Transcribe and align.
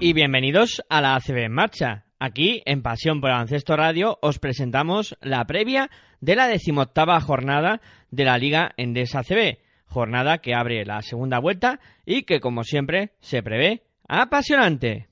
y 0.00 0.12
bienvenidos 0.12 0.82
a 0.88 1.00
la 1.00 1.16
ACB 1.16 1.38
en 1.38 1.52
marcha. 1.52 2.04
Aquí, 2.20 2.62
en 2.66 2.82
Pasión 2.82 3.20
por 3.20 3.30
Ancesto 3.30 3.76
Radio, 3.76 4.18
os 4.22 4.38
presentamos 4.38 5.16
la 5.20 5.44
previa 5.44 5.90
de 6.20 6.36
la 6.36 6.46
decimoctava 6.46 7.20
jornada 7.20 7.80
de 8.10 8.24
la 8.24 8.38
Liga 8.38 8.72
Endesa 8.76 9.20
ACB. 9.20 9.58
Jornada 9.86 10.38
que 10.38 10.54
abre 10.54 10.84
la 10.84 11.02
segunda 11.02 11.40
vuelta 11.40 11.80
y 12.06 12.22
que, 12.22 12.38
como 12.38 12.62
siempre, 12.62 13.12
se 13.20 13.42
prevé 13.42 13.82
apasionante. 14.06 15.08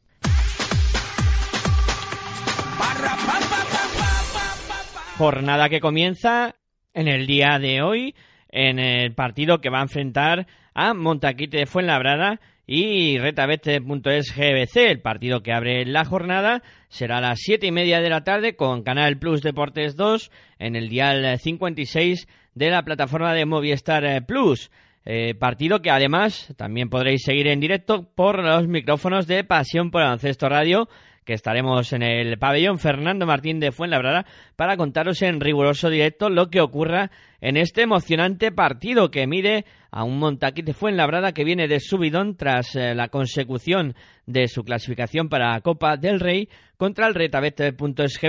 Jornada 5.19 5.69
que 5.69 5.81
comienza 5.81 6.55
en 6.95 7.09
el 7.09 7.27
día 7.27 7.59
de 7.59 7.83
hoy 7.83 8.15
en 8.51 8.79
el 8.79 9.15
partido 9.15 9.61
que 9.61 9.71
va 9.71 9.81
a 9.81 9.83
enfrentar 9.83 10.47
a 10.75 10.95
Montaquite 10.95 11.59
de 11.59 11.67
Fuenlabrada 11.67 12.41
y 12.67 13.19
retabete.es 13.19 14.35
GBC. 14.35 14.77
El 14.77 15.01
partido 15.01 15.43
que 15.43 15.53
abre 15.53 15.85
la 15.87 16.05
jornada 16.05 16.63
será 16.89 17.19
a 17.19 17.21
las 17.21 17.39
siete 17.41 17.67
y 17.67 17.73
media 17.73 18.01
de 18.01 18.11
la 18.11 18.25
tarde 18.25 18.57
con 18.57 18.83
Canal 18.83 19.19
Plus 19.19 19.43
Deportes 19.43 19.97
2 19.97 20.31
en 20.59 20.77
el 20.77 20.89
dial 20.89 21.39
56 21.39 22.27
de 22.55 22.71
la 22.71 22.83
plataforma 22.83 23.35
de 23.35 23.47
Movistar 23.47 24.27
Plus. 24.27 24.71
Eh, 25.09 25.37
partido 25.37 25.83
que 25.83 25.91
además 25.91 26.53
también 26.57 26.91
podréis 26.91 27.23
seguir 27.23 27.47
en 27.47 27.61
directo 27.61 28.09
por 28.17 28.43
los 28.43 28.67
micrófonos 28.67 29.29
de 29.29 29.45
Pasión 29.45 29.93
por 29.93 30.03
Ancesto 30.03 30.49
Radio 30.49 30.89
que 31.27 31.35
estaremos 31.35 31.93
en 31.93 32.03
el 32.03 32.39
pabellón 32.39 32.79
Fernando 32.79 33.27
Martín 33.27 33.59
de 33.59 33.73
Fuenlabrada 33.73 34.25
para 34.55 34.77
contaros 34.77 35.21
en 35.23 35.41
riguroso 35.41 35.91
directo 35.91 36.31
lo 36.31 36.49
que 36.49 36.61
ocurra 36.61 37.11
en 37.41 37.57
este 37.57 37.83
emocionante 37.83 38.53
partido 38.53 39.11
que 39.11 39.27
mide 39.27 39.67
a 39.91 40.05
un 40.05 40.19
Montaquite 40.19 40.73
Fuenlabrada 40.73 41.33
que 41.33 41.45
viene 41.45 41.67
de 41.67 41.81
subidón 41.81 42.37
tras 42.37 42.77
eh, 42.77 42.95
la 42.95 43.09
consecución 43.09 43.97
de 44.25 44.47
su 44.47 44.63
clasificación 44.63 45.29
para 45.29 45.61
Copa 45.61 45.97
del 45.97 46.21
Rey 46.21 46.49
contra 46.77 47.09
el 47.09 47.15
Retabete.es 47.15 48.21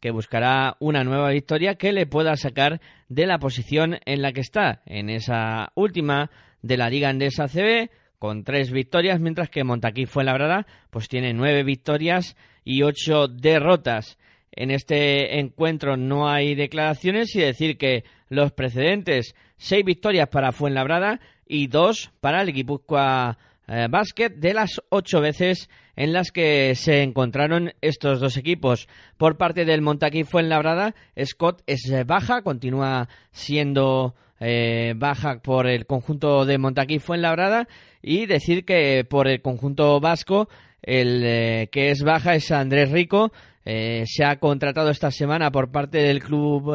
que 0.00 0.10
buscará 0.12 0.76
una 0.78 1.02
nueva 1.02 1.30
victoria 1.30 1.74
que 1.74 1.92
le 1.92 2.06
pueda 2.06 2.36
sacar 2.36 2.80
de 3.08 3.26
la 3.26 3.38
posición 3.38 3.98
en 4.06 4.22
la 4.22 4.32
que 4.32 4.40
está 4.40 4.82
en 4.86 5.10
esa 5.10 5.72
última 5.74 6.30
de 6.62 6.76
la 6.76 6.90
Liga 6.90 7.08
Andesa 7.08 7.48
CB 7.48 7.90
con 8.20 8.44
tres 8.44 8.70
victorias, 8.70 9.18
mientras 9.18 9.48
que 9.48 9.64
Montaquí 9.64 10.04
fue 10.04 10.24
labrada, 10.24 10.66
pues 10.90 11.08
tiene 11.08 11.32
nueve 11.32 11.64
victorias 11.64 12.36
y 12.64 12.82
ocho 12.82 13.28
derrotas. 13.28 14.18
En 14.52 14.70
este 14.70 15.38
encuentro 15.40 15.96
no 15.96 16.28
hay 16.28 16.54
declaraciones 16.54 17.34
y 17.34 17.40
decir 17.40 17.78
que 17.78 18.04
los 18.28 18.52
precedentes, 18.52 19.34
seis 19.56 19.86
victorias 19.86 20.28
para 20.28 20.52
Fuenlabrada 20.52 21.18
y 21.46 21.68
dos 21.68 22.12
para 22.20 22.42
el 22.42 22.52
Guipúzcoa 22.52 23.38
eh, 23.66 23.86
Basket 23.88 24.28
de 24.28 24.52
las 24.52 24.82
ocho 24.90 25.22
veces 25.22 25.70
en 26.00 26.14
las 26.14 26.32
que 26.32 26.74
se 26.76 27.02
encontraron 27.02 27.74
estos 27.82 28.20
dos 28.20 28.38
equipos. 28.38 28.88
Por 29.18 29.36
parte 29.36 29.66
del 29.66 29.82
Montaquí 29.82 30.24
Fuenlabrada, 30.24 30.94
Scott 31.22 31.62
es 31.66 31.92
baja, 32.06 32.40
continúa 32.40 33.10
siendo 33.32 34.14
eh, 34.40 34.94
baja 34.96 35.40
por 35.42 35.66
el 35.66 35.84
conjunto 35.84 36.46
de 36.46 36.56
Montaquí 36.56 37.00
Fuenlabrada 37.00 37.68
y 38.00 38.24
decir 38.24 38.64
que 38.64 39.04
por 39.04 39.28
el 39.28 39.42
conjunto 39.42 40.00
vasco 40.00 40.48
el 40.80 41.22
eh, 41.22 41.68
que 41.70 41.90
es 41.90 42.02
baja 42.02 42.34
es 42.34 42.50
Andrés 42.50 42.90
Rico 42.90 43.30
eh, 43.66 44.04
se 44.06 44.24
ha 44.24 44.36
contratado 44.36 44.88
esta 44.88 45.10
semana 45.10 45.52
por 45.52 45.70
parte 45.70 45.98
del 45.98 46.22
club 46.22 46.74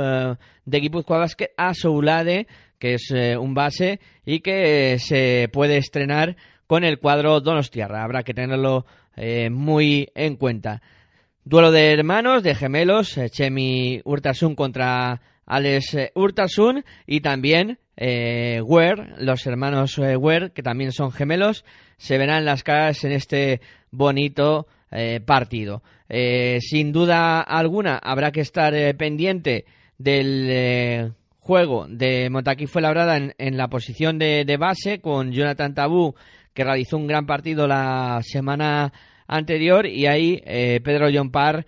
de 0.66 0.80
Guipúzcoa 0.80 1.18
Basket 1.18 1.50
a 1.57 1.74
Soulade 1.74 2.46
que 2.78 2.94
es 2.94 3.09
un 3.40 3.56
base 3.56 4.00
y 4.24 4.42
que 4.42 5.00
se 5.00 5.50
puede 5.52 5.78
estrenar 5.78 6.36
con 6.68 6.84
el 6.84 7.00
cuadro 7.00 7.42
Donostiarra 7.42 8.03
habrá 8.03 8.24
que 8.24 8.34
tenerlo 8.34 8.86
muy 9.50 10.09
en 10.14 10.36
cuenta 10.36 10.81
duelo 11.46 11.72
de 11.72 11.94
hermanos 11.94 12.44
de 12.44 12.53
gemelos 12.53 13.18
Chemi 13.30 14.02
Urtasun 14.03 14.56
contra 14.56 15.22
Alex 15.46 15.96
Urtasun 16.16 16.84
y 17.06 17.22
también 17.22 17.80
eh, 17.98 18.62
los 19.18 19.46
hermanos 19.46 19.98
eh, 20.00 20.18
que 20.54 20.64
también 20.64 20.92
son 20.92 21.12
gemelos, 21.12 21.64
se 21.98 22.18
verán 22.18 22.46
las 22.46 22.64
caras 22.64 23.04
en 23.04 23.12
este 23.14 23.62
bonito 23.92 24.68
eh, 24.92 25.22
partido. 25.25 25.81
Eh, 26.09 26.59
sin 26.62 26.92
duda 26.92 27.42
alguna 27.42 27.98
habrá 27.98 28.31
que 28.31 28.42
estar 28.42 28.74
pendiente 28.96 29.66
del 29.98 31.14
juego 31.40 31.88
de 31.88 32.30
Montaquí 32.30 32.68
fue 32.68 32.81
labrada 32.81 33.18
en, 33.18 33.34
en 33.38 33.58
la 33.58 33.70
posición 33.70 34.20
de, 34.20 34.46
de, 34.46 34.58
base 34.58 35.00
con 35.00 35.31
Jonathan 35.31 35.74
Tabú 35.74 36.16
que 36.56 36.64
realizó 36.64 36.98
un 36.98 37.06
gran 37.06 37.28
partido 37.28 37.68
la 37.68 38.20
semana 38.24 38.92
anterior 39.28 39.86
y 39.86 40.08
ahí 40.08 40.42
Pedro 40.84 41.10
John 41.14 41.30
Parr 41.30 41.68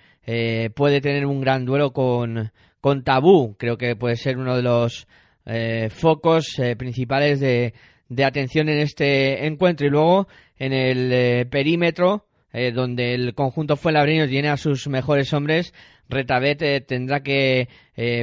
puede 0.73 1.01
tener 1.01 1.27
un 1.27 1.41
gran 1.41 1.65
duelo 1.65 1.93
con 1.93 2.51
con 2.81 3.03
Tabú. 3.03 3.55
Creo 3.57 3.77
que 3.77 3.95
puede 3.95 4.15
ser 4.15 4.37
uno 4.37 4.55
de 4.55 4.61
los 4.61 5.07
eh, 5.45 5.89
focos 5.89 6.57
eh, 6.59 6.75
principales 6.75 7.39
de, 7.39 7.73
de, 8.07 8.23
atención 8.23 8.69
en 8.69 8.79
este 8.79 9.45
encuentro. 9.45 9.87
Y 9.87 9.89
luego 9.89 10.27
en 10.57 10.73
el 10.73 11.11
eh, 11.11 11.45
perímetro, 11.45 12.25
donde 12.73 13.13
el 13.13 13.35
conjunto 13.35 13.75
fue 13.75 13.91
labreño 13.91 14.27
tiene 14.27 14.49
a 14.49 14.57
sus 14.57 14.87
mejores 14.87 15.31
hombres, 15.31 15.73
Retabet 16.09 16.87
tendrá 16.87 17.21
que 17.21 17.67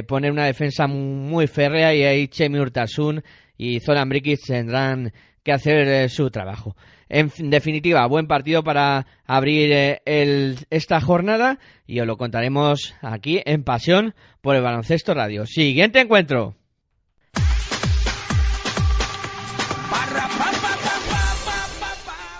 poner 0.07 0.29
una 0.31 0.45
defensa 0.45 0.87
muy 0.87 1.47
férrea 1.47 1.95
y 1.95 2.03
ahí 2.03 2.27
Chemi 2.27 2.59
Urtasun 2.59 3.23
y 3.57 3.79
Zoran 3.79 4.09
Brikic 4.09 4.41
tendrán 4.45 5.13
que 5.45 5.53
hacer 5.53 6.09
su 6.09 6.29
trabajo. 6.31 6.75
En 7.07 7.29
definitiva, 7.51 8.05
buen 8.07 8.27
partido 8.27 8.63
para 8.63 9.05
abrir 9.25 9.71
eh, 9.71 10.01
el, 10.05 10.57
esta 10.71 10.99
jornada 10.99 11.59
y 11.85 11.99
os 11.99 12.07
lo 12.07 12.17
contaremos 12.17 12.95
aquí 13.01 13.41
en 13.45 13.63
Pasión 13.63 14.15
por 14.41 14.55
el 14.55 14.63
Baloncesto 14.63 15.13
Radio. 15.13 15.45
Siguiente 15.45 16.01
encuentro. 16.01 16.55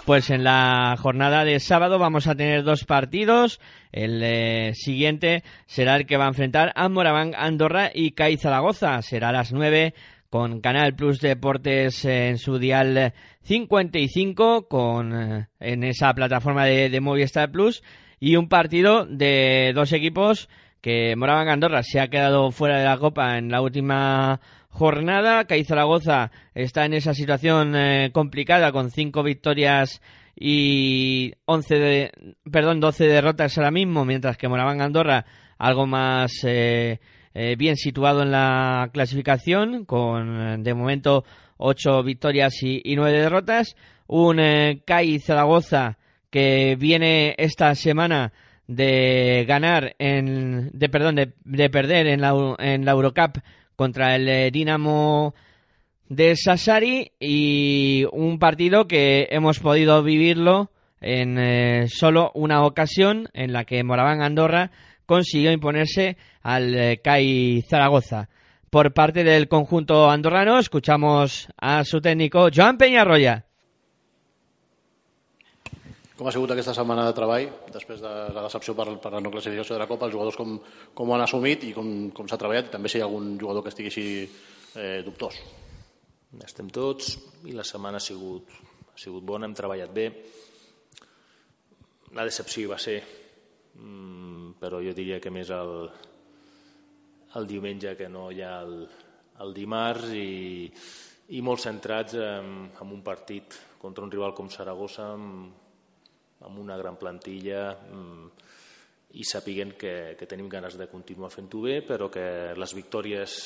Pues 0.05 0.29
en 0.29 0.43
la 0.43 0.95
jornada 0.99 1.43
de 1.45 1.59
sábado 1.59 1.97
vamos 1.97 2.27
a 2.27 2.35
tener 2.35 2.63
dos 2.63 2.85
partidos. 2.85 3.59
El 3.91 4.21
eh, 4.23 4.73
siguiente 4.75 5.43
será 5.65 5.95
el 5.95 6.05
que 6.05 6.17
va 6.17 6.25
a 6.25 6.29
enfrentar 6.29 6.71
a 6.75 6.89
Moraván 6.89 7.33
Andorra 7.35 7.89
y 7.93 8.11
CAI 8.11 8.37
Zaragoza. 8.37 9.01
Será 9.01 9.29
a 9.29 9.31
las 9.31 9.51
nueve 9.51 9.95
con 10.35 10.59
Canal 10.59 10.97
Plus 10.97 11.21
Deportes 11.21 12.03
en 12.03 12.37
su 12.37 12.59
dial 12.59 13.13
55 13.43 14.67
con 14.67 15.13
eh, 15.13 15.47
en 15.61 15.85
esa 15.85 16.13
plataforma 16.13 16.65
de, 16.65 16.99
Movistar 16.99 17.51
Plus 17.51 17.81
y 18.19 18.35
un 18.35 18.49
partido 18.49 19.05
de 19.05 19.71
dos 19.73 19.93
equipos 19.93 20.49
que 20.81 21.15
Moraban 21.15 21.47
Andorra 21.47 21.83
se 21.83 22.01
ha 22.01 22.09
quedado 22.09 22.51
fuera 22.51 22.79
de 22.79 22.83
la 22.83 22.97
Copa 22.97 23.37
en 23.37 23.49
la 23.49 23.61
última 23.61 24.41
jornada. 24.67 25.45
CAI 25.45 25.63
Zaragoza 25.63 26.31
está 26.53 26.83
en 26.83 26.95
esa 26.95 27.13
situación 27.13 27.73
eh, 27.73 28.09
complicada 28.11 28.73
con 28.73 28.91
cinco 28.91 29.23
victorias 29.23 30.01
y 30.35 31.31
11 31.45 31.75
de, 31.75 32.11
perdón, 32.51 32.81
12 32.81 33.07
derrotas 33.07 33.57
ahora 33.57 33.71
mismo, 33.71 34.03
mientras 34.03 34.35
que 34.35 34.49
Moraván 34.49 34.81
Andorra 34.81 35.25
algo 35.57 35.87
más 35.87 36.43
eh, 36.43 36.99
eh, 37.37 37.57
bien 37.57 37.75
situado 37.75 38.21
en 38.21 38.31
la 38.31 38.89
clasificación, 38.93 39.83
con 39.83 40.63
de 40.63 40.73
momento 40.73 41.25
ocho 41.57 42.01
victorias 42.01 42.53
y, 42.63 42.95
nueve 42.95 43.19
derrotas. 43.19 43.75
Un 44.07 44.39
eh, 44.39 44.81
Zaragoza 45.19 45.97
que 46.29 46.77
viene 46.79 47.35
esta 47.37 47.75
semana 47.75 48.31
de 48.67 49.43
ganar 49.45 49.97
en 49.99 50.69
de 50.71 50.87
perdón 50.87 51.15
de, 51.15 51.69
perder 51.69 52.07
en 52.07 52.21
la, 52.21 52.55
en 52.57 52.85
la 52.85 52.91
Eurocup 52.93 53.39
contra 53.75 54.15
el 54.15 54.29
eh, 54.29 54.49
Dinamo 54.49 55.35
de 56.07 56.37
Sassari 56.37 57.11
y 57.19 58.05
un 58.13 58.39
partido 58.39 58.87
que 58.87 59.27
hemos 59.31 59.59
podido 59.59 60.01
vivirlo 60.03 60.71
en 61.01 61.89
solo 61.89 62.31
una 62.33 62.63
ocasión 62.63 63.27
en 63.33 63.51
la 63.51 63.65
que 63.65 63.83
Moraván 63.83 64.21
Andorra 64.21 64.71
consiguió 65.05 65.51
imponerse 65.51 66.17
al 66.43 66.73
eh, 66.73 67.01
CAI 67.03 67.63
Zaragoza. 67.69 68.29
Por 68.69 68.93
parte 68.93 69.23
del 69.23 69.47
conjunto 69.47 70.09
andorrano, 70.09 70.59
escuchamos 70.59 71.47
a 71.57 71.83
su 71.83 72.01
técnico, 72.01 72.49
Joan 72.53 72.77
Peñarroya. 72.77 73.45
Com 76.15 76.29
ha 76.29 76.31
sigut 76.31 76.51
aquesta 76.53 76.71
setmana 76.71 77.03
de 77.09 77.15
treball, 77.15 77.49
després 77.73 77.99
de 77.99 78.11
la 78.31 78.45
decepció 78.45 78.71
per, 78.75 78.85
per 79.03 79.11
la 79.11 79.19
no 79.19 79.31
classificació 79.33 79.75
de 79.75 79.81
la 79.81 79.87
Copa, 79.89 80.07
els 80.07 80.15
jugadors 80.15 80.37
com, 80.39 80.53
com 80.95 81.09
ho 81.11 81.15
han 81.15 81.25
assumit 81.25 81.65
i 81.67 81.73
com, 81.75 81.89
com 82.15 82.29
s'ha 82.31 82.39
treballat, 82.39 82.69
i 82.69 82.71
també 82.77 82.91
si 82.91 83.01
hi 83.01 83.03
ha 83.03 83.09
algun 83.09 83.33
jugador 83.41 83.65
que 83.65 83.73
estigui 83.73 83.91
així 83.91 84.05
eh, 84.23 85.01
dubtós. 85.03 85.41
Estem 86.43 86.71
tots 86.71 87.17
i 87.47 87.55
la 87.55 87.67
setmana 87.67 87.99
ha 87.99 88.03
sigut, 88.03 88.47
ha 88.91 88.97
sigut 88.99 89.27
bona, 89.27 89.49
hem 89.49 89.55
treballat 89.55 89.91
bé. 89.91 90.07
La 92.15 92.23
decepció 92.23 92.71
va 92.71 92.79
ser 92.79 93.01
mm, 93.75 94.55
però 94.59 94.81
jo 94.83 94.93
diria 94.97 95.19
que 95.19 95.33
més 95.33 95.51
el, 95.53 95.89
el 97.35 97.47
diumenge 97.47 97.95
que 97.99 98.09
no 98.09 98.29
hi 98.31 98.41
ha 98.41 98.59
el, 98.63 98.79
el 99.43 99.53
dimarts 99.55 100.13
i, 100.15 100.71
i 101.35 101.41
molt 101.41 101.63
centrats 101.63 102.17
en, 102.19 102.69
en 102.71 102.91
un 102.95 103.03
partit 103.03 103.57
contra 103.81 104.05
un 104.05 104.11
rival 104.11 104.33
com 104.33 104.49
Saragossa 104.49 105.11
amb, 105.13 105.53
amb 106.45 106.59
una 106.61 106.77
gran 106.77 106.99
plantilla 106.99 107.71
mm, 107.75 108.27
i 109.15 109.23
sapiguent 109.23 109.75
que, 109.79 109.95
que 110.19 110.27
tenim 110.27 110.49
ganes 110.51 110.75
de 110.75 110.89
continuar 110.91 111.31
fent-ho 111.31 111.61
bé, 111.63 111.79
però 111.87 112.09
que 112.11 112.53
les 112.57 112.75
victòries 112.75 113.39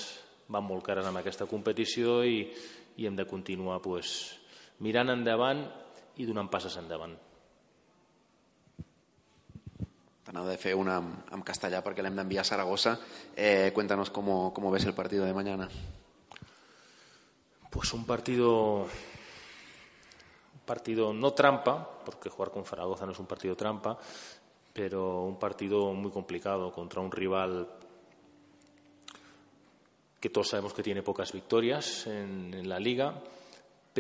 van 0.50 0.66
molt 0.66 0.86
cares 0.86 1.06
amb 1.06 1.22
aquesta 1.22 1.46
competició 1.50 2.24
i, 2.25 2.42
i 2.98 3.06
hem 3.06 3.18
de 3.18 3.28
continuar 3.30 3.78
pues, 3.84 4.16
mirant 4.82 5.14
endavant 5.14 5.62
i 6.18 6.25
donant 6.25 6.50
passes 6.50 6.78
endavant. 6.82 7.14
T'anava 10.30 10.52
de 10.52 10.60
fer 10.62 10.76
una 10.78 11.00
en 11.02 11.42
castellà 11.42 11.80
perquè 11.81 12.04
l'hem 12.06 12.14
d'enviar 12.14 12.44
a 12.44 12.46
Saragossa. 12.46 13.00
Eh, 13.34 13.72
cuéntanos 13.74 14.12
cómo, 14.14 14.54
cómo 14.54 14.70
ves 14.70 14.86
el 14.86 14.94
partido 14.94 15.26
de 15.26 15.34
mañana. 15.34 15.68
Pues 17.72 17.94
un 17.94 18.06
partido 18.06 18.86
partido 20.68 21.14
no 21.14 21.34
trampa, 21.34 21.90
porque 22.06 22.30
jugar 22.30 22.52
con 22.52 22.64
Zaragoza 22.64 23.08
no 23.08 23.14
es 23.14 23.18
un 23.18 23.26
partido 23.26 23.56
trampa, 23.56 23.98
pero 24.72 25.24
un 25.24 25.40
partido 25.40 25.94
muy 25.94 26.12
complicado 26.12 26.72
contra 26.72 27.02
un 27.02 27.12
rival 27.12 27.68
que 30.20 30.30
todos 30.30 30.50
sabemos 30.50 30.75
que 30.75 30.84
tiene 30.84 31.02
pocas 31.02 31.32
victorias 31.32 32.06
en, 32.06 32.70
la 32.70 32.80
liga, 32.80 33.16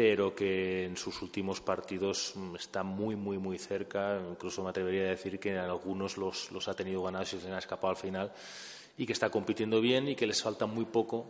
pero 0.01 0.33
que 0.33 0.85
en 0.85 0.95
sus 0.95 1.21
últimos 1.21 1.59
partidos 1.59 2.33
está 2.57 2.83
muy, 2.83 3.17
muy, 3.17 3.37
muy 3.37 3.57
cerca. 3.57 4.17
Incluso 4.31 4.63
me 4.63 4.69
atrevería 4.69 5.01
a 5.01 5.09
decir 5.09 5.37
que 5.41 5.51
en 5.51 5.57
algunos 5.57 6.15
los, 6.15 6.53
los 6.53 6.69
ha 6.69 6.73
tenido 6.73 7.03
ganados 7.03 7.33
y 7.33 7.39
se 7.41 7.51
han 7.51 7.57
escapado 7.57 7.91
al 7.91 7.97
final 7.97 8.31
y 8.97 9.05
que 9.05 9.11
está 9.11 9.29
compitiendo 9.29 9.81
bien 9.81 10.07
y 10.07 10.15
que 10.15 10.25
les 10.25 10.41
falta 10.41 10.65
muy 10.67 10.85
poco 10.85 11.29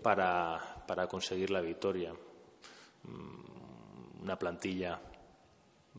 para, 0.00 0.84
para 0.86 1.08
conseguir 1.08 1.50
la 1.50 1.60
victoria 1.60 2.14
una 4.22 4.38
plantilla 4.38 5.00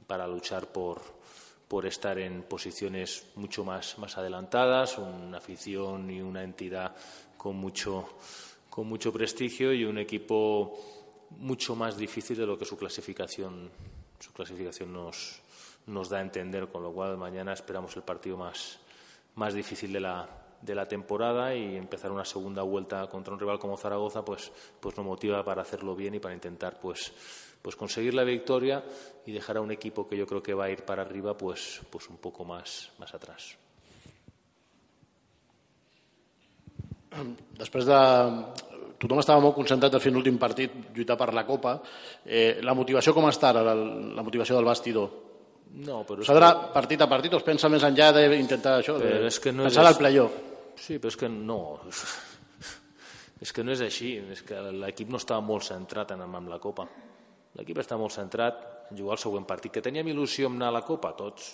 para 0.08 0.26
luchar 0.26 0.72
por, 0.72 1.02
por 1.68 1.86
estar 1.86 2.18
en 2.18 2.44
posiciones 2.44 3.26
mucho 3.36 3.66
más, 3.66 3.98
más 3.98 4.18
adelantadas, 4.18 4.98
una 5.00 5.38
afición 5.38 6.10
y 6.10 6.22
una 6.22 6.44
entidad 6.44 6.96
con 7.36 7.58
mucho, 7.58 8.08
con 8.70 8.88
mucho 8.88 9.12
prestigio 9.12 9.74
y 9.74 9.84
un 9.84 9.98
equipo 9.98 11.03
mucho 11.38 11.76
más 11.76 11.98
difícil 11.98 12.38
de 12.38 12.46
lo 12.46 12.58
que 12.58 12.66
su 12.66 12.78
clasificación, 12.78 13.70
su 14.20 14.32
clasificación 14.34 14.94
nos, 14.94 15.42
nos 15.88 16.10
da 16.10 16.20
a 16.20 16.22
entender, 16.22 16.68
con 16.68 16.84
lo 16.84 16.92
cual 16.92 17.18
mañana 17.18 17.54
esperamos 17.54 17.96
el 17.96 18.04
partido 18.04 18.38
más, 18.38 18.80
más 19.36 19.54
difícil 19.54 19.92
de 19.94 20.00
la, 20.00 20.28
de 20.62 20.76
la 20.76 20.88
temporada 20.88 21.56
y 21.56 21.76
empezar 21.76 22.12
una 22.12 22.26
segunda 22.26 22.62
vuelta 22.62 23.08
contra 23.08 23.34
un 23.34 23.40
rival 23.40 23.60
como 23.60 23.78
Zaragoza 23.78 24.24
pues, 24.24 24.52
pues 24.80 24.96
nos 24.96 25.06
motiva 25.06 25.44
para 25.44 25.62
hacerlo 25.62 25.96
bien 25.96 26.16
y 26.16 26.20
para 26.20 26.34
intentar 26.34 26.80
pues 26.80 27.14
pues 27.64 27.78
conseguir 27.78 28.14
la 28.14 28.26
victoria 28.26 28.84
y 29.26 29.32
dejar 29.32 29.56
a 29.56 29.62
un 29.62 29.72
equipo 29.72 30.06
que 30.06 30.18
yo 30.18 30.28
creo 30.28 30.44
que 30.44 30.54
va 30.54 30.66
a 30.66 30.70
ir 30.70 30.84
para 30.84 31.02
arriba 31.02 31.36
pues, 31.38 31.82
pues 31.90 32.10
un 32.10 32.18
poco 32.18 32.44
más, 32.44 32.92
más 33.00 33.14
atrás. 33.16 33.58
Després 37.58 37.86
de... 37.86 37.98
Tothom 39.04 39.20
estava 39.20 39.44
molt 39.44 39.58
concentrat 39.58 39.92
de 39.92 40.00
fer 40.00 40.14
l'últim 40.16 40.38
partit, 40.40 40.72
lluitar 40.96 41.18
per 41.20 41.34
la 41.36 41.44
Copa. 41.44 41.76
Eh, 42.24 42.62
la 42.64 42.76
motivació 42.78 43.12
com 43.16 43.28
està 43.28 43.52
ara, 43.52 43.64
la, 43.68 43.74
la 44.16 44.24
motivació 44.24 44.56
del 44.56 44.68
bastidor? 44.70 45.10
No, 45.84 46.04
però 46.08 46.24
S'ha 46.24 46.36
d'anar 46.38 46.52
que... 46.56 46.68
partit 46.76 47.02
a 47.04 47.08
partit 47.12 47.34
o 47.34 47.40
es 47.42 47.44
pensa 47.44 47.68
més 47.72 47.84
enllà 47.84 48.12
d'intentar 48.16 48.78
això? 48.80 48.96
Però 49.02 49.24
de... 49.26 49.32
és 49.32 49.40
que 49.44 49.52
no 49.52 49.66
pensar 49.68 49.84
és... 49.84 49.90
al 49.90 50.00
playoff. 50.00 50.38
Sí, 50.80 51.00
però 51.02 51.12
és 51.12 51.20
que 51.20 51.30
no. 51.32 51.60
És 53.44 53.52
que 53.52 53.64
no 53.66 53.74
és 53.74 53.82
així. 53.84 54.14
És 54.32 54.40
que 54.48 54.56
l'equip 54.72 55.10
no 55.12 55.20
estava 55.20 55.44
molt 55.44 55.66
centrat 55.68 56.14
en, 56.16 56.22
en 56.24 56.46
la 56.48 56.62
Copa. 56.64 56.86
L'equip 57.60 57.82
està 57.82 57.98
molt 58.00 58.16
centrat 58.16 58.62
en 58.88 58.96
jugar 58.96 59.18
el 59.18 59.20
següent 59.20 59.44
partit. 59.50 59.74
Que 59.76 59.84
teníem 59.84 60.14
il·lusió 60.14 60.48
en 60.48 60.56
anar 60.62 60.70
a 60.72 60.76
la 60.78 60.84
Copa? 60.88 61.12
Tots. 61.18 61.50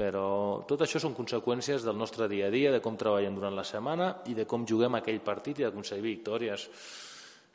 Però 0.00 0.64
tot 0.64 0.80
això 0.80 1.00
són 1.02 1.12
conseqüències 1.12 1.84
del 1.84 1.98
nostre 2.00 2.24
dia 2.30 2.46
a 2.48 2.52
dia, 2.52 2.70
de 2.72 2.80
com 2.80 2.96
treballem 2.96 3.34
durant 3.36 3.52
la 3.56 3.66
setmana 3.68 4.14
i 4.32 4.36
de 4.38 4.46
com 4.48 4.64
juguem 4.64 4.96
aquell 4.96 5.20
partit 5.20 5.60
i 5.60 5.66
d'aconseguir 5.66 6.06
victòries. 6.06 6.64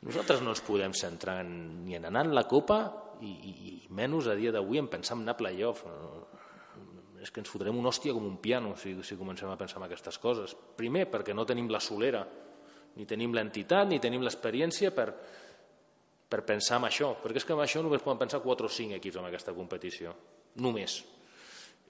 Nosaltres 0.06 0.44
no 0.44 0.52
ens 0.54 0.62
podem 0.62 0.94
centrar 0.94 1.40
en, 1.42 1.50
ni 1.82 1.96
en 1.98 2.06
anar 2.06 2.22
en 2.28 2.36
la 2.36 2.44
Copa 2.46 2.78
i, 3.18 3.32
i, 3.32 3.54
i 3.72 3.74
menys 3.98 4.28
a 4.30 4.36
dia 4.38 4.52
d'avui 4.54 4.78
en 4.78 4.90
pensar 4.92 5.16
en 5.16 5.24
anar 5.24 5.34
a 5.34 5.40
playoff. 5.40 5.82
És 7.18 7.34
que 7.34 7.42
ens 7.42 7.50
fotrem 7.50 7.80
un 7.80 7.90
hòstia 7.90 8.14
com 8.14 8.28
un 8.28 8.38
piano 8.38 8.76
si, 8.78 8.94
si 9.02 9.18
comencem 9.18 9.50
a 9.50 9.58
pensar 9.58 9.80
en 9.80 9.88
aquestes 9.88 10.20
coses. 10.22 10.54
Primer, 10.78 11.08
perquè 11.10 11.34
no 11.34 11.48
tenim 11.48 11.72
la 11.72 11.82
solera, 11.82 12.22
ni 12.94 13.08
tenim 13.10 13.34
l'entitat, 13.34 13.90
ni 13.90 13.98
tenim 13.98 14.22
l'experiència 14.22 14.94
per, 14.94 15.08
per 16.30 16.44
pensar 16.46 16.78
en 16.78 16.86
això, 16.92 17.10
perquè 17.24 17.42
és 17.42 17.48
que 17.48 17.58
amb 17.58 17.66
això 17.66 17.82
només 17.82 18.06
poden 18.06 18.22
pensar 18.22 18.44
4 18.44 18.70
o 18.70 18.76
5 18.78 19.00
equips 19.00 19.18
en 19.18 19.26
aquesta 19.32 19.56
competició, 19.56 20.14
només. 20.62 21.00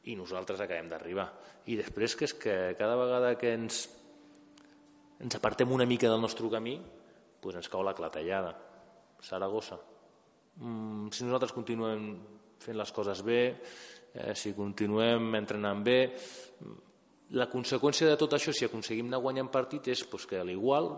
I 0.06 0.14
nosaltres 0.14 0.60
acabem 0.62 0.88
d'arribar. 0.90 1.26
I 1.66 1.76
després 1.78 2.14
que 2.14 2.26
és 2.28 2.34
que 2.38 2.54
cada 2.78 2.94
vegada 2.98 3.34
que 3.38 3.52
ens, 3.56 3.82
ens 5.18 5.38
apartem 5.38 5.72
una 5.74 5.86
mica 5.88 6.10
del 6.10 6.22
nostre 6.22 6.46
camí, 6.52 6.76
doncs 7.42 7.62
ens 7.62 7.70
cau 7.72 7.82
la 7.82 7.94
clatellada. 7.94 8.54
Saragossa. 9.22 9.78
Mm, 10.62 11.10
si 11.12 11.24
nosaltres 11.24 11.52
continuem 11.56 12.14
fent 12.62 12.78
les 12.78 12.92
coses 12.92 13.22
bé, 13.26 13.42
eh, 14.14 14.34
si 14.34 14.54
continuem 14.54 15.34
entrenant 15.36 15.82
bé, 15.84 15.98
la 17.36 17.48
conseqüència 17.50 18.06
de 18.08 18.16
tot 18.16 18.36
això, 18.36 18.54
si 18.54 18.64
aconseguim 18.64 19.10
anar 19.10 19.20
guanyant 19.24 19.50
partit, 19.50 19.88
és 19.88 20.04
pues, 20.06 20.26
que 20.26 20.38
a 20.38 20.46
l'igual 20.46 20.92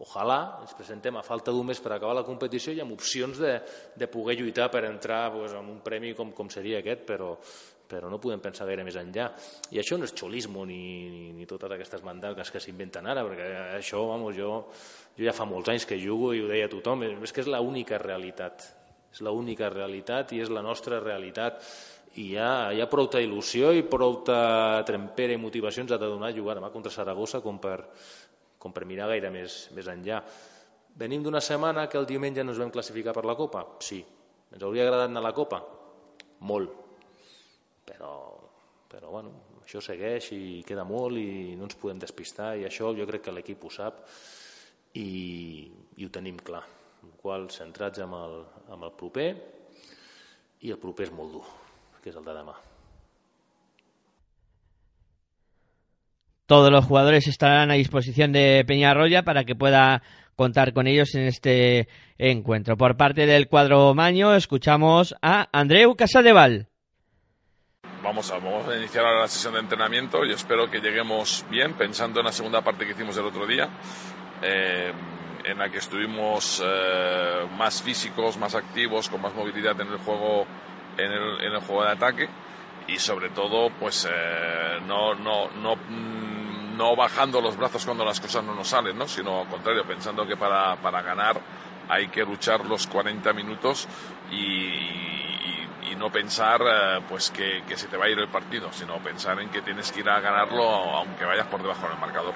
ojalà 0.00 0.62
ens 0.64 0.72
presentem 0.74 1.16
a 1.16 1.22
falta 1.22 1.52
d'un 1.52 1.66
mes 1.68 1.80
per 1.80 1.92
acabar 1.92 2.14
la 2.16 2.24
competició 2.24 2.72
i 2.72 2.80
amb 2.80 2.94
opcions 2.96 3.38
de, 3.38 3.52
de 3.96 4.08
poder 4.08 4.38
lluitar 4.38 4.70
per 4.72 4.86
entrar 4.88 5.28
pues, 5.32 5.52
en 5.52 5.68
un 5.68 5.82
premi 5.84 6.14
com, 6.16 6.32
com 6.32 6.48
seria 6.50 6.80
aquest, 6.80 7.04
però, 7.06 7.34
però 7.90 8.08
no 8.10 8.20
podem 8.22 8.40
pensar 8.42 8.68
gaire 8.68 8.84
més 8.86 8.96
enllà. 9.00 9.28
I 9.74 9.82
això 9.82 9.98
no 9.98 10.06
és 10.06 10.14
xolismo 10.14 10.64
ni, 10.68 10.80
ni, 11.10 11.22
ni 11.36 11.48
totes 11.50 11.74
aquestes 11.74 12.04
mandangues 12.06 12.52
que 12.54 12.62
s'inventen 12.62 13.08
ara, 13.10 13.24
perquè 13.26 13.48
això, 13.76 14.04
vamos, 14.12 14.36
jo, 14.38 14.52
jo 15.18 15.26
ja 15.26 15.34
fa 15.36 15.48
molts 15.48 15.72
anys 15.74 15.88
que 15.90 15.98
jugo 15.98 16.32
i 16.36 16.44
ho 16.44 16.50
deia 16.50 16.70
tothom, 16.70 17.02
és 17.10 17.34
que 17.34 17.42
és 17.42 17.50
l'única 17.50 17.98
realitat. 17.98 18.68
És 19.10 19.24
l'única 19.26 19.68
realitat 19.72 20.36
i 20.36 20.44
és 20.44 20.52
la 20.54 20.62
nostra 20.62 21.00
realitat 21.02 21.58
i 22.18 22.30
hi 22.32 22.36
ha, 22.38 22.70
hi 22.74 22.80
ha 22.82 22.88
prou 22.90 23.06
il·lusió 23.18 23.70
i 23.74 23.84
prou 23.86 24.20
trempera 24.24 25.34
i 25.34 25.38
ha 25.38 25.98
de 25.98 25.98
donar 26.06 26.34
jugar 26.34 26.56
demà 26.58 26.70
contra 26.70 26.90
Saragossa 26.90 27.40
com 27.40 27.58
per, 27.58 27.84
com 28.58 28.72
per 28.72 28.84
mirar 28.84 29.08
gaire 29.08 29.30
més, 29.30 29.68
més 29.74 29.86
enllà. 29.86 30.22
Venim 30.96 31.22
d'una 31.22 31.40
setmana 31.40 31.86
que 31.88 31.98
el 31.98 32.06
diumenge 32.06 32.42
ens 32.42 32.58
vam 32.58 32.70
classificar 32.70 33.14
per 33.14 33.24
la 33.24 33.36
Copa? 33.38 33.64
Sí. 33.78 34.02
Ens 34.50 34.62
hauria 34.62 34.82
agradat 34.82 35.10
anar 35.10 35.22
a 35.22 35.28
la 35.28 35.34
Copa? 35.34 35.62
Molt. 36.40 36.89
Però, 37.86 38.12
però 38.90 39.14
bueno, 39.14 39.32
això 39.64 39.80
segueix 39.84 40.32
i 40.36 40.42
queda 40.66 40.84
molt 40.84 41.18
i 41.18 41.56
no 41.56 41.68
ens 41.68 41.78
podem 41.78 42.02
despistar 42.02 42.56
i 42.58 42.66
això 42.68 42.92
jo 42.96 43.06
crec 43.08 43.26
que 43.26 43.34
l'equip 43.34 43.64
ho 43.64 43.70
sap 43.70 44.04
i, 44.98 45.70
i 45.96 46.04
ho 46.04 46.10
tenim 46.10 46.38
clar. 46.42 46.64
el 47.02 47.12
qual 47.20 47.48
centrats 47.50 48.00
amb 48.04 48.16
el, 48.16 48.34
amb 48.74 48.84
el 48.84 48.92
proper 48.96 49.28
i 50.60 50.72
el 50.72 50.80
proper 50.80 51.06
és 51.08 51.14
molt 51.14 51.32
dur, 51.36 51.46
que 52.02 52.10
és 52.12 52.16
el 52.16 52.26
de 52.26 52.34
demà. 52.36 52.56
Todos 56.46 56.72
los 56.72 56.84
jugadores 56.84 57.28
estarán 57.28 57.70
a 57.70 57.74
disposición 57.74 58.32
de 58.32 58.64
Peñarroya 58.66 59.22
para 59.22 59.44
que 59.44 59.54
pueda 59.54 60.02
contar 60.34 60.72
con 60.72 60.88
ellos 60.88 61.14
en 61.14 61.26
este 61.26 61.88
encuentro. 62.18 62.76
Por 62.76 62.96
parte 62.96 63.26
del 63.26 63.46
cuadro 63.46 63.94
Maño, 63.94 64.34
escuchamos 64.34 65.14
a 65.22 65.48
Andreu 65.52 65.94
Casadeval. 65.94 66.69
Vamos 68.02 68.30
a, 68.30 68.38
vamos 68.38 68.66
a 68.66 68.76
iniciar 68.76 69.04
ahora 69.04 69.20
la 69.20 69.28
sesión 69.28 69.52
de 69.52 69.60
entrenamiento 69.60 70.24
y 70.24 70.32
espero 70.32 70.70
que 70.70 70.80
lleguemos 70.80 71.44
bien, 71.50 71.74
pensando 71.74 72.20
en 72.20 72.26
la 72.26 72.32
segunda 72.32 72.62
parte 72.62 72.86
que 72.86 72.92
hicimos 72.92 73.16
el 73.18 73.26
otro 73.26 73.46
día, 73.46 73.68
eh, 74.40 74.92
en 75.44 75.58
la 75.58 75.68
que 75.68 75.78
estuvimos 75.78 76.62
eh, 76.64 77.46
más 77.58 77.82
físicos, 77.82 78.38
más 78.38 78.54
activos, 78.54 79.10
con 79.10 79.20
más 79.20 79.34
movilidad 79.34 79.78
en 79.80 79.88
el 79.88 79.98
juego, 79.98 80.46
en 80.96 81.12
el, 81.12 81.40
en 81.42 81.52
el 81.52 81.60
juego 81.60 81.84
de 81.84 81.90
ataque 81.90 82.28
y 82.88 82.98
sobre 82.98 83.28
todo, 83.30 83.70
pues 83.78 84.08
eh, 84.10 84.78
no, 84.86 85.14
no, 85.14 85.50
no 85.50 85.76
no 86.80 86.96
bajando 86.96 87.42
los 87.42 87.58
brazos 87.58 87.84
cuando 87.84 88.06
las 88.06 88.18
cosas 88.20 88.42
no 88.42 88.54
nos 88.54 88.68
salen, 88.68 88.96
¿no? 88.96 89.06
sino 89.06 89.42
al 89.42 89.48
contrario, 89.48 89.84
pensando 89.84 90.26
que 90.26 90.38
para, 90.38 90.76
para 90.76 91.02
ganar 91.02 91.38
hay 91.90 92.08
que 92.08 92.24
luchar 92.24 92.64
los 92.64 92.86
40 92.86 93.34
minutos 93.34 93.86
y, 94.30 94.36
y, 94.36 95.29
y 95.90 95.96
no 95.96 96.10
pensar 96.10 96.60
eh, 96.62 97.00
pues 97.08 97.30
que, 97.30 97.62
que, 97.66 97.76
se 97.76 97.88
te 97.88 97.96
va 97.96 98.06
a 98.06 98.08
ir 98.08 98.18
el 98.18 98.28
partido, 98.28 98.72
sino 98.72 98.98
pensar 98.98 99.40
en 99.40 99.50
que 99.50 99.62
tienes 99.62 99.90
que 99.92 100.00
ir 100.00 100.08
a 100.08 100.20
ganarlo 100.20 100.62
aunque 100.62 101.24
vayas 101.24 101.46
por 101.46 101.62
debajo 101.62 101.88
del 101.88 101.98
marcador. 101.98 102.34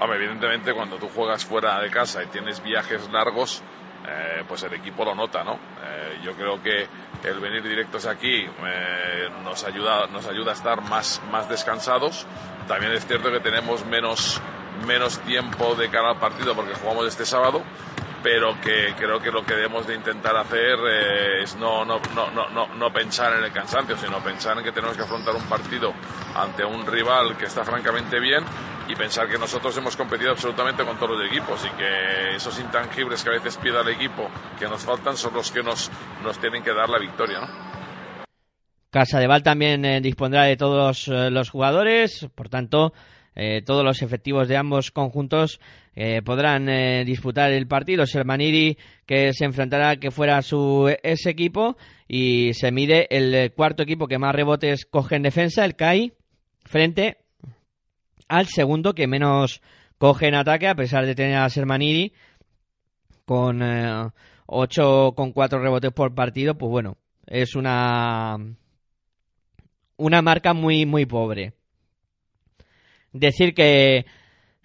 Hombre, 0.00 0.16
evidentemente 0.18 0.72
cuando 0.72 0.96
tú 0.96 1.08
juegas 1.08 1.44
fuera 1.44 1.80
de 1.80 1.90
casa 1.90 2.22
y 2.22 2.26
tienes 2.26 2.62
viajes 2.62 3.10
largos, 3.10 3.62
eh, 4.06 4.44
pues 4.46 4.62
el 4.62 4.72
equipo 4.74 5.04
lo 5.04 5.14
nota, 5.14 5.42
¿no? 5.42 5.58
Eh, 5.84 6.20
yo 6.22 6.34
creo 6.34 6.62
que 6.62 6.86
el 7.24 7.40
venir 7.40 7.62
directos 7.62 8.06
aquí 8.06 8.46
eh, 8.64 9.28
nos, 9.42 9.64
ayuda, 9.64 10.06
nos 10.06 10.26
ayuda 10.26 10.52
a 10.52 10.54
estar 10.54 10.80
más, 10.82 11.20
más 11.30 11.48
descansados. 11.48 12.26
También 12.68 12.92
es 12.92 13.06
cierto 13.06 13.30
que 13.32 13.40
tenemos 13.40 13.84
menos, 13.86 14.40
menos 14.86 15.18
tiempo 15.20 15.74
de 15.74 15.90
cara 15.90 16.10
al 16.10 16.18
partido 16.18 16.54
porque 16.54 16.74
jugamos 16.74 17.06
este 17.06 17.26
sábado, 17.26 17.62
pero 18.22 18.60
que 18.60 18.94
creo 18.96 19.20
que 19.20 19.30
lo 19.30 19.44
que 19.44 19.54
debemos 19.54 19.86
de 19.86 19.94
intentar 19.94 20.36
hacer 20.36 20.78
eh, 20.90 21.42
es 21.42 21.56
no, 21.56 21.84
no, 21.84 22.00
no, 22.14 22.66
no, 22.66 22.92
pensar 22.92 23.34
en 23.38 23.44
el 23.44 23.52
cansancio, 23.52 23.96
sino 23.96 24.18
pensar 24.18 24.58
en 24.58 24.64
que 24.64 24.72
tenemos 24.72 24.96
que 24.96 25.02
afrontar 25.02 25.34
un 25.34 25.44
partido 25.44 25.92
ante 26.34 26.64
un 26.64 26.86
rival 26.86 27.36
que 27.36 27.46
está 27.46 27.64
francamente 27.64 28.18
bien 28.18 28.44
y 28.88 28.96
pensar 28.96 29.28
que 29.28 29.38
nosotros 29.38 29.76
hemos 29.76 29.96
competido 29.96 30.30
absolutamente 30.30 30.84
con 30.84 30.96
todos 30.98 31.18
los 31.18 31.26
equipos 31.26 31.64
y 31.64 31.70
que 31.76 32.36
esos 32.36 32.58
intangibles 32.58 33.22
que 33.22 33.30
a 33.30 33.32
veces 33.32 33.56
pide 33.58 33.80
el 33.80 33.88
equipo 33.88 34.28
que 34.58 34.66
nos 34.66 34.82
faltan 34.82 35.16
son 35.16 35.34
los 35.34 35.50
que 35.50 35.62
nos, 35.62 35.90
nos 36.22 36.38
tienen 36.38 36.62
que 36.62 36.72
dar 36.72 36.88
la 36.88 36.98
victoria. 36.98 37.40
Casa 38.90 39.18
de 39.18 39.26
Val 39.26 39.42
también 39.42 39.84
eh, 39.84 40.00
dispondrá 40.00 40.44
de 40.44 40.56
todos 40.56 41.08
eh, 41.08 41.30
los 41.30 41.50
jugadores, 41.50 42.26
por 42.34 42.48
tanto, 42.48 42.94
eh, 43.38 43.62
todos 43.64 43.82
los 43.84 44.02
efectivos 44.02 44.48
de 44.48 44.56
ambos 44.58 44.90
conjuntos 44.90 45.60
podrán 46.24 46.66
disputar 47.04 47.50
el 47.50 47.66
partido. 47.66 48.06
Sermaniri 48.06 48.78
que 49.04 49.32
se 49.32 49.44
enfrentará 49.44 49.96
que 49.96 50.12
fuera 50.12 50.42
su 50.42 50.94
ese 51.02 51.30
equipo 51.30 51.76
y 52.06 52.54
se 52.54 52.70
mide 52.70 53.08
el 53.10 53.52
cuarto 53.52 53.82
equipo 53.82 54.06
que 54.06 54.18
más 54.18 54.32
rebotes 54.32 54.86
coge 54.86 55.16
en 55.16 55.22
defensa, 55.22 55.64
el 55.64 55.74
CAI, 55.74 56.12
frente 56.64 57.16
al 58.28 58.46
segundo 58.46 58.94
que 58.94 59.08
menos 59.08 59.60
coge 59.98 60.28
en 60.28 60.36
ataque, 60.36 60.68
a 60.68 60.76
pesar 60.76 61.04
de 61.04 61.14
tener 61.16 61.36
a 61.36 61.50
Sermaniri 61.50 62.12
con 63.24 63.60
8 64.46 65.12
con 65.14 65.32
4 65.32 65.58
rebotes 65.58 65.92
por 65.92 66.14
partido, 66.14 66.56
pues 66.56 66.70
bueno, 66.70 66.96
es 67.26 67.54
una 67.54 68.38
una 69.96 70.22
marca 70.22 70.54
muy 70.54 70.86
muy 70.86 71.04
pobre. 71.04 71.57
Decir 73.18 73.54
que 73.54 74.06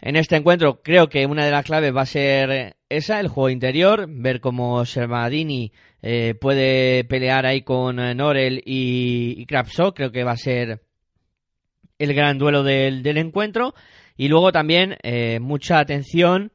en 0.02 0.16
este 0.16 0.36
encuentro 0.36 0.82
creo 0.82 1.08
que 1.08 1.26
una 1.26 1.46
de 1.46 1.52
las 1.52 1.66
claves 1.66 1.96
va 1.96 2.02
a 2.02 2.06
ser 2.06 2.76
esa, 2.90 3.20
el 3.20 3.28
juego 3.28 3.50
interior, 3.50 4.06
ver 4.10 4.42
cómo 4.42 4.86
Sermadini 4.86 5.72
eh, 6.02 6.36
puede 6.40 7.06
pelear 7.06 7.46
ahí 7.46 7.62
con 7.62 7.96
Norel 7.96 8.62
y, 8.66 9.36
y 9.38 9.46
creo 9.46 10.12
que 10.12 10.24
va 10.24 10.32
a 10.32 10.38
ser 10.38 10.82
el 11.98 12.14
gran 12.14 12.38
duelo 12.38 12.64
del, 12.64 13.18
encuentro. 13.18 13.74
Y 14.16 14.28
luego 14.28 14.52
también 14.52 14.98
eh, 15.04 15.40
mucha 15.40 15.80
atención 15.80 16.52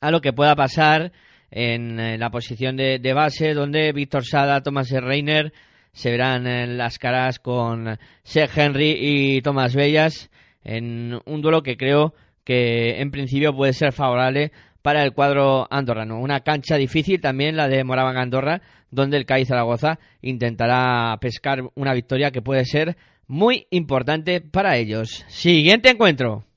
a 0.00 0.10
lo 0.10 0.20
que 0.20 0.32
pueda 0.32 0.54
pasar 0.54 1.12
en, 1.50 2.18
la 2.18 2.30
posición 2.30 2.76
de, 2.76 3.12
base, 3.14 3.54
donde 3.54 3.92
Víctor 3.92 4.24
Sada, 4.24 4.62
Thomas 4.62 4.90
Reiner 4.90 5.52
se 5.92 6.10
verán 6.10 6.46
en 6.46 6.78
las 6.78 6.98
caras 6.98 7.38
con 7.38 7.98
Seth 8.22 8.56
Henry 8.56 8.96
y 8.96 9.42
Thomas 9.42 9.74
Bellas 9.74 10.30
en 10.64 11.18
un 11.24 11.42
duelo 11.42 11.62
que 11.62 11.76
creo 11.76 12.14
que 12.44 13.00
en 13.00 13.10
principio 13.10 13.54
puede 13.54 13.72
ser 13.72 13.92
favorable 13.92 14.52
para 14.82 15.04
el 15.04 15.12
cuadro 15.12 15.66
andorrano. 15.70 16.18
Una 16.18 16.40
cancha 16.40 16.76
difícil 16.76 17.20
también 17.20 17.56
la 17.56 17.68
de 17.68 17.84
Moraván 17.84 18.16
Andorra, 18.16 18.62
donde 18.90 19.16
el 19.18 19.26
CAI 19.26 19.44
Zaragoza 19.44 19.98
intentará 20.22 21.16
pescar 21.20 21.62
una 21.74 21.92
victoria 21.92 22.30
que 22.30 22.42
puede 22.42 22.64
ser 22.64 22.96
muy 23.26 23.66
importante 23.70 24.40
para 24.40 24.76
ellos. 24.78 25.24
Siguiente 25.28 25.90
encuentro. 25.90 26.47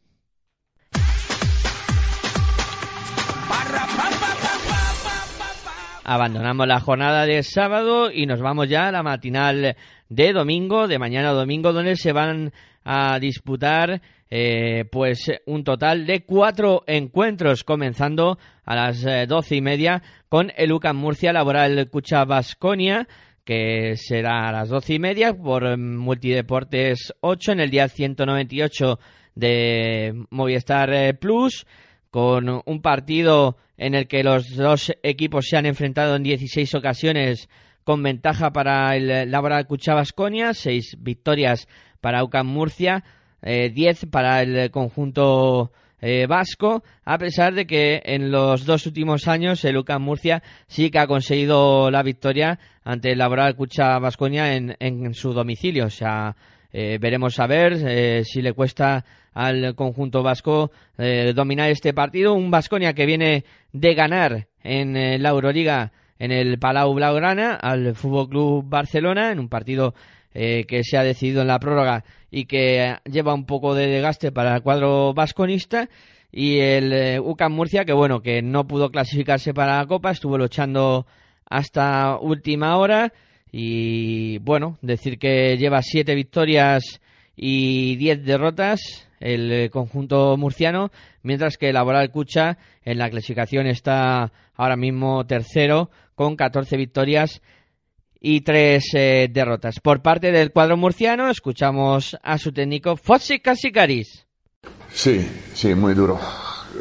Abandonamos 6.13 6.67
la 6.67 6.81
jornada 6.81 7.25
de 7.25 7.41
sábado 7.41 8.11
y 8.11 8.25
nos 8.25 8.41
vamos 8.41 8.67
ya 8.67 8.89
a 8.89 8.91
la 8.91 9.01
matinal 9.01 9.77
de 10.09 10.33
domingo, 10.33 10.89
de 10.89 10.99
mañana 10.99 11.29
a 11.29 11.33
domingo, 11.33 11.71
donde 11.71 11.95
se 11.95 12.11
van 12.11 12.51
a 12.83 13.17
disputar 13.17 14.01
eh, 14.29 14.83
pues 14.91 15.31
un 15.45 15.63
total 15.63 16.05
de 16.05 16.25
cuatro 16.25 16.83
encuentros, 16.85 17.63
comenzando 17.63 18.37
a 18.65 18.75
las 18.75 19.05
eh, 19.05 19.25
doce 19.25 19.55
y 19.55 19.61
media 19.61 20.03
con 20.27 20.51
el 20.57 20.73
UCAM 20.73 20.97
Murcia 20.97 21.31
Laboral 21.31 21.89
Cucha 21.89 22.25
Basconia 22.25 23.07
que 23.45 23.95
será 23.95 24.49
a 24.49 24.51
las 24.51 24.67
doce 24.67 24.95
y 24.95 24.99
media 24.99 25.33
por 25.33 25.77
Multideportes 25.77 27.13
8 27.21 27.53
en 27.53 27.59
el 27.61 27.69
día 27.69 27.87
198 27.87 28.99
de 29.35 30.25
Movistar 30.29 30.93
eh, 30.93 31.13
Plus, 31.13 31.65
con 32.09 32.61
un 32.65 32.81
partido 32.81 33.55
en 33.81 33.95
el 33.95 34.07
que 34.07 34.23
los 34.23 34.55
dos 34.55 34.93
equipos 35.01 35.47
se 35.49 35.57
han 35.57 35.65
enfrentado 35.65 36.15
en 36.15 36.21
16 36.21 36.75
ocasiones 36.75 37.49
con 37.83 38.03
ventaja 38.03 38.53
para 38.53 38.95
el 38.95 39.31
Laboral 39.31 39.65
Cuchabasconia, 39.65 40.53
seis 40.53 40.95
victorias 40.99 41.67
para 41.99 42.23
UCAM 42.23 42.45
Murcia, 42.45 43.03
10 43.41 43.73
eh, 44.03 44.07
para 44.07 44.43
el 44.43 44.69
conjunto 44.69 45.71
eh, 45.99 46.27
vasco, 46.27 46.83
a 47.05 47.17
pesar 47.17 47.55
de 47.55 47.65
que 47.65 48.03
en 48.05 48.29
los 48.29 48.67
dos 48.67 48.85
últimos 48.85 49.27
años 49.27 49.65
el 49.65 49.77
UCAM 49.77 50.03
Murcia 50.03 50.43
sí 50.67 50.91
que 50.91 50.99
ha 50.99 51.07
conseguido 51.07 51.89
la 51.89 52.03
victoria 52.03 52.59
ante 52.83 53.13
el 53.13 53.17
Laboral 53.17 53.55
Cucha 53.55 53.97
Vasconia 53.97 54.53
en, 54.53 54.75
en, 54.79 55.15
su 55.15 55.33
domicilio. 55.33 55.85
O 55.87 55.89
sea, 55.89 56.35
eh, 56.73 56.97
veremos 56.99 57.39
a 57.39 57.47
ver 57.47 57.73
eh, 57.85 58.23
si 58.25 58.41
le 58.41 58.53
cuesta 58.53 59.05
al 59.33 59.75
conjunto 59.75 60.23
vasco 60.23 60.71
dominar 61.33 61.69
este 61.69 61.93
partido. 61.93 62.33
Un 62.33 62.51
Vasconia 62.51 62.93
que 62.93 63.05
viene 63.05 63.45
de 63.71 63.93
ganar 63.93 64.47
en 64.61 65.23
la 65.23 65.29
Euroliga 65.29 65.93
en 66.21 66.31
el 66.31 66.59
Palau 66.59 66.93
Blaugrana 66.93 67.55
al 67.55 67.95
Fútbol 67.95 68.29
Club 68.29 68.65
Barcelona 68.67 69.31
en 69.31 69.39
un 69.39 69.49
partido 69.49 69.95
eh, 70.35 70.65
que 70.67 70.83
se 70.83 70.95
ha 70.95 71.03
decidido 71.03 71.41
en 71.41 71.47
la 71.47 71.59
prórroga 71.59 72.05
y 72.29 72.45
que 72.45 72.95
lleva 73.03 73.33
un 73.33 73.45
poco 73.45 73.73
de 73.73 73.87
desgaste 73.87 74.31
para 74.31 74.55
el 74.55 74.61
cuadro 74.61 75.15
vasconista 75.15 75.89
y 76.31 76.59
el 76.59 76.93
eh, 76.93 77.19
UCAM 77.19 77.51
Murcia 77.51 77.85
que 77.85 77.91
bueno 77.91 78.21
que 78.21 78.43
no 78.43 78.67
pudo 78.67 78.91
clasificarse 78.91 79.53
para 79.53 79.79
la 79.79 79.87
Copa 79.87 80.11
estuvo 80.11 80.37
luchando 80.37 81.07
hasta 81.49 82.17
última 82.17 82.77
hora 82.77 83.11
y 83.51 84.37
bueno 84.39 84.77
decir 84.81 85.19
que 85.19 85.57
lleva 85.57 85.81
siete 85.81 86.15
victorias 86.15 87.01
y 87.35 87.95
diez 87.97 88.23
derrotas 88.23 89.09
el 89.19 89.51
eh, 89.51 89.69
conjunto 89.69 90.37
murciano 90.37 90.91
mientras 91.23 91.57
que 91.57 91.73
Laboral 91.73 92.11
Cucha 92.11 92.57
en 92.83 92.97
la 92.97 93.09
clasificación 93.09 93.67
está 93.67 94.31
ahora 94.55 94.75
mismo 94.75 95.25
tercero 95.25 95.89
con 96.15 96.35
14 96.35 96.77
victorias 96.77 97.41
y 98.21 98.41
tres 98.41 98.85
eh, 98.93 99.27
derrotas. 99.31 99.79
Por 99.79 100.01
parte 100.01 100.31
del 100.31 100.51
cuadro 100.51 100.77
murciano, 100.77 101.29
escuchamos 101.29 102.15
a 102.21 102.37
su 102.37 102.53
técnico 102.53 102.95
Fossi 102.95 103.39
Casicaris. 103.39 104.27
Sí, 104.91 105.27
sí, 105.53 105.73
muy 105.73 105.95
duro. 105.95 106.19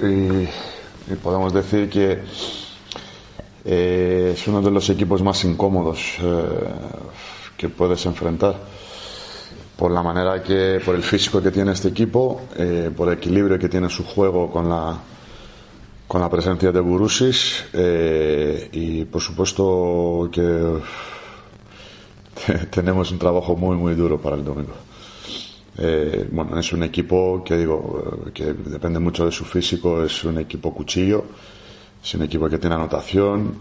Y, 0.02 0.46
podemos 1.16 1.52
decir 1.52 1.88
que 1.88 2.18
eh, 3.64 4.32
es 4.34 4.48
uno 4.48 4.60
de 4.62 4.70
los 4.70 4.88
equipos 4.90 5.22
más 5.22 5.44
incómodos 5.44 6.16
eh, 6.22 6.42
que 7.56 7.68
puedes 7.68 8.04
enfrentar. 8.06 8.56
Por 9.76 9.90
la 9.90 10.02
manera 10.02 10.42
que, 10.42 10.80
por 10.84 10.94
el 10.94 11.02
físico 11.02 11.42
que 11.42 11.50
tiene 11.50 11.72
este 11.72 11.88
equipo, 11.88 12.42
por 12.94 13.08
el 13.08 13.14
equilibrio 13.14 13.58
que 13.58 13.70
tiene 13.70 13.88
su 13.88 14.04
juego 14.04 14.50
con 14.50 14.68
la, 14.68 14.94
con 16.06 16.20
la 16.20 16.28
presencia 16.28 16.70
de 16.70 16.80
Burusis 16.80 17.64
y 18.72 19.06
por 19.06 19.22
supuesto 19.22 20.28
que 20.30 20.80
tenemos 22.70 23.10
un 23.10 23.18
trabajo 23.18 23.56
muy, 23.56 23.76
muy 23.76 23.94
duro 23.94 24.20
para 24.20 24.36
el 24.36 24.44
domingo. 24.44 24.74
Eh, 25.78 26.28
bueno, 26.30 26.58
es 26.58 26.72
un 26.72 26.82
equipo 26.82 27.42
que 27.44 27.56
digo, 27.56 28.26
eh, 28.26 28.30
que 28.32 28.52
depende 28.52 28.98
mucho 28.98 29.24
de 29.24 29.32
su 29.32 29.44
físico, 29.44 30.02
es 30.04 30.24
un 30.24 30.38
equipo 30.38 30.74
cuchillo, 30.74 31.24
es 32.02 32.14
un 32.14 32.22
equipo 32.22 32.48
que 32.48 32.58
tiene 32.58 32.76
anotación, 32.76 33.54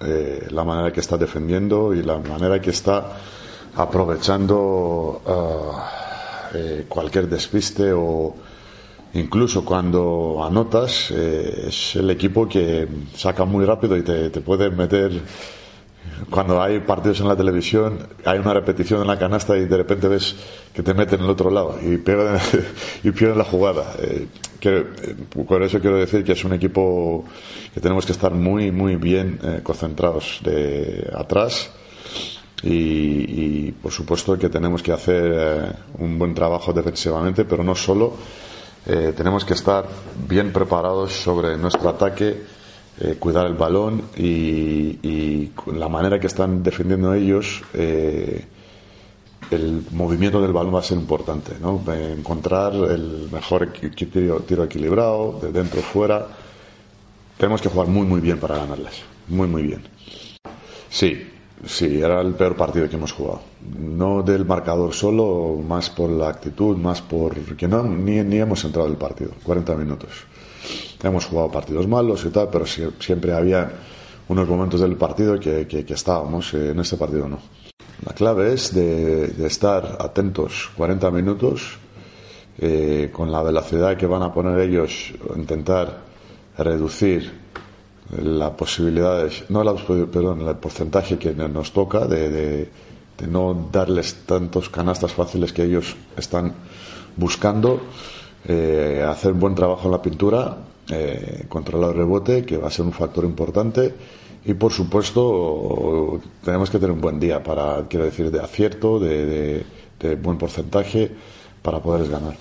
eh, 0.00 0.48
la 0.50 0.64
manera 0.64 0.92
que 0.92 1.00
está 1.00 1.16
defendiendo 1.16 1.94
y 1.94 2.02
la 2.02 2.18
manera 2.18 2.60
que 2.60 2.70
está 2.70 3.16
aprovechando 3.76 5.22
cualquier 6.88 7.28
despiste 7.28 7.92
o 7.92 8.34
incluso 9.14 9.64
cuando 9.64 10.44
anotas, 10.44 11.10
es 11.10 11.96
el 11.96 12.10
equipo 12.10 12.46
que 12.46 12.86
saca 13.14 13.44
muy 13.44 13.64
rápido 13.64 13.96
y 13.96 14.02
te, 14.02 14.28
te 14.28 14.40
puede 14.42 14.70
meter 14.70 15.22
cuando 16.30 16.62
hay 16.62 16.80
partidos 16.80 17.20
en 17.20 17.28
la 17.28 17.36
televisión, 17.36 18.06
hay 18.24 18.38
una 18.38 18.54
repetición 18.54 19.00
en 19.02 19.06
la 19.06 19.18
canasta 19.18 19.56
y 19.56 19.66
de 19.66 19.76
repente 19.76 20.08
ves 20.08 20.34
que 20.72 20.82
te 20.82 20.94
meten 20.94 21.20
en 21.20 21.24
el 21.26 21.30
otro 21.30 21.50
lado 21.50 21.78
y 21.82 21.96
pierden, 21.98 22.40
y 23.02 23.10
pierden 23.10 23.38
la 23.38 23.44
jugada. 23.44 23.94
Eh, 24.62 24.84
que, 24.94 25.10
eh, 25.10 25.44
por 25.44 25.62
eso 25.62 25.80
quiero 25.80 25.96
decir 25.96 26.22
que 26.22 26.32
es 26.32 26.44
un 26.44 26.52
equipo 26.52 27.24
que 27.74 27.80
tenemos 27.80 28.06
que 28.06 28.12
estar 28.12 28.32
muy, 28.32 28.70
muy 28.70 28.96
bien 28.96 29.38
eh, 29.42 29.60
concentrados 29.62 30.40
de 30.44 31.10
atrás 31.14 31.70
y, 32.62 33.72
por 33.72 33.90
supuesto 33.90 34.38
que 34.38 34.48
tenemos 34.48 34.84
que 34.84 34.92
hacer 34.92 35.74
un 35.98 36.16
buen 36.16 36.32
trabajo 36.32 36.72
defensivamente, 36.72 37.44
pero 37.44 37.64
no 37.64 37.74
solo. 37.74 38.14
tenemos 38.86 39.44
que 39.44 39.54
estar 39.54 39.84
bien 40.28 40.52
preparados 40.52 41.10
sobre 41.12 41.56
nuestro 41.56 41.88
ataque 41.88 42.36
eh, 43.00 43.16
cuidar 43.18 43.46
el 43.46 43.54
balón 43.54 44.02
y, 44.16 45.50
la 45.74 45.88
manera 45.88 46.20
que 46.20 46.26
están 46.26 46.62
defendiendo 46.62 47.14
ellos, 47.14 47.62
eh, 47.72 48.44
el 49.56 49.84
movimiento 49.92 50.40
del 50.40 50.52
balón 50.52 50.74
va 50.74 50.80
a 50.80 50.82
ser 50.82 50.98
importante. 50.98 51.52
¿no? 51.60 51.82
Encontrar 51.92 52.74
el 52.74 53.28
mejor 53.30 53.72
tiro, 53.72 54.64
equilibrado, 54.64 55.38
de 55.40 55.52
dentro 55.52 55.80
fuera, 55.80 56.26
tenemos 57.36 57.60
que 57.60 57.68
jugar 57.68 57.88
muy, 57.88 58.06
muy 58.06 58.20
bien 58.20 58.38
para 58.38 58.56
ganarlas. 58.58 59.02
Muy, 59.28 59.48
muy 59.48 59.62
bien. 59.62 59.82
Sí, 60.88 61.26
sí, 61.64 62.00
era 62.00 62.20
el 62.20 62.34
peor 62.34 62.56
partido 62.56 62.88
que 62.88 62.96
hemos 62.96 63.12
jugado. 63.12 63.40
No 63.78 64.22
del 64.22 64.44
marcador 64.44 64.92
solo, 64.92 65.60
más 65.66 65.90
por 65.90 66.10
la 66.10 66.28
actitud, 66.28 66.76
más 66.76 67.00
por 67.00 67.34
que 67.56 67.68
no, 67.68 67.82
ni, 67.82 68.22
ni 68.22 68.38
hemos 68.38 68.64
entrado 68.64 68.88
el 68.88 68.96
partido, 68.96 69.32
40 69.42 69.74
minutos. 69.76 70.10
Hemos 71.02 71.26
jugado 71.26 71.50
partidos 71.50 71.88
malos 71.88 72.24
y 72.24 72.30
tal, 72.30 72.48
pero 72.50 72.64
siempre 72.66 73.32
había 73.32 73.72
unos 74.28 74.48
momentos 74.48 74.80
del 74.80 74.96
partido 74.96 75.38
que, 75.38 75.66
que, 75.66 75.94
estábamos, 75.94 76.54
en 76.54 76.78
este 76.78 76.96
partido 76.96 77.28
no. 77.28 77.38
La 78.04 78.12
clave 78.14 78.52
es 78.52 78.74
de, 78.74 79.46
estar 79.46 79.98
atentos 80.00 80.70
40 80.76 81.10
minutos 81.12 81.78
eh, 82.58 83.10
con 83.12 83.30
la 83.30 83.42
velocidad 83.42 83.96
que 83.96 84.06
van 84.06 84.22
a 84.22 84.34
poner 84.34 84.58
ellos, 84.58 85.12
intentar 85.36 86.00
reducir 86.58 87.32
las 88.20 88.50
posibilidades, 88.50 89.44
no 89.50 89.62
la, 89.62 89.74
perdón, 89.74 90.46
el 90.46 90.56
porcentaje 90.56 91.16
que 91.16 91.32
nos 91.32 91.72
toca 91.72 92.06
de, 92.06 92.28
de, 92.30 92.70
no 93.28 93.68
darles 93.70 94.26
tantos 94.26 94.68
canastas 94.68 95.12
fáciles 95.12 95.52
que 95.52 95.62
ellos 95.62 95.96
están 96.16 96.52
buscando, 97.16 97.80
eh, 98.48 99.06
hacer 99.08 99.32
buen 99.32 99.54
trabajo 99.54 99.86
en 99.86 99.92
la 99.92 100.02
pintura, 100.02 100.56
eh, 100.90 101.46
controlar 101.48 101.90
el 101.90 101.98
rebote, 101.98 102.44
que 102.44 102.56
va 102.56 102.66
a 102.66 102.70
ser 102.70 102.84
un 102.84 102.92
factor 102.92 103.24
importante, 103.24 103.94
y 104.44 104.54
por 104.54 104.72
supuesto 104.72 106.20
tenemos 106.44 106.70
que 106.70 106.78
tener 106.78 106.92
un 106.92 107.00
buen 107.00 107.20
día 107.20 107.42
para, 107.42 107.86
quiero 107.88 108.04
decir, 108.04 108.30
de 108.30 108.40
acierto, 108.40 108.98
de, 108.98 109.64
de 110.00 110.16
buen 110.16 110.38
porcentaje 110.38 111.10
para 111.62 111.78
poderles 111.80 112.10
ganar. 112.10 112.34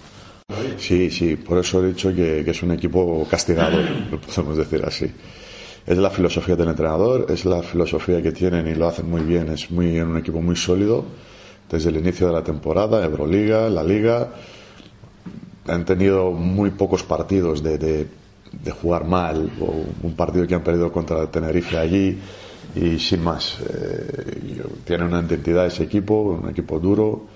Sí, 0.77 1.09
sí, 1.09 1.35
por 1.35 1.59
eso 1.59 1.83
he 1.83 1.89
dicho 1.89 2.13
que, 2.13 2.41
es 2.41 2.63
un 2.63 2.71
equipo 2.71 3.25
castigado, 3.29 3.77
lo 4.11 4.19
podemos 4.19 4.57
decir 4.57 4.83
así. 4.85 5.11
Es 5.85 5.97
la 5.97 6.09
filosofía 6.09 6.55
del 6.55 6.69
entrenador, 6.69 7.27
es 7.29 7.45
la 7.45 7.63
filosofía 7.63 8.21
que 8.21 8.31
tienen 8.31 8.67
y 8.67 8.75
lo 8.75 8.87
hacen 8.87 9.09
muy 9.09 9.21
bien, 9.21 9.49
es 9.49 9.71
muy, 9.71 9.99
un 9.99 10.17
equipo 10.17 10.41
muy 10.41 10.55
sólido 10.55 11.05
desde 11.69 11.89
el 11.89 11.97
inicio 11.97 12.27
de 12.27 12.33
la 12.33 12.43
temporada, 12.43 13.03
Euroliga, 13.03 13.69
la 13.69 13.83
Liga. 13.83 14.29
Han 15.67 15.85
tenido 15.85 16.31
muy 16.31 16.71
pocos 16.71 17.03
partidos 17.03 17.63
de, 17.63 17.77
de, 17.77 18.07
jugar 18.81 19.05
mal, 19.05 19.49
o 19.61 19.85
un 20.03 20.15
partido 20.15 20.45
que 20.47 20.55
han 20.55 20.63
perdido 20.63 20.91
contra 20.91 21.29
Tenerife 21.29 21.77
allí 21.77 22.17
y 22.75 22.99
sin 22.99 23.23
más. 23.23 23.59
Eh, 23.61 24.61
tiene 24.85 25.05
una 25.05 25.21
identidad 25.21 25.65
ese 25.65 25.83
equipo, 25.83 26.39
un 26.41 26.49
equipo 26.49 26.79
duro 26.79 27.27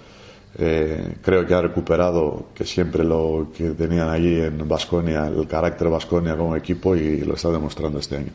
eh, 0.58 1.18
creo 1.22 1.46
que 1.46 1.54
ha 1.54 1.62
recuperado 1.62 2.48
que 2.56 2.64
siempre 2.64 3.04
lo 3.04 3.48
que 3.56 3.72
tenían 3.72 4.10
allí 4.10 4.40
en 4.40 4.66
Basconia, 4.68 5.28
el 5.28 5.48
carácter 5.48 5.90
Basconia 5.90 6.38
como 6.38 6.56
equipo 6.56 6.96
y 6.96 7.20
lo 7.22 7.34
está 7.34 7.50
demostrando 7.50 8.00
este 8.00 8.18
año. 8.18 8.32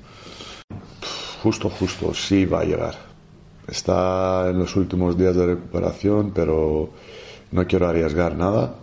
Justo, 1.42 1.70
justo, 1.70 2.12
sí 2.12 2.44
va 2.44 2.60
a 2.60 2.64
llegar. 2.64 2.94
Está 3.66 4.50
en 4.50 4.58
los 4.58 4.76
últimos 4.76 5.16
días 5.16 5.34
de 5.34 5.46
recuperación, 5.46 6.32
pero 6.34 6.90
no 7.52 7.66
quiero 7.66 7.88
arriesgar 7.88 8.36
nada 8.36 8.74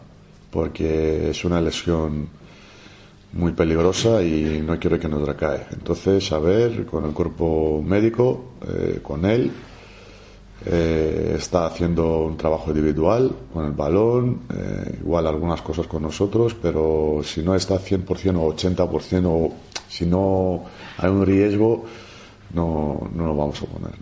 porque 0.49 1.29
es 1.29 1.45
una 1.45 1.61
lesión 1.61 2.29
muy 3.33 3.51
peligrosa 3.51 4.21
y 4.23 4.61
no 4.65 4.79
quiero 4.79 4.99
que 4.99 5.07
nos 5.07 5.27
recae. 5.27 5.67
Entonces, 5.71 6.31
a 6.31 6.39
ver, 6.39 6.85
con 6.85 7.05
el 7.05 7.11
cuerpo 7.11 7.81
médico, 7.85 8.53
eh, 8.67 8.99
con 9.03 9.25
él, 9.25 9.51
eh, 10.65 11.35
está 11.37 11.67
haciendo 11.67 12.23
un 12.23 12.35
trabajo 12.35 12.71
individual 12.71 13.31
con 13.53 13.65
el 13.65 13.73
balón, 13.73 14.41
eh, 14.53 14.97
igual 15.01 15.27
algunas 15.27 15.61
cosas 15.61 15.87
con 15.87 16.01
nosotros, 16.01 16.55
pero 16.59 17.21
si 17.23 17.43
no 17.43 17.53
está 17.53 17.77
100% 17.77 18.37
o 18.37 18.53
80% 18.53 19.25
o 19.25 19.53
si 19.87 20.05
no 20.05 20.63
hay 20.97 21.09
un 21.09 21.25
riesgo, 21.25 21.85
no, 22.53 23.09
no 23.13 23.25
lo 23.27 23.35
vamos 23.35 23.61
a 23.61 23.65
poner. 23.65 23.93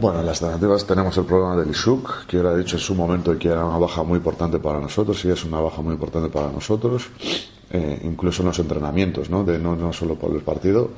Bueno, 0.00 0.20
en 0.20 0.26
las 0.26 0.42
alternativas 0.42 0.86
tenemos 0.86 1.16
el 1.18 1.24
problema 1.24 1.56
del 1.56 1.70
Isuk, 1.70 2.26
que 2.26 2.38
era 2.38 2.54
dicho 2.56 2.76
en 2.76 2.82
su 2.82 2.94
momento 2.94 3.36
que 3.38 3.48
era 3.48 3.64
una 3.64 3.78
baja 3.78 4.02
muy 4.02 4.18
importante 4.18 4.58
para 4.58 4.80
nosotros, 4.80 5.24
y 5.24 5.30
es 5.30 5.44
una 5.44 5.60
baja 5.60 5.82
muy 5.82 5.94
importante 5.94 6.28
para 6.30 6.50
nosotros, 6.50 7.08
eh, 7.74 7.98
incluso 8.04 8.42
en 8.42 8.46
los 8.48 8.58
entrenamientos, 8.60 9.30
¿no? 9.30 9.42
De, 9.42 9.58
no, 9.58 9.74
no 9.74 9.92
solo 9.92 10.14
por 10.14 10.30
el 10.30 10.42
partido. 10.42 10.90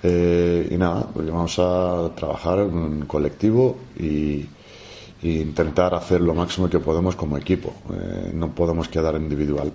Eh, 0.00 0.68
y 0.70 0.76
nada, 0.76 1.08
pues 1.12 1.26
vamos 1.28 1.58
a 1.58 2.10
trabajar 2.14 2.60
en 2.60 3.04
colectivo 3.06 3.76
y, 3.98 4.46
intentar 5.22 5.94
hacer 5.94 6.20
lo 6.20 6.34
máximo 6.34 6.68
que 6.68 6.78
podemos 6.78 7.16
como 7.16 7.38
equipo. 7.38 7.72
Eh, 7.90 8.30
no 8.34 8.54
podemos 8.54 8.88
quedar 8.88 9.16
individual, 9.16 9.72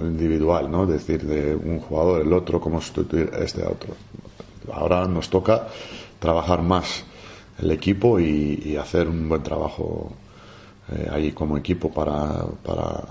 individual, 0.00 0.70
¿no? 0.70 0.84
Es 0.84 0.88
decir, 0.88 1.26
de 1.26 1.54
un 1.54 1.78
jugador, 1.78 2.22
el 2.22 2.32
otro, 2.32 2.58
cómo 2.58 2.80
sustituir 2.80 3.30
este 3.38 3.62
a 3.62 3.68
otro. 3.68 3.94
Ahora 4.72 5.06
nos 5.06 5.28
toca 5.28 5.68
trabajar 6.18 6.62
más 6.62 7.04
el 7.58 7.70
equipo 7.70 8.18
y, 8.18 8.76
hacer 8.76 9.06
un 9.08 9.28
buen 9.28 9.42
trabajo 9.42 10.10
eh, 10.90 11.08
ahí 11.12 11.32
como 11.32 11.58
equipo 11.58 11.92
para, 11.92 12.46
para 12.64 13.04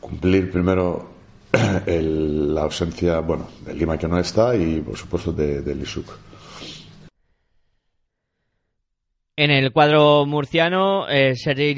cumplir 0.00 0.50
primero 0.50 1.10
la 1.86 2.62
ausencia, 2.62 3.20
bueno, 3.20 3.48
de 3.64 3.74
Lima 3.74 3.98
que 3.98 4.08
no 4.08 4.18
está 4.18 4.54
y 4.56 4.80
por 4.80 4.96
supuesto 4.96 5.32
de, 5.32 5.74
Lisuk. 5.74 6.18
En 9.36 9.50
el 9.50 9.72
cuadro 9.72 10.24
murciano, 10.24 11.08
eh, 11.08 11.34
Sergei 11.36 11.74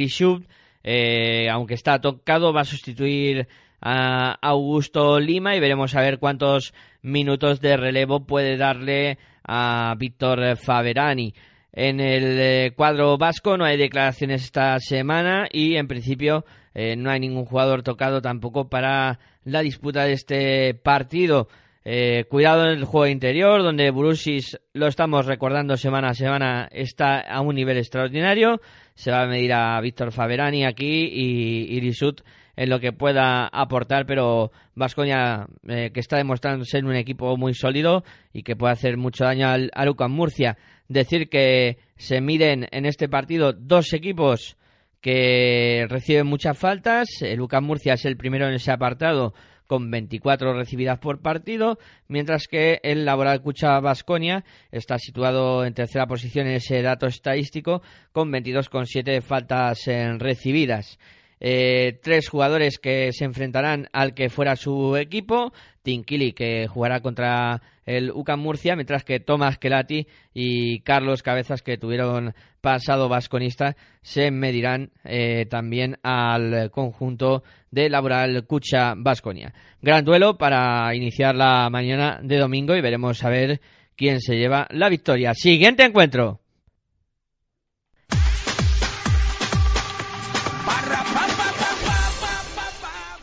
eh, 0.85 1.49
aunque 1.51 1.75
está 1.75 2.01
tocado, 2.01 2.53
va 2.53 2.61
a 2.61 2.65
sustituir 2.65 3.49
a 3.81 4.33
Augusto 4.41 5.19
Lima 5.21 5.57
y 5.57 5.61
veremos 5.61 5.95
a 5.95 6.01
ver 6.01 6.19
cuántos 6.19 6.73
minutos 7.03 7.61
de 7.61 7.77
relevo 7.77 8.27
puede 8.27 8.57
darle 8.57 9.19
a 9.45 9.95
Víctor 9.99 10.57
Faverani. 10.57 11.35
En 11.73 12.01
el 12.01 12.39
eh, 12.41 12.73
cuadro 12.75 13.19
vasco 13.19 13.57
no 13.57 13.65
hay 13.65 13.77
declaraciones 13.77 14.45
esta 14.45 14.79
semana 14.81 15.47
y 15.53 15.77
en 15.77 15.87
principio 15.87 16.45
eh, 16.81 16.95
no 16.95 17.11
hay 17.11 17.19
ningún 17.19 17.45
jugador 17.45 17.83
tocado 17.83 18.23
tampoco 18.23 18.69
para 18.69 19.19
la 19.43 19.63
disputa 19.63 20.05
de 20.05 20.13
este 20.13 20.75
partido. 20.75 21.49
Eh, 21.85 22.27
cuidado 22.31 22.67
en 22.67 22.79
el 22.79 22.85
juego 22.85 23.09
interior, 23.09 23.65
donde 23.65 23.91
Brusis, 23.91 24.61
lo 24.75 24.87
estamos 24.87 25.27
recordando 25.27 25.77
semana 25.77 26.11
a 26.11 26.15
semana, 26.15 26.69
está 26.71 27.19
a 27.19 27.41
un 27.41 27.57
nivel 27.57 27.79
extraordinario. 27.79 28.61
Se 28.95 29.11
va 29.11 29.23
a 29.23 29.27
medir 29.27 29.55
a 29.55 29.81
Víctor 29.81 30.13
Faberani 30.13 30.65
aquí 30.65 31.11
y 31.13 31.77
Irisut 31.77 32.21
en 32.55 32.71
lo 32.71 32.79
que 32.79 32.93
pueda 32.93 33.49
aportar, 33.49 34.07
pero 34.07 34.53
Vascoña, 34.77 35.49
eh, 35.67 35.91
que 35.93 35.99
está 35.99 36.17
demostrando 36.19 36.65
ser 36.65 36.85
un 36.85 36.95
equipo 36.95 37.37
muy 37.37 37.55
sólido 37.55 38.05
y 38.33 38.45
que 38.45 38.55
puede 38.55 38.75
hacer 38.75 38.97
mucho 38.97 39.25
daño 39.25 39.49
al, 39.49 39.73
a 39.75 40.09
Murcia. 40.09 40.57
Decir 40.87 41.29
que 41.29 41.79
se 41.97 42.21
miden 42.21 42.69
en 42.71 42.87
este 42.87 43.09
partido 43.09 43.53
dos 43.53 43.93
equipos 43.93 44.57
que 45.01 45.87
reciben 45.89 46.27
muchas 46.27 46.57
faltas. 46.59 47.09
El 47.21 47.39
Lucas 47.39 47.63
Murcia 47.63 47.95
es 47.95 48.05
el 48.05 48.17
primero 48.17 48.49
en 48.49 48.55
ese 48.55 48.73
apartado 48.73 49.35
con 49.67 49.91
24 49.91 50.55
recibidas 50.55 50.99
por 50.99 51.21
partido, 51.21 51.79
mientras 52.09 52.49
que 52.49 52.81
el 52.83 53.05
Laboral 53.05 53.43
Cucha 53.43 53.79
Vasconia 53.81 54.45
está 54.73 54.99
situado 54.99 55.65
en 55.65 55.75
tercera 55.75 56.07
posición 56.07 56.47
en 56.47 56.55
ese 56.55 56.81
dato 56.81 57.07
estadístico 57.07 57.83
con 58.13 58.33
22,7 58.33 59.21
faltas 59.21 59.85
recibidas. 60.19 60.99
Eh, 61.41 61.99
tres 62.03 62.29
jugadores 62.29 62.79
que 62.79 63.13
se 63.13 63.25
enfrentarán 63.25 63.89
al 63.93 64.15
que 64.15 64.31
fuera 64.31 64.57
su 64.57 64.97
equipo. 64.97 65.53
Tinkili, 65.83 66.33
que 66.33 66.67
jugará 66.69 67.01
contra 67.01 67.63
el 67.87 68.11
UCAM 68.11 68.41
Murcia, 68.41 68.77
mientras 68.77 69.05
que 69.05 69.21
Tomás 69.21 69.59
Kelati 69.59 70.07
y 70.35 70.81
Carlos 70.81 71.23
Cabezas, 71.23 71.63
que 71.63 71.79
tuvieron 71.79 72.35
pasado 72.61 73.09
vasconista, 73.09 73.77
se 74.03 74.31
medirán 74.31 74.91
eh, 75.05 75.47
también 75.49 75.99
al 76.03 76.71
conjunto 76.71 77.43
de 77.71 77.89
Laboral 77.89 78.45
Cucha 78.47 78.95
Vasconia. 78.97 79.55
Gran 79.81 80.05
duelo 80.05 80.37
para 80.37 80.95
iniciar 80.95 81.35
la 81.35 81.71
mañana 81.71 82.21
de 82.23 82.37
domingo 82.37 82.77
y 82.77 82.83
veremos 82.83 83.25
a 83.25 83.31
ver 83.31 83.61
quién 83.97 84.21
se 84.21 84.37
lleva 84.37 84.67
la 84.71 84.89
victoria. 84.89 85.33
Siguiente 85.35 85.85
encuentro. 85.85 86.41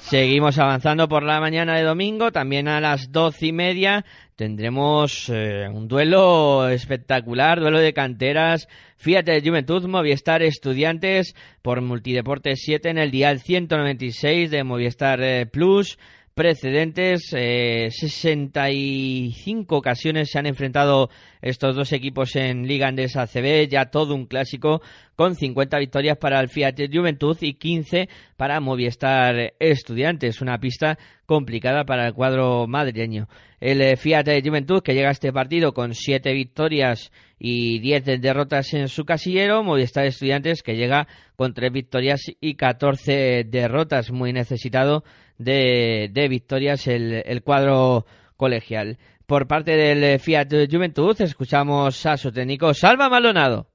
Seguimos 0.09 0.59
avanzando 0.59 1.09
por 1.09 1.23
la 1.23 1.39
mañana 1.39 1.75
de 1.75 1.81
domingo, 1.81 2.31
también 2.31 2.67
a 2.67 2.79
las 2.79 3.11
doce 3.11 3.47
y 3.47 3.51
media 3.51 4.05
tendremos 4.35 5.29
eh, 5.29 5.67
un 5.67 5.87
duelo 5.87 6.69
espectacular, 6.69 7.59
duelo 7.59 7.79
de 7.79 7.91
canteras, 7.91 8.67
Fíjate 8.97 9.41
Juventud, 9.41 9.83
Movistar 9.87 10.43
Estudiantes 10.43 11.35
por 11.63 11.81
Multideportes 11.81 12.59
7 12.63 12.89
en 12.89 12.99
el 12.99 13.09
dial 13.09 13.39
196 13.39 14.51
de 14.51 14.63
Movistar 14.63 15.23
eh, 15.23 15.47
Plus, 15.47 15.97
precedentes. 16.35 17.33
Eh, 17.33 17.87
65 17.91 19.77
ocasiones 19.77 20.29
se 20.29 20.37
han 20.37 20.45
enfrentado 20.45 21.09
estos 21.41 21.75
dos 21.75 21.93
equipos 21.93 22.35
en 22.35 22.67
Liga 22.67 22.89
Andesa 22.89 23.25
CB, 23.25 23.69
ya 23.69 23.85
todo 23.85 24.13
un 24.13 24.25
clásico 24.25 24.81
con 25.15 25.35
50 25.35 25.79
victorias 25.79 26.17
para 26.17 26.41
el 26.41 26.49
Fiat 26.49 26.75
Juventud 26.93 27.37
y 27.39 27.53
15 27.53 28.09
para 28.35 28.59
Movistar 28.59 29.53
Estudiantes. 29.59 30.41
Una 30.41 30.59
pista 30.59 30.99
complicada 31.25 31.85
para 31.85 32.05
el 32.07 32.13
cuadro 32.13 32.67
madrileño. 32.67 33.27
El 33.61 33.81
eh, 33.81 33.95
Fiat 33.95 34.27
Juventud 34.43 34.83
que 34.83 34.93
llega 34.93 35.07
a 35.07 35.13
este 35.13 35.31
partido 35.31 35.73
con 35.73 35.95
7 35.95 36.33
victorias 36.33 37.11
y 37.39 37.79
10 37.79 38.21
derrotas 38.21 38.73
en 38.73 38.89
su 38.89 39.05
casillero. 39.05 39.63
Movistar 39.63 40.05
Estudiantes 40.05 40.63
que 40.63 40.75
llega 40.75 41.07
con 41.37 41.53
3 41.53 41.71
victorias 41.71 42.21
y 42.41 42.55
14 42.55 43.45
derrotas. 43.45 44.11
Muy 44.11 44.33
necesitado 44.33 45.05
de, 45.37 46.27
victorias 46.29 46.87
el, 46.87 47.41
cuadro 47.43 48.05
colegial. 48.37 48.97
Por 49.25 49.47
parte 49.47 49.71
del 49.71 50.19
Fiat 50.19 50.51
Juventud 50.71 51.19
escuchamos 51.19 52.05
a 52.05 52.17
su 52.17 52.31
técnico 52.31 52.73
Salva 52.73 53.09
Malonado. 53.09 53.67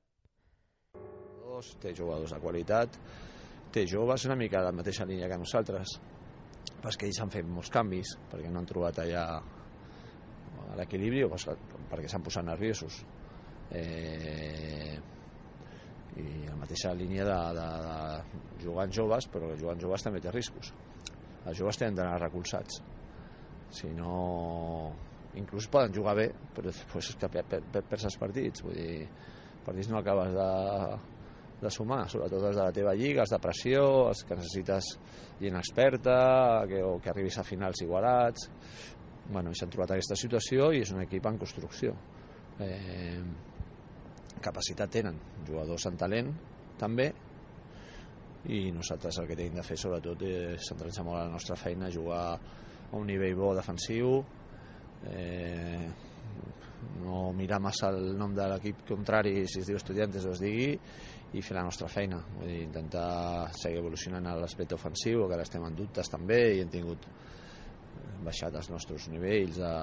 Té 1.80 1.92
jugadors 1.92 2.32
de 2.32 2.38
qualitat, 2.40 2.94
té 3.72 3.82
joves 3.84 4.24
una 4.24 4.36
mica 4.36 4.62
de 4.62 4.70
la 4.70 4.72
mateixa 4.72 5.04
línia 5.04 5.28
que 5.28 5.36
nosaltres, 5.36 5.98
pas 6.80 6.96
que 6.96 7.04
ells 7.04 7.18
han 7.20 7.32
fet 7.32 7.44
molts 7.44 7.68
canvis, 7.72 8.14
perquè 8.30 8.48
no 8.48 8.62
han 8.62 8.68
trobat 8.68 9.02
allà 9.02 9.24
l'equilibri 10.78 11.26
o 11.26 11.28
perquè 11.28 12.08
s'han 12.08 12.24
posat 12.24 12.48
nerviosos. 12.48 13.02
Eh, 13.76 14.96
i 16.16 16.24
la 16.46 16.56
mateixa 16.62 16.94
línia 16.96 17.28
de, 17.28 17.36
de, 17.60 17.68
de 17.84 18.64
jugant 18.64 18.96
joves, 18.96 19.28
però 19.28 19.52
jugant 19.60 19.84
joves 19.84 20.08
també 20.08 20.24
té 20.24 20.32
riscos 20.32 20.72
els 21.46 21.58
joves 21.58 21.78
tenen 21.80 21.96
d'anar 21.98 22.18
recolzats 22.20 22.82
si 23.70 23.92
no 23.94 24.90
inclús 25.38 25.68
poden 25.70 25.94
jugar 25.94 26.16
bé 26.18 26.28
però 26.54 26.68
després 26.68 27.12
és 27.12 27.20
que 27.20 27.30
per, 27.30 27.46
per, 27.48 27.62
per, 27.72 27.84
per 27.86 28.00
els 28.02 28.18
partits 28.18 28.64
vull 28.66 28.76
dir, 28.76 29.06
partits 29.64 29.90
no 29.92 30.00
acabes 30.00 30.34
de, 30.34 30.50
de 31.60 31.70
sumar, 31.70 32.06
sobretot 32.08 32.46
els 32.48 32.56
de 32.56 32.64
la 32.64 32.72
teva 32.74 32.94
lliga, 32.96 33.24
els 33.24 33.32
de 33.34 33.38
pressió, 33.42 33.84
els 34.08 34.24
que 34.24 34.36
necessites 34.38 34.90
gent 35.40 35.58
experta, 35.60 36.16
que, 36.68 36.82
o 36.84 36.96
que 37.02 37.12
arribis 37.12 37.38
a 37.38 37.44
finals 37.44 37.82
igualats. 37.84 38.48
Bueno, 39.30 39.52
s'han 39.54 39.72
trobat 39.72 39.94
aquesta 39.94 40.16
situació 40.18 40.70
i 40.74 40.80
és 40.84 40.92
un 40.94 41.02
equip 41.04 41.28
en 41.28 41.38
construcció. 41.40 41.94
Eh, 42.64 43.20
capacitat 44.42 44.92
tenen, 44.96 45.20
jugadors 45.46 45.86
en 45.90 46.00
talent 46.00 46.32
també, 46.80 47.10
i 48.48 48.70
nosaltres 48.72 49.18
el 49.20 49.28
que 49.28 49.36
tenim 49.36 49.58
de 49.58 49.64
fer 49.66 49.76
sobretot 49.76 50.22
és 50.24 50.68
centrar-nos 50.70 51.02
molt 51.04 51.18
a 51.18 51.24
la 51.26 51.32
nostra 51.34 51.56
feina, 51.60 51.90
jugar 51.92 52.22
a 52.32 52.96
un 52.96 53.06
nivell 53.06 53.36
bo 53.36 53.52
defensiu 53.54 54.20
eh, 55.10 55.90
no 57.04 57.30
mirar 57.36 57.60
massa 57.60 57.90
el 57.92 58.14
nom 58.16 58.34
de 58.34 58.46
l'equip 58.48 58.84
contrari 58.88 59.44
si 59.48 59.60
es 59.60 59.68
diu 59.68 59.76
estudiantes 59.76 60.24
o 60.26 60.34
es 60.34 60.40
digui 60.42 60.70
i 61.30 61.42
fer 61.44 61.54
la 61.56 61.64
nostra 61.66 61.88
feina. 61.88 62.18
Vull 62.38 62.48
dir, 62.48 62.62
intentar 62.64 63.50
seguir 63.54 63.78
evolucionant 63.82 64.26
a 64.26 64.36
l'aspecte 64.40 64.74
ofensiu 64.74 65.26
que 65.26 65.36
ara 65.36 65.46
estem 65.46 65.64
en 65.66 65.76
dubtes 65.78 66.10
també 66.10 66.40
i 66.56 66.62
hem 66.64 66.72
tingut 66.72 67.06
baixat 68.24 68.56
els 68.56 68.68
nostres 68.72 69.08
nivells 69.12 69.60
de, 69.60 69.74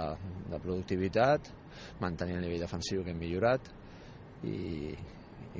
de 0.51 0.59
productivitat 0.61 1.51
mantenir 2.01 2.37
el 2.37 2.45
nivell 2.45 2.65
defensiu 2.65 3.03
que 3.03 3.13
hem 3.13 3.21
millorat 3.21 3.71
i, 4.45 4.93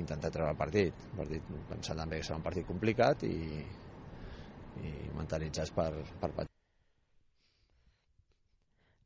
intentar 0.00 0.30
treure 0.34 0.52
el 0.52 0.60
partit. 0.60 1.08
El 1.12 1.18
partit 1.22 1.48
que 1.70 2.22
serà 2.22 2.36
un 2.36 2.44
partit 2.44 2.66
complicat 2.66 3.24
i, 3.28 3.64
i 4.84 4.92
mentalitzats 5.16 5.74
per, 5.74 5.90
per. 6.20 6.48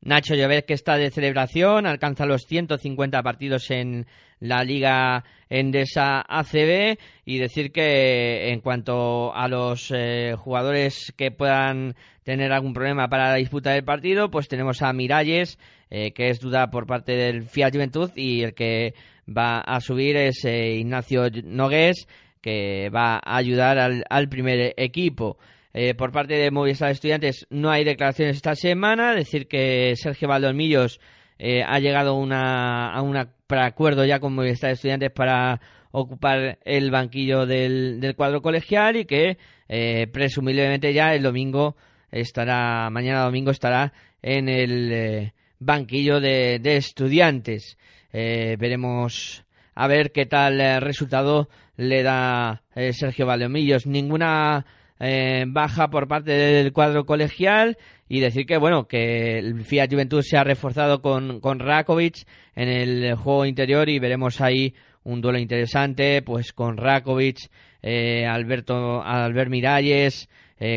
Nacho 0.03 0.35
Llobet 0.35 0.65
que 0.65 0.73
está 0.73 0.97
de 0.97 1.11
celebración, 1.11 1.85
alcanza 1.85 2.25
los 2.25 2.41
150 2.41 3.23
partidos 3.23 3.71
en 3.71 4.05
la 4.41 4.65
Liga 4.65 5.23
Endesa 5.49 6.25
ACB 6.27 6.97
y 7.23 7.37
decir 7.37 7.71
que 7.71 8.49
en 8.51 8.59
cuanto 8.59 9.33
a 9.33 9.47
los 9.47 9.91
eh, 9.95 10.35
jugadores 10.37 11.13
que 11.15 11.31
puedan 11.31 11.95
tener 12.23 12.51
algún 12.51 12.73
problema 12.73 13.07
para 13.07 13.29
la 13.29 13.35
disputa 13.35 13.71
del 13.71 13.85
partido, 13.85 14.29
pues 14.29 14.49
tenemos 14.49 14.81
a 14.81 14.91
Miralles, 14.91 15.57
eh, 15.89 16.11
que 16.11 16.29
es 16.29 16.41
duda 16.41 16.69
por 16.69 16.85
parte 16.85 17.13
del 17.13 17.43
Fiat 17.43 17.71
Juventud 17.71 18.11
y 18.15 18.43
el 18.43 18.53
que 18.53 18.95
va 19.27 19.59
a 19.61 19.79
subir 19.79 20.15
es 20.15 20.43
eh, 20.45 20.75
Ignacio 20.75 21.29
Nogués, 21.43 22.07
que 22.41 22.89
va 22.93 23.15
a 23.15 23.37
ayudar 23.37 23.77
al, 23.79 24.29
primer 24.29 24.73
equipo. 24.77 25.37
Eh, 25.73 25.95
por 25.95 26.11
parte 26.11 26.35
de 26.35 26.51
Movistar 26.51 26.91
Estudiantes 26.91 27.47
no 27.49 27.71
hay 27.71 27.83
declaraciones 27.83 28.35
esta 28.35 28.55
semana, 28.55 29.15
decir 29.15 29.47
que 29.47 29.93
Sergio 29.95 30.27
Valdormillos 30.27 30.99
eh, 31.39 31.63
ha 31.65 31.79
llegado 31.79 32.11
a 32.11 33.01
un 33.01 33.17
acuerdo 33.17 34.05
ya 34.05 34.19
con 34.19 34.35
Movistar 34.35 34.71
Estudiantes 34.71 35.11
para 35.11 35.61
ocupar 35.91 36.59
el 36.65 36.91
banquillo 36.91 37.45
del, 37.45 38.13
cuadro 38.15 38.41
colegial 38.41 38.97
y 38.97 39.05
que 39.05 39.37
presumiblemente 40.11 40.93
ya 40.93 41.15
el 41.15 41.23
domingo 41.23 41.75
estará, 42.11 42.89
mañana 42.91 43.23
domingo 43.23 43.51
estará 43.51 43.93
en 44.21 44.49
el 44.49 45.31
banquillo 45.59 46.19
de 46.19 46.59
estudiantes. 46.63 47.77
Eh, 48.13 48.57
veremos 48.59 49.43
a 49.73 49.87
ver 49.87 50.11
qué 50.11 50.27
tal 50.27 50.61
eh, 50.61 50.79
resultado 50.79 51.49
le 51.77 52.03
da 52.03 52.61
eh, 52.75 52.93
Sergio 52.93 53.25
Valdeomillos. 53.25 53.87
Ninguna 53.87 54.65
baja 55.47 55.89
por 55.89 56.07
parte 56.07 56.31
del 56.31 56.71
cuadro 56.71 57.05
colegial 57.05 57.77
y 58.07 58.21
decir 58.21 58.45
que 58.45 58.55
bueno 58.55 58.87
que 58.87 59.37
el 59.37 59.65
Fiat 59.65 59.91
Juventud 59.91 60.21
se 60.21 60.37
ha 60.37 60.45
reforzado 60.45 61.01
con, 61.01 61.41
con 61.41 61.59
Rakovic 61.59 62.25
en 62.55 62.69
el 62.69 63.15
juego 63.15 63.45
interior 63.45 63.89
y 63.89 63.99
veremos 63.99 64.39
ahí 64.39 64.73
un 65.03 65.19
duelo 65.19 65.39
interesante 65.39 66.21
pues 66.21 66.53
con 66.53 66.77
Rakovic, 66.77 67.49
Alberto 67.81 69.03
Albert 69.03 69.49
Miralles 69.49 70.29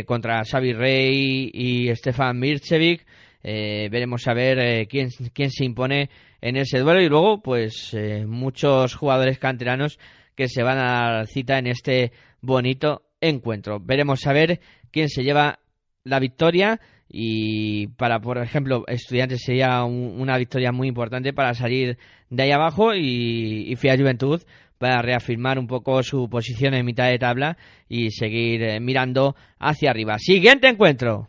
contra 0.07 0.43
Xavi 0.45 0.73
Rey 0.73 1.51
y 1.55 1.95
Stefan 1.95 2.41
Mircevic. 2.41 3.07
veremos 3.45 4.27
a 4.27 4.35
ver 4.35 4.89
quién, 4.89 5.11
quién 5.33 5.53
se 5.53 5.65
impone 5.65 6.11
en 6.47 6.57
ese 6.57 6.79
duelo 6.79 7.01
y 7.01 7.09
luego 7.09 7.43
pues 7.43 7.93
eh, 7.93 8.25
muchos 8.25 8.95
jugadores 8.95 9.41
canteranos 9.41 9.99
que 10.37 10.47
se 10.47 10.63
van 10.63 10.79
a 10.79 11.19
la 11.19 11.27
cita 11.27 11.59
en 11.59 11.67
este 11.67 12.13
bonito 12.41 13.03
encuentro. 13.21 13.81
Veremos 13.81 14.25
a 14.29 14.33
ver 14.33 14.61
quién 14.93 15.09
se 15.09 15.25
lleva 15.25 15.59
la 16.05 16.21
victoria 16.21 16.81
y 17.09 17.89
para 17.89 18.21
por 18.21 18.39
ejemplo 18.39 18.85
estudiantes 18.87 19.43
sería 19.45 19.83
una 19.83 20.39
victoria 20.39 20.71
muy 20.71 20.87
importante 20.87 21.33
para 21.33 21.53
salir 21.55 21.99
de 22.31 22.43
ahí 22.45 22.53
abajo 22.53 22.95
y, 22.95 23.65
y 23.69 23.75
Fiat 23.75 23.99
Juventud 23.99 24.41
para 24.79 25.03
reafirmar 25.03 25.59
un 25.59 25.67
poco 25.67 26.01
su 26.05 26.29
posición 26.29 26.75
en 26.75 26.87
mitad 26.87 27.09
de 27.09 27.19
tabla 27.19 27.57
y 27.89 28.13
seguir 28.13 28.63
eh, 28.63 28.79
mirando 28.79 29.35
hacia 29.59 29.91
arriba. 29.91 30.17
Siguiente 30.19 30.69
encuentro. 30.69 31.29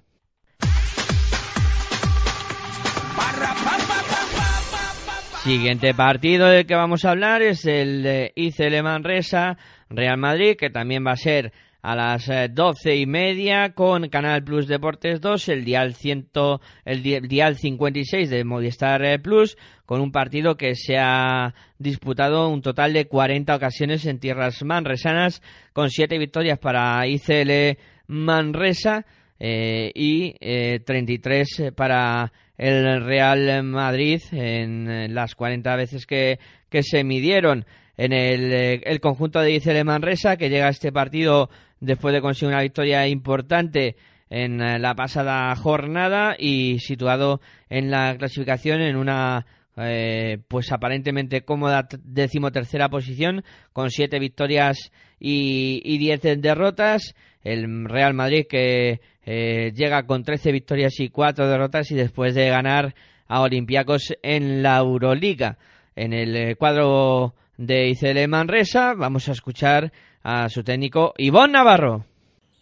Siguiente 5.47 5.93
partido 5.93 6.47
del 6.47 6.65
que 6.65 6.75
vamos 6.75 7.05
a 7.05 7.11
hablar 7.11 7.41
es 7.41 7.63
el 7.63 8.03
de 8.03 8.33
ICL 8.35 8.83
Manresa 8.83 9.57
Real 9.89 10.17
Madrid, 10.17 10.57
que 10.57 10.69
también 10.69 11.07
va 11.07 11.11
a 11.11 11.15
ser 11.15 11.53
a 11.81 11.95
las 11.95 12.27
eh, 12.27 12.49
doce 12.51 12.97
y 12.97 13.05
media 13.05 13.73
con 13.73 14.09
Canal 14.09 14.43
Plus 14.43 14.67
Deportes 14.67 15.21
2, 15.21 15.47
el 15.47 15.63
dial, 15.63 15.95
ciento, 15.95 16.59
el 16.83 17.01
dial 17.01 17.55
56 17.55 18.29
de 18.29 18.43
Movistar 18.43 19.05
eh, 19.05 19.19
Plus, 19.19 19.57
con 19.85 20.01
un 20.01 20.11
partido 20.11 20.57
que 20.57 20.75
se 20.75 20.97
ha 20.97 21.55
disputado 21.79 22.49
un 22.49 22.61
total 22.61 22.91
de 22.91 23.07
40 23.07 23.55
ocasiones 23.55 24.05
en 24.05 24.19
tierras 24.19 24.61
manresanas, 24.63 25.41
con 25.71 25.89
siete 25.89 26.17
victorias 26.17 26.59
para 26.59 27.07
ICL 27.07 27.77
Manresa 28.07 29.05
eh, 29.39 29.91
y 29.95 30.35
eh, 30.41 30.81
33 30.85 31.71
para 31.75 32.33
el 32.57 33.03
Real 33.03 33.63
Madrid 33.63 34.21
en 34.31 35.13
las 35.13 35.35
40 35.35 35.75
veces 35.75 36.05
que, 36.05 36.39
que 36.69 36.83
se 36.83 37.03
midieron. 37.03 37.65
En 37.97 38.13
el, 38.13 38.53
eh, 38.53 38.81
el 38.85 38.99
conjunto 38.99 39.39
de 39.39 39.53
Icele 39.53 39.83
Manresa, 39.83 40.37
que 40.37 40.49
llega 40.49 40.67
a 40.67 40.71
este 40.71 40.91
partido 40.91 41.49
después 41.79 42.13
de 42.13 42.21
conseguir 42.21 42.53
una 42.53 42.61
victoria 42.61 43.07
importante 43.07 43.95
en 44.29 44.61
eh, 44.61 44.79
la 44.79 44.95
pasada 44.95 45.55
jornada 45.55 46.35
y 46.37 46.79
situado 46.79 47.41
en 47.69 47.89
la 47.89 48.15
clasificación 48.17 48.81
en 48.81 48.95
una 48.95 49.45
eh, 49.77 50.39
pues 50.47 50.71
aparentemente 50.71 51.43
cómoda 51.43 51.87
decimotercera 52.03 52.89
posición 52.89 53.43
con 53.73 53.89
siete 53.91 54.19
victorias 54.19 54.91
y, 55.19 55.81
y 55.85 55.97
diez 55.97 56.21
derrotas 56.21 57.13
el 57.53 57.85
Real 57.85 58.13
Madrid 58.13 58.45
que 58.49 58.99
eh, 59.25 59.71
llega 59.73 60.05
con 60.05 60.23
13 60.23 60.51
victorias 60.51 60.99
y 60.99 61.09
4 61.09 61.47
derrotas 61.47 61.89
y 61.91 61.95
después 61.95 62.35
de 62.35 62.49
ganar 62.49 62.93
a 63.27 63.41
Olympiacos 63.41 64.13
en 64.21 64.61
la 64.61 64.77
Euroliga. 64.77 65.57
En 65.95 66.13
el 66.13 66.35
eh, 66.35 66.55
cuadro 66.55 67.33
de 67.57 67.89
ICL 67.89 68.27
Manresa 68.27 68.93
vamos 68.93 69.27
a 69.29 69.31
escuchar 69.31 69.91
a 70.23 70.49
su 70.49 70.63
técnico 70.63 71.13
Ivón 71.17 71.53
Navarro. 71.53 72.05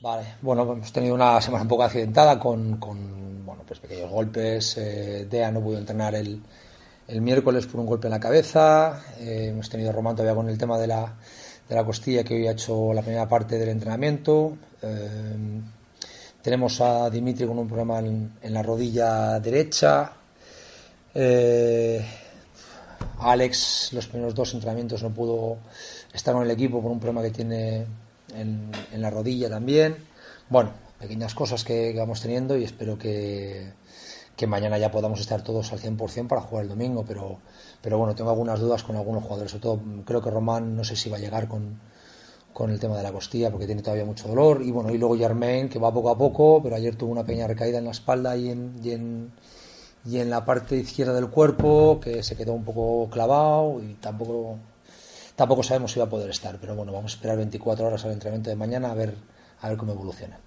Vale, 0.02 0.36
bueno, 0.41 0.62
hemos 0.63 0.91
tenido 0.93 1.15
una 1.15 1.41
semana 1.41 1.63
un 1.63 1.67
poco 1.69 1.84
accidentada 1.84 2.39
con, 2.39 2.78
con 2.78 3.43
bueno, 3.45 3.63
pues 3.67 3.80
pequeños 3.80 4.12
golpes. 4.12 4.78
Eh, 4.78 5.26
Dea 5.30 5.52
no 5.52 5.62
pudo 5.62 5.80
entrenar 5.80 6.13
el, 6.13 6.41
el, 7.08 7.21
miércoles 7.21 7.65
por 7.65 7.80
un 7.80 7.88
golpe 7.88 8.08
en 8.08 8.12
la 8.12 8.19
cabeza. 8.19 9.04
hemos 9.19 9.67
tenido 9.67 9.91
Román 9.91 10.15
todavía 10.15 10.36
con 10.36 10.48
el 10.48 10.58
tema 10.60 10.78
de 10.78 10.88
la, 10.88 11.15
de 11.67 11.75
la 11.75 11.84
costilla 11.84 12.23
que 12.23 12.36
hoy 12.36 12.47
ha 12.47 12.51
hecho 12.51 12.93
la 12.93 13.01
primera 13.01 13.28
parte 13.28 13.58
del 13.58 13.69
entrenamiento. 13.69 14.58
Eh, 14.82 15.62
tenemos 16.41 16.80
a 16.80 17.10
Dimitri 17.10 17.47
con 17.47 17.58
un 17.58 17.67
problema 17.67 17.99
en, 17.99 18.54
la 18.54 18.62
rodilla 18.62 19.39
derecha. 19.39 20.13
Eh, 21.13 22.06
Alex, 23.19 23.93
los 23.93 24.08
primeros 24.08 24.36
dos 24.36 24.54
entrenamientos 24.54 25.01
no 25.01 25.10
pudo 25.12 25.58
estar 26.13 26.36
en 26.36 26.43
el 26.43 26.51
equipo 26.51 26.82
por 26.82 26.91
un 26.91 26.99
problema 26.99 27.23
que 27.23 27.32
tiene 27.32 27.86
en, 28.36 28.71
la 29.01 29.10
rodilla 29.10 29.49
también. 29.49 29.97
Bueno, 30.49 30.71
pequeñas 30.99 31.34
cosas 31.34 31.63
que, 31.63 31.93
vamos 31.97 32.21
teniendo 32.21 32.58
y 32.58 32.63
espero 32.63 32.97
que, 32.97 33.71
que, 34.36 34.48
mañana 34.48 34.78
ya 34.78 34.91
podamos 34.91 35.19
estar 35.19 35.41
todos 35.41 35.71
al 35.71 35.80
100% 35.80 36.28
para 36.28 36.41
jugar 36.41 36.63
el 36.63 36.69
domingo, 36.69 37.04
pero, 37.08 37.39
pero 37.82 37.98
bueno, 37.98 38.15
tengo 38.15 38.30
algunas 38.30 38.60
dudas 38.60 38.84
con 38.84 38.95
algunos 38.95 39.24
jugadores, 39.24 39.52
sobre 39.52 39.62
todo 39.62 39.80
creo 40.06 40.21
que 40.21 40.30
Román 40.30 40.76
no 40.76 40.84
sé 40.84 40.95
si 40.95 41.10
va 41.10 41.17
a 41.17 41.19
llegar 41.19 41.48
con, 41.48 41.80
con 42.56 42.71
el 42.71 42.80
tema 42.80 42.95
de 42.95 43.04
la 43.04 43.12
costilla 43.12 43.52
porque 43.52 43.65
tiene 43.65 43.82
todavía 43.82 44.06
mucho 44.06 44.30
dolor. 44.30 44.62
Y 44.63 44.71
bueno 44.71 44.89
y 44.89 44.98
luego 44.98 45.17
Germain 45.17 45.67
que 45.67 45.78
va 45.78 45.93
poco 45.93 46.10
a 46.10 46.17
poco 46.17 46.63
pero 46.63 46.78
ayer 46.78 46.95
tuvo 46.95 47.12
una 47.12 47.26
pequeña 47.26 47.48
recaída 47.48 47.80
en 47.80 47.84
la 47.84 47.91
espalda 47.91 48.38
y 48.38 48.50
en, 48.50 48.80
y 48.82 48.91
en, 48.91 49.32
y 50.06 50.19
en 50.19 50.30
la 50.30 50.45
parte 50.45 50.78
izquierda 50.78 51.13
del 51.13 51.30
cuerpo 51.30 52.00
que 52.00 52.24
se 52.24 52.38
quedó 52.38 52.54
un 52.54 52.63
poco 52.63 53.10
clavado 53.12 53.82
y 53.84 53.95
tampoco 53.95 54.58
tampoco 55.36 55.63
sabemos 55.63 55.91
si 55.91 56.00
va 56.00 56.06
a 56.06 56.10
poder 56.10 56.30
estar. 56.30 56.58
Pero 56.60 56.76
bueno 56.76 56.93
vamos 56.93 57.12
a 57.12 57.15
esperar 57.15 57.36
24 57.36 57.88
horas 57.88 58.06
al 58.06 58.13
entrenamiento 58.13 58.50
de 58.50 58.56
mañana 58.56 58.89
a 58.91 58.95
ver 58.95 59.15
a 59.60 59.67
ver 59.67 59.78
cómo 59.78 59.91
evoluciona 59.91 60.39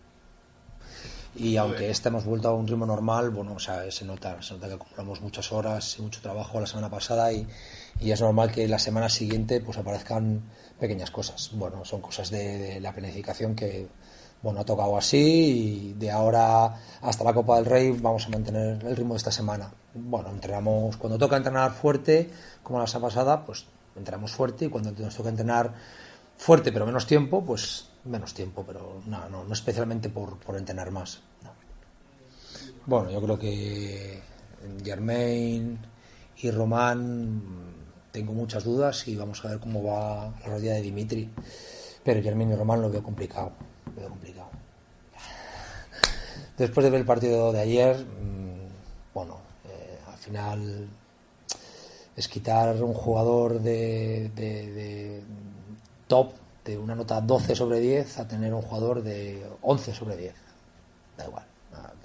y 1.38 1.56
aunque 1.56 1.90
este 1.90 2.08
hemos 2.08 2.24
vuelto 2.24 2.48
a 2.48 2.54
un 2.54 2.66
ritmo 2.66 2.84
normal 2.84 3.30
bueno 3.30 3.54
o 3.54 3.58
sea 3.58 3.90
se 3.90 4.04
nota 4.04 4.42
se 4.42 4.54
nota 4.54 4.68
que 4.68 4.74
acumulamos 4.74 5.20
muchas 5.20 5.52
horas 5.52 5.96
y 5.98 6.02
mucho 6.02 6.20
trabajo 6.20 6.60
la 6.60 6.66
semana 6.66 6.90
pasada 6.90 7.32
y, 7.32 7.46
y 8.00 8.10
es 8.10 8.20
normal 8.20 8.50
que 8.50 8.66
la 8.68 8.78
semana 8.78 9.08
siguiente 9.08 9.60
pues 9.60 9.78
aparezcan 9.78 10.42
pequeñas 10.78 11.10
cosas. 11.10 11.50
Bueno, 11.52 11.84
son 11.84 12.00
cosas 12.00 12.30
de, 12.30 12.80
la 12.80 12.92
planificación 12.92 13.54
que, 13.54 13.88
bueno, 14.42 14.60
ha 14.60 14.64
tocado 14.64 14.96
así 14.96 15.18
y 15.18 15.92
de 15.94 16.10
ahora 16.10 16.80
hasta 17.02 17.24
la 17.24 17.34
Copa 17.34 17.56
del 17.56 17.66
Rey 17.66 17.90
vamos 17.90 18.26
a 18.26 18.30
mantener 18.30 18.84
el 18.84 18.96
ritmo 18.96 19.14
de 19.14 19.18
esta 19.18 19.32
semana. 19.32 19.70
Bueno, 19.94 20.30
entrenamos, 20.30 20.96
cuando 20.96 21.18
toca 21.18 21.36
entrenar 21.36 21.72
fuerte, 21.72 22.30
como 22.62 22.78
la 22.78 22.86
semana 22.86 23.08
pasada, 23.08 23.44
pues 23.44 23.66
entrenamos 23.96 24.32
fuerte 24.32 24.66
y 24.66 24.68
cuando 24.68 24.92
nos 24.92 25.16
toca 25.16 25.28
entrenar 25.28 25.72
fuerte 26.36 26.70
pero 26.70 26.86
menos 26.86 27.06
tiempo, 27.06 27.44
pues 27.44 27.88
menos 28.04 28.32
tiempo, 28.32 28.64
pero 28.66 29.02
no, 29.06 29.28
no, 29.28 29.44
no 29.44 29.52
especialmente 29.52 30.08
por, 30.08 30.38
por 30.38 30.56
entrenar 30.56 30.90
más. 30.92 31.20
Bueno, 32.88 33.10
yo 33.10 33.20
creo 33.20 33.38
que 33.38 34.22
Germain 34.82 35.78
y 36.38 36.50
Román 36.50 37.42
tengo 38.10 38.32
muchas 38.32 38.64
dudas 38.64 39.06
y 39.08 39.14
vamos 39.14 39.44
a 39.44 39.48
ver 39.48 39.58
cómo 39.60 39.82
va 39.84 40.32
la 40.40 40.46
rodilla 40.46 40.72
de 40.72 40.80
Dimitri. 40.80 41.28
Pero 42.02 42.22
Germán 42.22 42.50
y 42.50 42.54
Román 42.54 42.80
lo 42.80 42.88
veo 42.88 43.02
complicado. 43.02 43.52
Lo 43.94 44.00
veo 44.00 44.08
complicado. 44.08 44.48
Después 46.56 46.82
de 46.82 46.88
ver 46.88 47.00
el 47.00 47.06
partido 47.06 47.52
de 47.52 47.60
ayer, 47.60 47.98
mm, 47.98 49.12
bueno, 49.12 49.36
eh, 49.66 49.98
al 50.06 50.16
final 50.16 50.88
es 52.16 52.26
quitar 52.26 52.82
un 52.82 52.94
jugador 52.94 53.60
de, 53.60 54.30
de, 54.34 55.22
top 56.06 56.32
de 56.64 56.78
una 56.78 56.94
nota 56.94 57.20
12 57.20 57.54
sobre 57.54 57.80
10 57.80 58.18
a 58.18 58.26
tener 58.26 58.54
un 58.54 58.62
jugador 58.62 59.02
de 59.02 59.46
11 59.60 59.92
sobre 59.92 60.16
10. 60.16 60.34
Da 61.18 61.26
igual. 61.26 61.47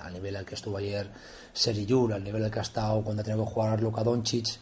Al 0.03 0.13
nivel 0.13 0.35
al 0.35 0.45
que 0.45 0.55
estuvo 0.55 0.77
ayer 0.77 1.09
Seriyur, 1.53 2.13
al 2.13 2.23
nivel 2.23 2.43
al 2.43 2.51
que 2.51 2.59
ha 2.59 2.63
estado 2.63 3.03
cuando 3.03 3.21
ha 3.21 3.25
tenido 3.25 3.45
que 3.45 3.51
jugar 3.51 3.81
Luka 3.81 4.03
Doncic 4.03 4.59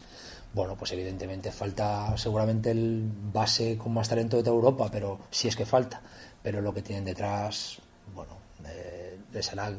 bueno, 0.54 0.76
pues 0.76 0.92
evidentemente 0.92 1.50
falta 1.50 2.14
seguramente 2.16 2.70
el 2.72 3.10
base 3.32 3.78
con 3.78 3.94
más 3.94 4.08
talento 4.08 4.36
de 4.36 4.42
toda 4.42 4.54
Europa, 4.54 4.88
pero 4.92 5.20
si 5.30 5.48
es 5.48 5.56
que 5.56 5.64
falta. 5.64 6.02
Pero 6.42 6.60
lo 6.60 6.74
que 6.74 6.82
tienen 6.82 7.04
detrás, 7.04 7.78
bueno, 8.14 8.36
eh, 8.66 9.18
será 9.40 9.72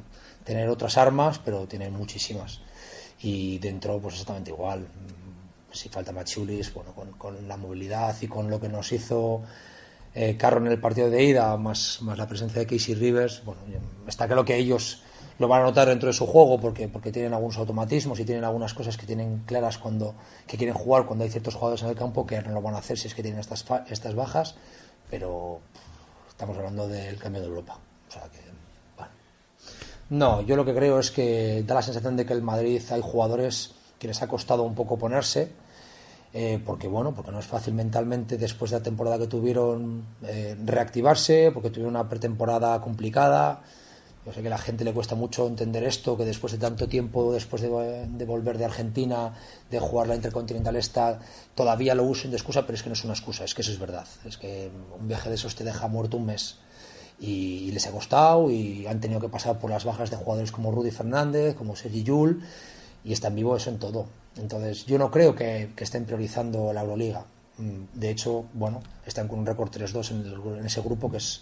tener 0.44 0.68
otras 0.70 0.98
armas, 0.98 1.40
pero 1.40 1.68
tienen 1.68 1.94
muchísimas. 1.94 2.62
Y 3.22 3.60
dentro, 3.60 4.00
pues 4.00 4.16
exactamente 4.16 4.50
igual. 4.50 4.88
Si 5.72 5.90
falta 5.90 6.12
Machulis, 6.12 6.74
bueno, 6.74 6.94
con, 7.18 7.48
la 7.48 7.58
movilidad 7.58 8.16
y 8.22 8.28
con 8.28 8.50
lo 8.50 8.60
que 8.60 8.70
nos 8.70 8.92
hizo 8.92 9.44
eh, 10.16 10.38
Carro 10.38 10.58
en 10.58 10.68
el 10.68 10.80
partido 10.80 11.10
de 11.10 11.24
ida, 11.24 11.56
más, 11.58 12.00
más 12.02 12.18
la 12.18 12.28
presencia 12.28 12.60
de 12.60 12.68
Casey 12.68 12.96
Rivers, 12.96 13.44
bueno, 13.46 13.62
está 14.08 14.26
claro 14.26 14.44
que 14.44 14.56
ellos 14.56 15.04
lo 15.44 15.50
van 15.50 15.62
a 15.62 15.66
notar 15.66 15.90
dentro 15.90 16.08
de 16.08 16.14
su 16.14 16.26
juego 16.26 16.58
porque, 16.58 16.88
porque 16.88 17.12
tienen 17.12 17.34
algunos 17.34 17.58
automatismos 17.58 18.18
y 18.18 18.24
tienen 18.24 18.46
algunas 18.46 18.74
cosas 18.74 18.96
que 18.96 19.06
tienen 19.06 19.44
claras 19.46 19.78
cuando 19.78 20.16
que 20.48 20.56
quieren 20.56 20.74
jugar 20.74 21.06
cuando 21.06 21.26
hay 21.26 21.30
ciertos 21.30 21.56
jugadores 21.56 21.84
en 21.84 21.90
el 21.90 21.96
campo 21.98 22.26
que 22.26 22.42
no 22.42 22.52
lo 22.52 22.62
van 22.62 22.76
a 22.76 22.78
hacer 22.78 22.98
si 22.98 23.08
es 23.08 23.14
que 23.14 23.22
tienen 23.22 23.42
estas, 23.42 23.66
estas 23.90 24.16
bajas, 24.16 24.56
pero 25.10 25.60
estamos 26.30 26.58
hablando 26.58 26.88
del 26.88 27.18
cambio 27.18 27.42
de 27.42 27.48
Europa. 27.50 27.78
O 28.08 28.12
sea 28.12 28.22
que, 28.32 28.40
No, 30.12 30.40
yo 30.42 30.56
lo 30.56 30.64
que 30.64 30.74
creo 30.74 30.98
es 30.98 31.12
que 31.12 31.62
da 31.68 31.76
la 31.76 31.82
sensación 31.82 32.16
de 32.16 32.26
que 32.26 32.32
el 32.32 32.42
Madrid 32.42 32.82
hay 32.90 33.02
jugadores 33.04 33.74
que 34.00 34.08
les 34.08 34.22
ha 34.22 34.30
costado 34.30 34.64
un 34.64 34.76
poco 34.76 34.98
ponerse, 34.98 35.52
eh, 36.32 36.58
porque 36.66 36.88
bueno, 36.88 37.14
porque 37.14 37.32
no 37.34 37.40
es 37.40 37.46
fácil 37.46 37.74
mentalmente 37.74 38.38
después 38.38 38.72
de 38.72 38.78
la 38.78 38.84
temporada 38.84 39.20
que 39.20 39.28
tuvieron 39.28 40.06
eh, 40.24 40.56
reactivarse, 40.64 41.52
porque 41.52 41.70
tuvieron 41.70 41.96
una 41.96 42.08
pretemporada 42.08 42.80
complicada 42.80 43.62
yo 44.26 44.32
sé 44.32 44.42
que 44.42 44.48
a 44.48 44.52
la 44.52 44.58
gente 44.58 44.86
le 44.86 44.94
cuesta 44.94 45.16
mucho 45.16 45.48
entender 45.48 45.84
esto, 45.84 46.18
que 46.18 46.24
después 46.24 46.54
de 46.54 46.60
tanto 46.60 46.88
tiempo, 46.88 47.34
después 47.34 47.62
de, 47.62 48.26
volver 48.26 48.58
de 48.58 48.66
Argentina, 48.66 49.34
de 49.70 49.80
jugar 49.80 50.08
la 50.08 50.16
Intercontinental 50.16 50.78
esta, 50.78 51.20
todavía 51.56 51.94
lo 51.94 52.04
usen 52.04 52.32
de 52.32 52.38
excusa, 52.38 52.62
pero 52.62 52.76
es 52.76 52.84
que 52.84 52.90
no 52.90 52.94
es 52.94 53.04
una 53.04 53.14
excusa, 53.14 53.44
es 53.44 53.54
que 53.54 53.62
eso 53.62 53.72
es 53.72 53.80
verdad. 53.80 54.08
Es 54.26 54.38
que 54.38 54.72
un 54.98 55.08
viaje 55.08 55.28
de 55.28 55.36
esos 55.36 55.56
te 55.56 55.66
deja 55.66 55.88
muerto 55.90 56.18
un 56.18 56.28
mes. 56.28 56.58
Y, 57.20 57.72
les 57.72 57.86
ha 57.88 57.92
costado 57.92 58.50
y 58.50 58.88
han 58.88 59.00
tenido 59.02 59.20
que 59.20 59.30
pasar 59.30 59.60
por 59.60 59.70
las 59.70 59.84
bajas 59.84 60.10
de 60.10 60.18
jugadores 60.18 60.52
como 60.52 60.72
Rudy 60.72 60.92
Fernández, 60.92 61.56
como 61.56 61.76
Sergi 61.76 62.04
Yul, 62.04 62.44
y 63.04 63.12
están 63.12 63.36
vivos 63.36 63.62
eso 63.62 63.72
en 63.72 63.80
todo. 63.80 64.06
Entonces, 64.38 64.86
yo 64.86 64.98
no 64.98 65.12
creo 65.12 65.36
que, 65.36 65.70
estén 65.78 66.06
priorizando 66.06 66.72
la 66.72 66.82
Euroliga. 66.82 67.26
Mm, 67.58 68.00
de 68.00 68.10
hecho, 68.10 68.46
bueno, 68.54 68.82
están 69.06 69.28
con 69.28 69.40
un 69.40 69.46
récord 69.46 69.70
3-2 69.70 70.12
en, 70.12 70.60
en 70.60 70.66
ese 70.66 70.82
grupo 70.82 71.12
que 71.12 71.18
es 71.18 71.42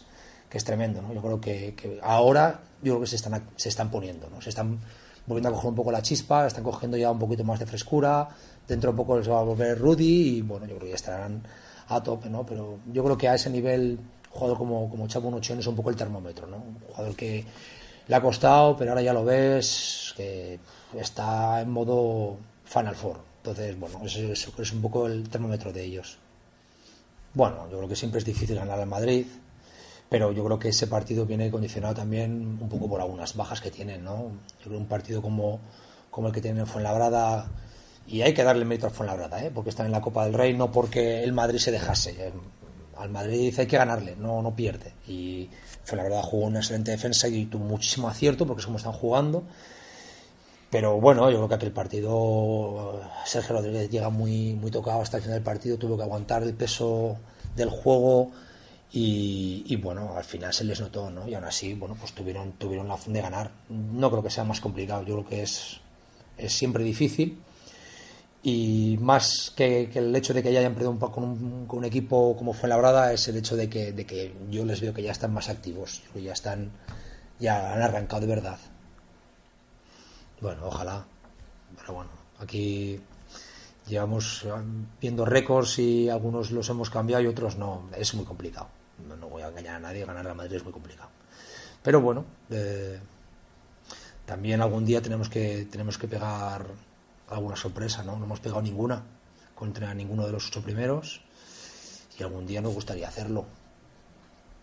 que 0.51 0.57
es 0.57 0.65
tremendo. 0.65 1.01
¿no? 1.01 1.13
Yo 1.13 1.21
creo 1.21 1.39
que, 1.39 1.99
ahora 2.03 2.59
yo 2.83 2.93
creo 2.93 3.01
que 3.01 3.07
se 3.07 3.15
están, 3.15 3.41
se 3.55 3.69
están 3.69 3.89
poniendo, 3.89 4.29
¿no? 4.29 4.41
se 4.41 4.49
están 4.49 4.79
volviendo 5.25 5.49
a 5.49 5.53
coger 5.53 5.69
un 5.69 5.75
poco 5.75 5.91
la 5.91 6.01
chispa, 6.01 6.45
están 6.45 6.63
cogiendo 6.63 6.97
ya 6.97 7.09
un 7.09 7.19
poquito 7.19 7.43
más 7.45 7.59
de 7.59 7.65
frescura, 7.65 8.27
dentro 8.67 8.91
un 8.91 8.97
poco 8.97 9.17
les 9.17 9.29
va 9.29 9.39
a 9.39 9.43
volver 9.43 9.79
Rudy 9.79 10.37
y 10.37 10.41
bueno, 10.41 10.65
yo 10.65 10.75
creo 10.75 10.85
que 10.85 10.89
ya 10.89 10.95
estarán 10.95 11.41
a 11.87 12.03
tope, 12.03 12.29
¿no? 12.29 12.45
pero 12.45 12.79
yo 12.91 13.03
creo 13.03 13.17
que 13.17 13.29
a 13.29 13.35
ese 13.35 13.49
nivel 13.49 13.97
un 13.97 14.39
jugador 14.39 14.57
como, 14.57 14.89
como 14.89 15.07
Chapo 15.07 15.31
Nochión 15.31 15.59
es 15.59 15.67
un 15.67 15.75
poco 15.75 15.89
el 15.89 15.95
termómetro, 15.95 16.47
¿no? 16.47 16.57
un 16.57 16.79
jugador 16.79 17.15
que 17.15 17.45
le 18.07 18.15
ha 18.15 18.21
costado, 18.21 18.75
pero 18.75 18.91
ahora 18.91 19.01
ya 19.01 19.13
lo 19.13 19.23
ves, 19.23 20.13
que 20.17 20.59
está 20.97 21.61
en 21.61 21.69
modo 21.69 22.37
Final 22.65 22.95
Four. 22.95 23.19
Entonces, 23.37 23.79
bueno, 23.79 24.01
eso 24.03 24.19
es, 24.19 24.47
es 24.57 24.73
un 24.73 24.81
poco 24.81 25.07
el 25.07 25.29
termómetro 25.29 25.71
de 25.71 25.83
ellos. 25.83 26.17
Bueno, 27.33 27.67
yo 27.71 27.77
creo 27.77 27.89
que 27.89 27.95
siempre 27.95 28.19
es 28.19 28.25
difícil 28.25 28.55
ganar 28.57 28.79
al 28.79 28.87
Madrid, 28.87 29.25
pero 30.11 30.33
yo 30.33 30.43
creo 30.43 30.59
que 30.59 30.67
ese 30.67 30.87
partido 30.87 31.25
viene 31.25 31.49
condicionado 31.49 31.95
también 31.95 32.57
un 32.59 32.67
poco 32.67 32.89
por 32.89 32.99
algunas 32.99 33.33
bajas 33.33 33.61
que 33.61 33.71
tienen, 33.71 34.03
¿no? 34.03 34.29
Yo 34.59 34.65
creo 34.65 34.77
un 34.77 34.85
partido 34.85 35.21
como, 35.21 35.61
como 36.09 36.27
el 36.27 36.33
que 36.33 36.41
tienen 36.41 36.59
en 36.59 36.67
Fuenlabrada, 36.67 37.49
y 38.07 38.21
hay 38.21 38.33
que 38.33 38.43
darle 38.43 38.65
mérito 38.65 38.87
al 38.87 38.91
Fuenlabrada, 38.91 39.41
¿eh? 39.41 39.51
porque 39.55 39.69
están 39.69 39.85
en 39.85 39.93
la 39.93 40.01
Copa 40.01 40.25
del 40.25 40.33
Rey, 40.33 40.53
no 40.53 40.69
porque 40.69 41.23
el 41.23 41.31
Madrid 41.31 41.59
se 41.59 41.71
dejase. 41.71 42.27
Eh, 42.27 42.33
al 42.97 43.09
Madrid 43.09 43.57
hay 43.57 43.67
que 43.67 43.77
ganarle, 43.77 44.17
no, 44.17 44.41
no 44.41 44.53
pierde. 44.53 44.91
Y 45.07 45.49
Fuenlabrada 45.85 46.23
jugó 46.23 46.47
una 46.47 46.59
excelente 46.59 46.91
defensa 46.91 47.29
y 47.29 47.45
tuvo 47.45 47.63
muchísimo 47.63 48.09
acierto, 48.09 48.45
porque 48.45 48.59
es 48.59 48.65
como 48.65 48.79
están 48.79 48.91
jugando. 48.91 49.45
Pero 50.69 50.99
bueno, 50.99 51.31
yo 51.31 51.37
creo 51.37 51.47
que 51.47 51.55
aquel 51.55 51.71
partido 51.71 52.99
Sergio 53.23 53.55
Rodríguez 53.55 53.89
llega 53.89 54.09
muy, 54.09 54.55
muy 54.55 54.71
tocado 54.71 55.01
hasta 55.01 55.15
el 55.15 55.23
final 55.23 55.37
del 55.37 55.45
partido, 55.45 55.77
tuvo 55.77 55.95
que 55.95 56.03
aguantar 56.03 56.43
el 56.43 56.53
peso 56.53 57.15
del 57.55 57.69
juego 57.69 58.31
y, 58.93 59.75
bueno, 59.77 60.17
al 60.17 60.23
final 60.25 60.53
se 60.53 60.65
les 60.65 60.81
notó, 60.81 61.09
¿no? 61.09 61.27
Y 61.27 61.33
aún 61.33 61.45
así, 61.45 61.73
bueno, 61.73 61.95
pues 61.97 62.11
tuvieron, 62.11 62.53
tuvieron 62.53 62.89
la 62.89 62.95
opción 62.95 63.13
de 63.13 63.21
ganar. 63.21 63.51
No 63.69 64.11
creo 64.11 64.21
que 64.21 64.29
sea 64.29 64.43
más 64.43 64.59
complicado, 64.59 65.03
yo 65.03 65.15
creo 65.15 65.27
que 65.27 65.43
es, 65.43 65.79
es 66.37 66.51
siempre 66.51 66.83
difícil. 66.83 67.41
Y 68.43 68.97
más 68.99 69.53
que, 69.55 69.89
el 69.93 70.15
hecho 70.15 70.33
de 70.33 70.43
que 70.43 70.51
ya 70.51 70.59
hayan 70.59 70.73
perdido 70.73 70.91
un 70.91 70.99
poco 70.99 71.13
con 71.13 71.23
un, 71.23 71.65
con 71.67 71.79
un 71.79 71.85
equipo 71.85 72.35
como 72.35 72.53
fue 72.53 72.67
Labrada, 72.67 73.13
es 73.13 73.27
el 73.29 73.37
hecho 73.37 73.55
de 73.55 73.69
que, 73.69 73.93
de 73.93 74.05
que 74.05 74.33
yo 74.49 74.65
les 74.65 74.81
veo 74.81 74.93
que 74.93 75.03
ya 75.03 75.11
están 75.11 75.33
más 75.33 75.47
activos, 75.47 76.01
que 76.11 76.21
ya 76.21 76.33
están, 76.33 76.71
ya 77.39 77.73
han 77.73 77.81
arrancado 77.81 78.21
de 78.21 78.27
verdad. 78.27 78.59
Bueno, 80.41 80.67
ojalá. 80.67 81.05
Pero 81.77 81.93
bueno, 81.93 82.11
aquí 82.39 82.99
llevamos 83.87 84.45
viendo 84.99 85.23
récords 85.25 85.79
y 85.79 86.09
algunos 86.09 86.51
los 86.51 86.69
hemos 86.69 86.89
cambiado 86.89 87.23
y 87.23 87.27
otros 87.27 87.57
no. 87.57 87.89
Es 87.95 88.13
muy 88.15 88.25
complicado 88.25 88.80
no, 89.07 89.27
voy 89.27 89.41
a 89.41 89.47
engañar 89.47 89.75
a 89.75 89.79
nadie, 89.79 90.05
ganar 90.05 90.27
a 90.27 90.33
Madrid 90.33 90.57
es 90.57 90.63
muy 90.63 90.73
complicado. 90.73 91.09
Pero 91.83 92.01
bueno, 92.01 92.25
eh, 92.49 92.99
también 94.25 94.61
algún 94.61 94.85
día 94.85 95.01
tenemos 95.01 95.29
que, 95.29 95.67
tenemos 95.71 95.97
que 95.97 96.07
pegar 96.07 96.65
alguna 97.29 97.55
sorpresa, 97.55 98.03
¿no? 98.03 98.17
No 98.17 98.25
hemos 98.25 98.39
pegado 98.39 98.61
ninguna 98.61 99.03
contra 99.55 99.93
ninguno 99.93 100.25
de 100.25 100.31
los 100.31 100.47
ocho 100.47 100.61
primeros. 100.61 101.21
y 102.17 102.23
algún 102.23 102.45
día 102.45 102.61
nos 102.61 102.73
gustaría 102.73 103.07
hacerlo. 103.07 103.45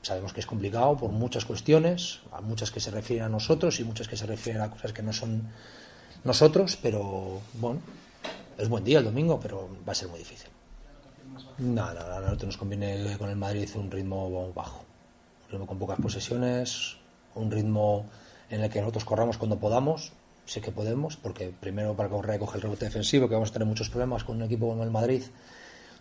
Sabemos 0.03 0.33
que 0.33 0.41
es 0.41 0.47
complicado 0.47 0.97
por 0.97 1.11
muchas 1.11 1.45
cuestiones, 1.45 2.21
a 2.31 2.41
muchas 2.41 2.71
que 2.71 2.79
se 2.79 2.91
refieren 2.91 3.27
a 3.27 3.29
nosotros 3.29 3.81
y 3.81 3.85
muchas 3.85 4.07
que 4.07 4.17
se 4.17 4.27
refieren 4.27 4.63
a 4.63 4.71
cosas 4.71 4.93
que 4.93 5.03
no 5.03 5.13
son 5.13 5.43
nosotros, 6.25 6.79
pero 6.81 7.41
bueno, 7.55 7.81
es 8.57 8.69
buen 8.69 8.85
día 8.85 8.99
el 8.99 9.05
domingo, 9.05 9.41
pero 9.41 9.69
va 9.87 9.93
a 9.93 9.95
ser 9.95 10.09
muy 10.09 10.19
difícil. 10.19 10.49
No, 11.59 11.93
no, 11.93 12.01
a 12.01 12.21
nosotros 12.21 12.47
nos 12.47 12.57
conviene 12.57 13.17
con 13.19 13.31
el 13.31 13.37
Madrid 13.37 13.69
un 13.75 13.91
ritmo 13.91 14.53
bajo, 14.53 14.85
un 15.47 15.51
ritmo 15.51 15.67
con 15.67 15.79
pocas 15.79 16.01
posesiones, 16.01 16.97
un 17.35 17.51
ritmo 17.51 18.07
en 18.51 18.63
el 18.63 18.71
que 18.71 18.81
nosotros 18.81 19.05
corramos 19.05 19.39
cuando 19.39 19.59
podamos, 19.59 20.13
sé 20.47 20.61
que 20.61 20.71
podemos, 20.71 21.17
porque 21.17 21.53
primero 21.61 21.95
para 21.95 22.09
correr 22.09 22.39
coge 22.39 22.57
el 22.57 22.63
rebote 22.63 22.87
defensivo, 22.87 23.29
que 23.29 23.35
vamos 23.35 23.51
a 23.51 23.53
tener 23.53 23.69
muchos 23.69 23.91
problemas 23.91 24.25
con 24.25 24.37
un 24.37 24.43
equipo 24.43 24.69
como 24.69 24.85
el 24.85 24.91
Madrid, 24.91 25.23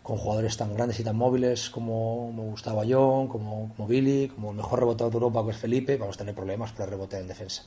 con 0.03 0.17
jugadores 0.17 0.55
tan 0.55 0.73
grandes 0.73 0.99
y 0.99 1.03
tan 1.03 1.17
móviles 1.17 1.69
como, 1.69 2.31
Gustavo 2.33 2.81
Ayón, 2.81 3.27
como, 3.27 3.73
como 3.75 3.87
Billy, 3.87 4.29
como 4.29 4.51
el 4.51 4.57
mejor 4.57 4.79
rebotador 4.79 5.11
de 5.11 5.17
Europa 5.17 5.43
que 5.43 5.51
es 5.51 5.57
Felipe, 5.57 5.97
vamos 5.97 6.15
a 6.15 6.19
tener 6.19 6.33
problemas 6.33 6.71
para 6.71 6.85
rebotear 6.85 7.21
en 7.21 7.27
defensa. 7.27 7.63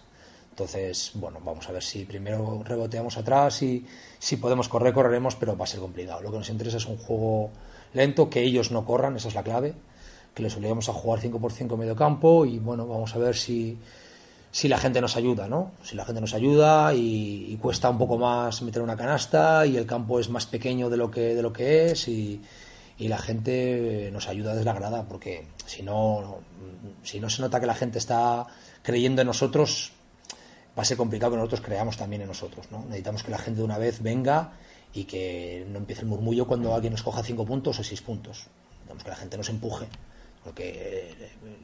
Entonces, 0.50 1.12
bueno, 1.14 1.40
vamos 1.42 1.68
a 1.68 1.72
ver 1.72 1.82
si 1.82 2.04
primero 2.04 2.62
reboteamos 2.64 3.16
atrás 3.16 3.62
y 3.62 3.86
si 4.18 4.36
podemos 4.36 4.68
correr, 4.68 4.92
correremos, 4.92 5.36
pero 5.36 5.56
va 5.56 5.64
a 5.64 5.68
ser 5.68 5.80
complicado. 5.80 6.20
Lo 6.20 6.30
que 6.30 6.38
nos 6.38 6.50
interesa 6.50 6.76
es 6.76 6.86
un 6.86 6.98
juego 6.98 7.50
lento, 7.94 8.28
que 8.28 8.42
ellos 8.42 8.70
no 8.70 8.84
corran, 8.84 9.16
esa 9.16 9.28
es 9.28 9.34
la 9.34 9.42
clave, 9.42 9.74
que 10.34 10.42
les 10.42 10.54
obligamos 10.56 10.88
a 10.88 10.92
jugar 10.92 11.20
5 11.20 11.40
por 11.40 11.52
5 11.52 11.74
en 11.74 11.80
medio 11.80 11.96
campo 11.96 12.44
y 12.44 12.58
bueno, 12.58 12.86
vamos 12.86 13.14
a 13.14 13.18
ver 13.18 13.34
si, 13.36 13.78
si 14.50 14.68
la 14.68 14.78
gente 14.78 15.00
nos 15.00 15.16
ayuda, 15.16 15.48
¿no? 15.48 15.72
Si 15.82 15.96
la 15.96 16.04
gente 16.04 16.20
nos 16.20 16.34
ayuda 16.34 16.92
y, 16.94 17.56
cuesta 17.60 17.90
un 17.90 17.98
poco 17.98 18.18
más 18.18 18.62
meter 18.62 18.82
una 18.82 18.96
canasta 18.96 19.66
y 19.66 19.76
el 19.76 19.86
campo 19.86 20.18
es 20.18 20.28
más 20.28 20.46
pequeño 20.46 20.90
de 20.90 20.96
lo 20.96 21.10
que, 21.10 21.34
de 21.34 21.42
lo 21.42 21.52
que 21.52 21.86
es 21.86 22.08
y, 22.08 22.40
la 22.98 23.16
gente 23.16 24.10
nos 24.12 24.28
ayuda 24.28 24.52
desde 24.52 24.66
la 24.66 24.74
grada, 24.74 25.04
porque 25.08 25.46
si 25.64 25.82
no, 25.82 26.40
si 27.02 27.18
no 27.18 27.30
se 27.30 27.40
nota 27.40 27.58
que 27.58 27.64
la 27.64 27.74
gente 27.74 27.98
está 27.98 28.46
creyendo 28.82 29.22
en 29.22 29.26
nosotros, 29.26 29.92
va 30.78 30.82
a 30.82 30.84
ser 30.84 30.96
complicado 30.96 31.32
que 31.32 31.38
nosotros 31.38 31.60
creamos 31.60 31.96
también 31.96 32.22
en 32.22 32.28
nosotros, 32.28 32.70
¿no? 32.70 32.84
Necesitamos 32.84 33.22
que 33.22 33.30
la 33.30 33.38
gente 33.38 33.58
de 33.58 33.64
una 33.64 33.78
vez 33.78 34.02
venga 34.02 34.52
y 34.92 35.04
que 35.04 35.66
no 35.68 35.78
empiece 35.78 36.02
el 36.02 36.08
murmullo 36.08 36.46
cuando 36.46 36.74
alguien 36.74 36.92
nos 36.92 37.02
coja 37.02 37.22
cinco 37.22 37.44
puntos 37.44 37.78
o 37.78 37.84
seis 37.84 38.00
puntos. 38.02 38.46
Necesitamos 38.72 39.04
que 39.04 39.10
la 39.10 39.16
gente 39.16 39.36
nos 39.36 39.48
empuje, 39.48 39.86
porque 40.44 41.14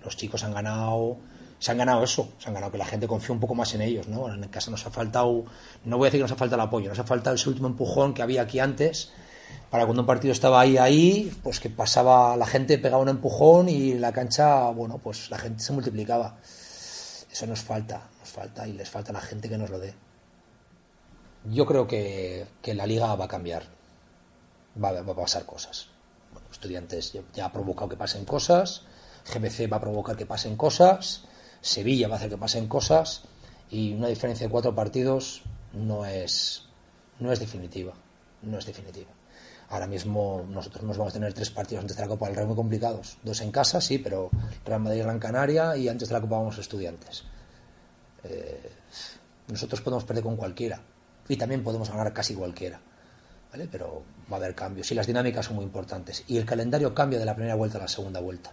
los 0.05 0.17
chicos 0.17 0.45
han 0.45 0.55
ganado 0.55 1.19
se 1.59 1.71
han 1.71 1.79
ganado 1.79 2.05
eso, 2.05 2.29
se 2.39 2.49
han 2.49 2.55
ganado 2.55 2.73
que 2.73 2.79
la 2.79 2.85
gente 2.85 3.09
confíe 3.09 3.33
un 3.33 3.41
poco 3.41 3.55
más 3.55 3.73
en 3.75 3.81
ellos, 3.81 4.09
¿no? 4.09 4.33
En 4.33 4.47
casa 4.49 4.71
nos 4.71 4.87
ha 4.87 4.91
faltado, 4.91 5.45
no 5.85 5.97
voy 5.97 6.07
a 6.07 6.09
decir 6.09 6.19
que 6.19 6.23
nos 6.25 6.33
ha 6.33 6.37
faltado 6.37 6.61
el 6.63 6.69
apoyo, 6.69 6.89
nos 6.89 6.99
ha 6.99 7.05
faltado 7.05 7.37
ese 7.37 7.49
último 7.49 7.69
empujón 7.69 8.13
que 8.15 8.23
había 8.23 8.43
aquí 8.43 8.59
antes, 8.59 9.11
para 9.71 9.85
cuando 9.85 10.03
un 10.03 10.07
partido 10.07 10.33
estaba 10.33 10.61
ahí, 10.61 10.77
ahí, 10.77 11.33
pues 11.43 11.61
que 11.61 11.71
pasaba, 11.71 12.37
la 12.37 12.47
gente 12.47 12.79
pegaba 12.79 13.03
un 13.03 13.09
empujón 13.09 13.69
y 13.69 13.95
la 13.95 14.13
cancha, 14.13 14.71
bueno, 14.71 14.99
pues 14.99 15.31
la 15.31 15.39
gente 15.39 15.63
se 15.63 15.73
multiplicaba. 15.73 16.37
Eso 17.37 17.47
nos 17.47 17.61
falta, 17.61 18.09
nos 18.19 18.31
falta 18.31 18.67
y 18.67 18.73
les 18.73 18.89
falta 18.89 19.13
la 19.13 19.21
gente 19.21 19.47
que 19.47 19.59
nos 19.59 19.69
lo 19.69 19.79
dé. 19.79 19.93
Yo 21.45 21.67
creo 21.67 21.87
que, 21.87 22.47
que 22.63 22.73
la 22.73 22.87
liga 22.87 23.15
va 23.15 23.27
a 23.27 23.29
cambiar, 23.29 23.65
va, 24.83 24.93
va 25.03 25.13
a 25.13 25.17
pasar 25.17 25.45
cosas. 25.45 25.89
Estudiantes 26.51 27.13
ya 27.35 27.45
ha 27.45 27.53
provocado 27.53 27.91
que 27.91 27.97
pasen 27.99 28.25
cosas, 28.25 28.85
GBC 29.27 29.71
va 29.71 29.77
a 29.77 29.81
provocar 29.83 30.17
que 30.17 30.25
pasen 30.25 30.57
cosas, 30.57 31.25
Sevilla 31.61 32.09
va 32.09 32.15
a 32.15 32.17
hacer 32.17 32.31
que 32.31 32.39
pasen 32.39 32.69
cosas 32.69 33.25
y 33.71 33.93
una 33.93 34.09
diferencia 34.09 34.47
de 34.47 34.51
cuatro 34.51 34.75
partidos 34.75 35.43
no 35.75 36.07
es, 36.07 36.63
no 37.21 37.33
es 37.33 37.39
definitiva. 37.39 37.93
No 38.41 38.57
es 38.57 38.65
definitiva. 38.65 39.11
Ahora 39.69 39.87
mismo 39.87 40.47
nosotros 40.49 40.85
nos 40.85 40.97
vamos 40.97 41.13
a 41.13 41.15
tener 41.15 41.33
tres 41.35 41.51
partidos 41.51 41.83
antes 41.83 41.97
de 41.97 42.03
la 42.03 42.09
Copa 42.09 42.27
del 42.27 42.37
Rey 42.37 42.47
muy 42.47 42.55
complicados. 42.57 43.19
Dos 43.23 43.41
en 43.41 43.51
casa, 43.51 43.81
sí, 43.81 43.99
pero 43.99 44.31
Real 44.65 44.81
Madrid 44.81 45.03
Gran 45.03 45.19
Canaria 45.19 45.77
y 45.77 45.89
antes 45.89 46.09
de 46.09 46.15
la 46.15 46.21
Copa 46.21 46.37
vamos 46.37 46.59
a 46.59 46.61
estudiantes. 46.61 47.25
Eh, 48.25 48.71
nosotros 49.49 49.81
podemos 49.81 50.05
perder 50.05 50.23
con 50.23 50.37
cualquiera 50.37 50.81
y 51.29 51.37
también 51.37 51.63
podemos 51.65 51.91
ganar 51.91 52.13
casi 52.13 52.35
cualquiera. 52.35 52.81
¿vale? 53.51 53.69
Pero 53.71 54.03
va 54.31 54.37
a 54.37 54.41
haber 54.41 54.55
cambios 54.55 54.91
y 54.93 54.95
las 54.95 55.07
dinámicas 55.07 55.47
son 55.47 55.57
muy 55.57 55.65
importantes. 55.65 56.25
Y 56.29 56.37
el 56.37 56.45
calendario 56.45 56.95
cambia 56.95 57.19
de 57.19 57.25
la 57.25 57.35
primera 57.35 57.55
vuelta 57.55 57.79
a 57.79 57.83
la 57.83 57.89
segunda 57.89 58.21
vuelta 58.21 58.53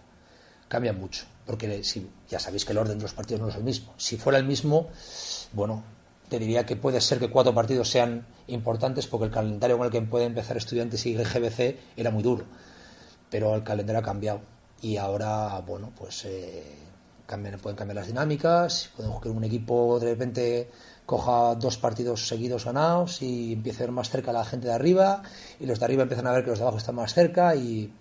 cambia 0.68 0.92
mucho, 0.92 1.24
porque 1.46 1.84
si, 1.84 2.10
ya 2.28 2.38
sabéis 2.38 2.64
que 2.64 2.72
el 2.72 2.78
orden 2.78 2.98
de 2.98 3.02
los 3.02 3.14
partidos 3.14 3.40
no 3.40 3.48
es 3.48 3.54
el 3.54 3.62
mismo. 3.62 3.94
Si 3.96 4.16
fuera 4.16 4.38
el 4.38 4.44
mismo, 4.44 4.88
bueno, 5.52 5.84
te 6.28 6.38
diría 6.38 6.66
que 6.66 6.76
puede 6.76 7.00
ser 7.00 7.18
que 7.18 7.30
cuatro 7.30 7.54
partidos 7.54 7.88
sean 7.88 8.26
importantes 8.48 9.06
porque 9.06 9.26
el 9.26 9.30
calendario 9.30 9.78
con 9.78 9.86
el 9.86 9.92
que 9.92 10.00
puede 10.02 10.26
empezar 10.26 10.56
estudiantes 10.56 11.04
y 11.06 11.14
GBC 11.14 11.76
era 11.96 12.10
muy 12.10 12.22
duro, 12.22 12.44
pero 13.30 13.54
el 13.54 13.62
calendario 13.62 14.00
ha 14.00 14.04
cambiado 14.04 14.40
y 14.82 14.96
ahora, 14.96 15.60
bueno, 15.60 15.92
pues 15.96 16.24
eh, 16.26 16.62
cambian, 17.26 17.58
pueden 17.58 17.76
cambiar 17.76 17.96
las 17.96 18.06
dinámicas, 18.06 18.90
podemos 18.96 19.22
que 19.22 19.28
un 19.28 19.44
equipo 19.44 19.98
de 19.98 20.10
repente 20.10 20.70
coja 21.06 21.54
dos 21.54 21.78
partidos 21.78 22.28
seguidos 22.28 22.64
ganados 22.64 23.22
y 23.22 23.52
empiece 23.52 23.82
a 23.82 23.86
ver 23.86 23.92
más 23.92 24.10
cerca 24.10 24.30
a 24.30 24.34
la 24.34 24.44
gente 24.44 24.68
de 24.68 24.74
arriba 24.74 25.22
y 25.60 25.66
los 25.66 25.78
de 25.78 25.84
arriba 25.84 26.02
empiezan 26.02 26.26
a 26.26 26.32
ver 26.32 26.44
que 26.44 26.50
los 26.50 26.58
de 26.58 26.64
abajo 26.64 26.78
están 26.78 26.94
más 26.94 27.14
cerca 27.14 27.54
y 27.54 27.92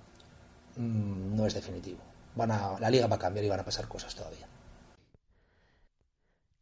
mm, 0.77 1.35
no 1.35 1.45
es 1.45 1.53
definitivo 1.53 1.99
van 2.35 2.51
a, 2.51 2.79
la 2.79 2.89
liga 2.89 3.07
va 3.07 3.15
a 3.15 3.19
cambiar 3.19 3.45
y 3.45 3.49
van 3.49 3.59
a 3.59 3.65
pasar 3.65 3.87
cosas 3.87 4.15
todavía. 4.15 4.47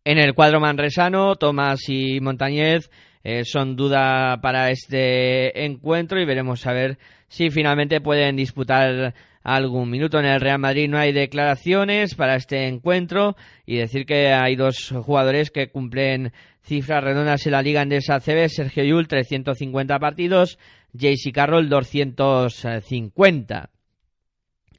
En 0.03 0.17
el 0.17 0.33
cuadro 0.33 0.59
manresano, 0.59 1.35
Tomás 1.35 1.87
y 1.87 2.19
Montañez 2.21 2.89
eh, 3.23 3.43
son 3.45 3.75
duda 3.75 4.39
para 4.41 4.71
este 4.71 5.65
encuentro 5.65 6.19
y 6.19 6.25
veremos 6.25 6.65
a 6.65 6.73
ver 6.73 6.97
si 7.27 7.49
finalmente 7.49 8.01
pueden 8.01 8.35
disputar 8.35 9.13
algún 9.43 9.89
minuto. 9.89 10.19
En 10.19 10.25
el 10.25 10.41
Real 10.41 10.59
Madrid 10.59 10.89
no 10.89 10.97
hay 10.97 11.11
declaraciones 11.11 12.15
para 12.15 12.35
este 12.35 12.67
encuentro 12.67 13.35
y 13.65 13.77
decir 13.77 14.05
que 14.05 14.33
hay 14.33 14.55
dos 14.55 14.93
jugadores 15.03 15.51
que 15.51 15.69
cumplen 15.69 16.33
cifras 16.63 17.03
redondas 17.03 17.45
en 17.45 17.53
la 17.53 17.61
Liga 17.61 17.81
Andesa 17.81 18.19
CB, 18.19 18.49
Sergio 18.49 18.83
Yul 18.83 19.07
350 19.07 19.99
partidos, 19.99 20.59
JC 20.93 21.31
Carroll 21.33 21.69
250. 21.69 23.69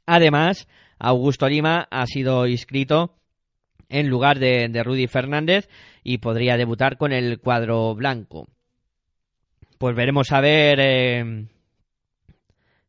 Además, 0.05 0.67
Augusto 0.99 1.47
Lima 1.47 1.87
ha 1.89 2.05
sido 2.05 2.47
inscrito 2.47 3.15
en 3.89 4.09
lugar 4.09 4.39
de, 4.39 4.69
Rudy 4.83 5.07
Fernández 5.07 5.69
y 6.03 6.17
podría 6.17 6.57
debutar 6.57 6.97
con 6.97 7.11
el 7.11 7.39
cuadro 7.39 7.95
blanco. 7.95 8.47
Pues 9.77 9.95
veremos 9.95 10.31
a 10.31 10.41
ver 10.41 10.79
eh, 10.81 11.45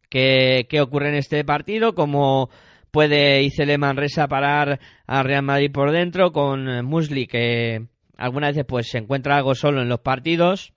qué, 0.09 0.81
ocurre 0.81 1.09
en 1.09 1.17
este 1.17 1.45
partido, 1.45 1.95
cómo 1.95 2.51
puede 2.91 3.43
Icele 3.43 3.79
Manresa 3.79 4.29
parar 4.29 4.79
a 5.07 5.23
Real 5.23 5.43
Madrid 5.43 5.73
por 5.73 5.91
dentro 5.91 6.33
con 6.33 6.85
Musli 6.85 7.27
que 7.27 7.87
algunas 8.17 8.51
veces 8.51 8.65
pues 8.67 8.89
se 8.89 8.99
encuentra 8.99 9.37
algo 9.37 9.55
solo 9.57 9.83
en 9.83 9.89
los 9.89 10.01
partidos 10.01 10.73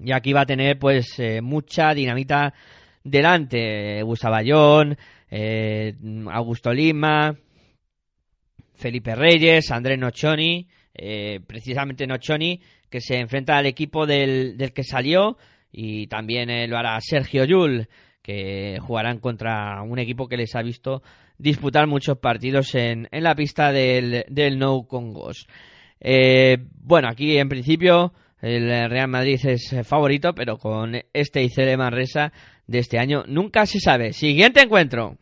y 0.00 0.12
aquí 0.12 0.32
va 0.32 0.42
a 0.42 0.46
tener 0.46 0.78
pues 0.78 1.18
eh, 1.18 1.40
mucha 1.42 1.92
dinamita 1.94 2.54
delante 3.02 4.02
Gustavo 4.02 4.34
Ayón, 4.36 4.96
eh, 5.30 5.94
Augusto 6.30 6.72
Lima, 6.72 7.36
Felipe 8.76 9.14
Reyes, 9.14 9.70
Andrés 9.70 9.98
Nochoni, 9.98 10.66
eh, 10.94 11.40
precisamente 11.46 12.06
Nochoni, 12.06 12.60
que 12.88 13.00
se 13.00 13.18
enfrenta 13.18 13.56
al 13.56 13.66
equipo 13.66 14.06
del, 14.06 14.56
del 14.56 14.72
que 14.72 14.84
salió, 14.84 15.36
y 15.72 16.06
también 16.06 16.50
eh, 16.50 16.68
lo 16.68 16.78
hará 16.78 16.98
Sergio 17.00 17.44
Yul, 17.44 17.88
que 18.22 18.78
jugarán 18.80 19.18
contra 19.18 19.82
un 19.82 19.98
equipo 19.98 20.28
que 20.28 20.36
les 20.36 20.54
ha 20.54 20.62
visto 20.62 21.02
disputar 21.38 21.86
muchos 21.86 22.18
partidos 22.18 22.74
en, 22.74 23.08
en 23.10 23.22
la 23.22 23.34
pista 23.34 23.72
del, 23.72 24.24
del 24.28 24.58
No 24.58 24.86
Congos. 24.86 25.46
bueno, 26.00 27.08
aquí 27.08 27.36
en 27.36 27.48
principio 27.48 28.12
el 28.40 28.68
Real 28.90 29.08
Madrid 29.08 29.38
es 29.44 29.74
favorito, 29.84 30.34
pero 30.34 30.58
con 30.58 30.94
este 31.12 31.42
IC 31.42 31.56
de 31.56 31.76
Manresa 31.76 32.32
de 32.66 32.78
este 32.78 32.98
año. 32.98 33.24
Nunca 33.26 33.66
se 33.66 33.80
sabe. 33.80 34.12
Siguiente 34.12 34.60
encuentro. 34.60 35.16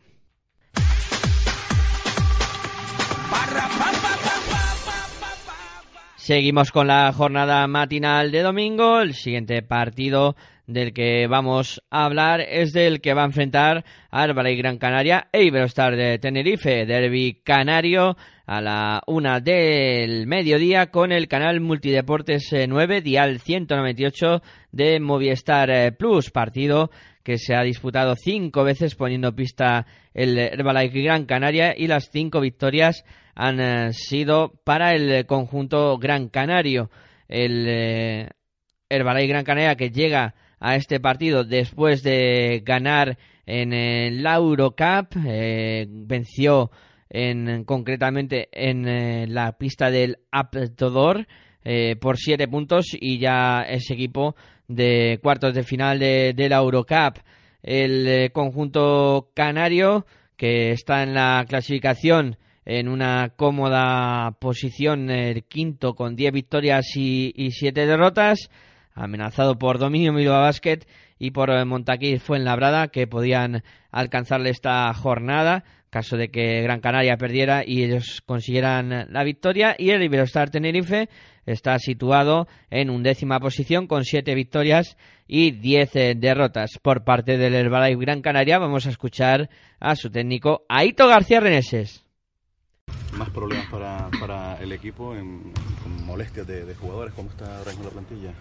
Seguimos 6.25 6.71
con 6.71 6.87
la 6.87 7.13
jornada 7.13 7.67
matinal 7.67 8.31
de 8.31 8.41
domingo. 8.41 8.99
El 8.99 9.13
siguiente 9.13 9.61
partido 9.61 10.35
del 10.65 10.91
que 10.91 11.27
vamos 11.27 11.83
a 11.91 12.05
hablar 12.05 12.41
es 12.41 12.73
del 12.73 12.99
que 12.99 13.13
va 13.13 13.21
a 13.21 13.27
enfrentar 13.27 13.85
Álvaro 14.09 14.49
y 14.49 14.57
Gran 14.57 14.79
Canaria 14.79 15.27
e 15.31 15.43
Iberostar 15.43 15.95
de 15.95 16.17
Tenerife, 16.17 16.87
derby 16.87 17.43
canario 17.43 18.17
a 18.47 18.59
la 18.59 19.03
una 19.05 19.39
del 19.39 20.25
mediodía 20.25 20.87
con 20.87 21.11
el 21.11 21.27
canal 21.27 21.61
Multideportes 21.61 22.49
9, 22.67 22.97
eh, 22.97 23.01
dial 23.01 23.39
198 23.39 24.41
de 24.71 24.99
Movistar 24.99 25.69
eh, 25.69 25.91
Plus, 25.91 26.31
partido 26.31 26.89
que 27.21 27.37
se 27.37 27.53
ha 27.53 27.61
disputado 27.61 28.15
cinco 28.15 28.63
veces 28.63 28.95
poniendo 28.95 29.35
pista 29.35 29.85
el 30.15 30.39
Herbalife 30.39 31.03
Gran 31.03 31.25
Canaria 31.25 31.75
y 31.77 31.85
las 31.85 32.09
cinco 32.09 32.41
victorias 32.41 33.05
han 33.35 33.59
eh, 33.59 33.93
sido 33.93 34.53
para 34.63 34.95
el 34.95 35.25
conjunto 35.25 35.97
Gran 35.97 36.29
Canario. 36.29 36.89
El 37.27 37.65
eh, 37.67 38.29
Herbalife 38.89 39.27
Gran 39.27 39.43
Canaria 39.43 39.75
que 39.75 39.91
llega 39.91 40.35
a 40.59 40.75
este 40.75 40.99
partido 40.99 41.43
después 41.43 42.01
de 42.01 42.63
ganar 42.65 43.17
en 43.45 44.23
la 44.23 44.35
Eurocup, 44.35 45.13
venció 45.13 46.71
en, 47.09 47.63
concretamente 47.63 48.49
en 48.51 49.31
la 49.31 49.55
pista 49.57 49.91
del 49.91 50.17
Aptodor 50.31 51.27
por 51.99 52.17
siete 52.17 52.47
puntos 52.47 52.87
y 52.99 53.19
ya 53.19 53.61
ese 53.61 53.93
equipo 53.93 54.35
de 54.67 55.19
cuartos 55.21 55.53
de 55.53 55.61
final 55.61 55.99
de, 55.99 56.33
de 56.33 56.49
la 56.49 56.55
Eurocup. 56.55 57.19
El 57.61 58.31
conjunto 58.31 59.29
canario 59.35 60.07
que 60.37 60.71
está 60.71 61.03
en 61.03 61.13
la 61.13 61.45
clasificación 61.47 62.37
en 62.65 62.87
una 62.87 63.29
cómoda 63.35 64.31
posición, 64.39 65.09
el 65.11 65.43
quinto 65.43 65.93
con 65.93 66.15
10 66.15 66.33
victorias 66.33 66.85
y, 66.95 67.31
y 67.35 67.51
7 67.51 67.85
derrotas, 67.85 68.49
amenazado 68.93 69.57
por 69.59 69.77
Dominio 69.77 70.13
Bilbao 70.13 70.41
Basket 70.41 70.79
y 71.19 71.31
por 71.31 71.51
eh, 71.51 71.63
Montaquí 71.63 72.17
Fuenlabrada, 72.17 72.87
que 72.87 73.07
podían 73.07 73.63
alcanzarle 73.91 74.49
esta 74.49 74.91
jornada, 74.93 75.63
caso 75.89 76.17
de 76.17 76.29
que 76.29 76.61
Gran 76.61 76.81
Canaria 76.81 77.17
perdiera 77.17 77.63
y 77.65 77.83
ellos 77.83 78.21
consiguieran 78.25 79.07
la 79.09 79.23
victoria. 79.23 79.75
Y 79.77 79.91
el 79.91 80.03
Iberostar 80.03 80.49
Tenerife 80.49 81.07
está 81.45 81.77
situado 81.77 82.47
en 82.69 82.89
undécima 82.89 83.39
posición 83.39 83.87
con 83.87 84.03
7 84.03 84.33
victorias 84.33 84.97
y 85.27 85.51
10 85.51 85.95
eh, 85.95 86.13
derrotas. 86.17 86.71
Por 86.81 87.03
parte 87.03 87.37
del 87.37 87.53
Herbalife 87.53 88.01
Gran 88.01 88.21
Canaria 88.21 88.57
vamos 88.57 88.87
a 88.87 88.89
escuchar 88.89 89.49
a 89.79 89.95
su 89.95 90.09
técnico 90.09 90.65
Aito 90.67 91.07
García 91.07 91.39
Reneses 91.39 92.04
más 93.15 93.29
problemas 93.29 93.65
para, 93.67 94.09
para 94.19 94.57
el 94.61 94.71
equipo 94.71 95.15
en, 95.15 95.41
con 95.81 96.05
molestias 96.05 96.45
de, 96.47 96.75
jugadores? 96.75 97.13
¿Cómo 97.13 97.29
está 97.29 97.57
ahora 97.57 97.71
mismo 97.71 97.85
la 97.85 97.91
plantilla? 97.91 98.33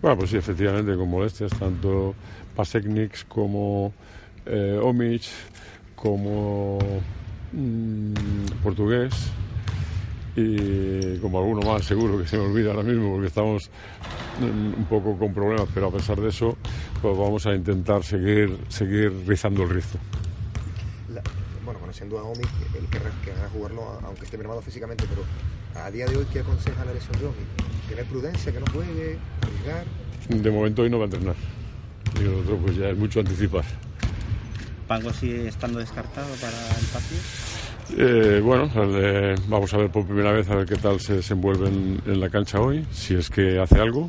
Bueno, 0.00 0.18
pues 0.18 0.30
sí, 0.30 0.36
efectivamente, 0.36 0.94
con 0.96 1.08
molestias, 1.08 1.52
tanto 1.58 2.14
Pasecniks 2.54 3.24
como 3.24 3.92
eh, 4.46 4.78
Omic, 4.82 5.22
como 5.94 6.78
mmm, 7.52 8.14
portugués 8.62 9.12
y 10.36 11.18
como 11.18 11.40
alguno 11.40 11.62
más 11.62 11.84
seguro 11.84 12.18
que 12.18 12.26
se 12.26 12.38
me 12.38 12.44
olvida 12.44 12.70
ahora 12.70 12.84
mismo 12.84 13.12
porque 13.12 13.26
estamos 13.26 13.68
un 14.40 14.86
poco 14.88 15.18
con 15.18 15.34
problemas, 15.34 15.68
pero 15.74 15.88
a 15.88 15.90
pesar 15.90 16.20
de 16.20 16.28
eso, 16.28 16.56
pues 17.02 17.18
vamos 17.18 17.44
a 17.46 17.54
intentar 17.54 18.04
seguir, 18.04 18.56
seguir 18.68 19.12
rizando 19.26 19.64
el 19.64 19.70
rizo 19.70 19.98
conociendo 21.78 22.18
a 22.18 22.24
Omi, 22.24 22.42
él 22.74 22.86
querrá, 22.90 23.10
querrá 23.24 23.48
jugarlo 23.52 24.00
aunque 24.04 24.24
esté 24.24 24.36
mermado 24.36 24.62
físicamente, 24.62 25.04
pero 25.08 25.22
a 25.84 25.90
día 25.90 26.06
de 26.06 26.16
hoy, 26.16 26.26
¿qué 26.32 26.40
aconseja 26.40 26.84
la 26.84 26.92
lesión 26.92 27.18
de 27.18 27.26
Omi? 27.26 27.44
¿Tener 27.88 28.04
prudencia, 28.06 28.52
que 28.52 28.60
no 28.60 28.66
juegue, 28.72 29.18
arriesgar? 29.42 29.84
De 30.28 30.50
momento 30.50 30.82
hoy 30.82 30.90
no 30.90 30.98
va 30.98 31.04
a 31.04 31.06
entrenar. 31.06 31.36
Y 32.20 32.26
otro 32.26 32.56
pues 32.58 32.76
ya 32.76 32.88
es 32.88 32.96
mucho 32.96 33.20
anticipar. 33.20 33.64
¿Pango 34.88 35.12
sigue 35.12 35.48
estando 35.48 35.78
descartado 35.78 36.34
para 36.40 36.56
el 36.78 36.86
partido? 36.86 37.20
Eh, 37.96 38.40
bueno, 38.40 38.70
eh, 38.76 39.34
vamos 39.48 39.72
a 39.74 39.76
ver 39.78 39.90
por 39.90 40.06
primera 40.06 40.32
vez 40.32 40.48
a 40.48 40.56
ver 40.56 40.66
qué 40.66 40.76
tal 40.76 41.00
se 41.00 41.14
desenvuelve 41.14 41.68
en, 41.68 42.00
en, 42.06 42.20
la 42.20 42.28
cancha 42.28 42.60
hoy, 42.60 42.86
si 42.92 43.14
es 43.14 43.30
que 43.30 43.58
hace 43.58 43.80
algo. 43.80 44.06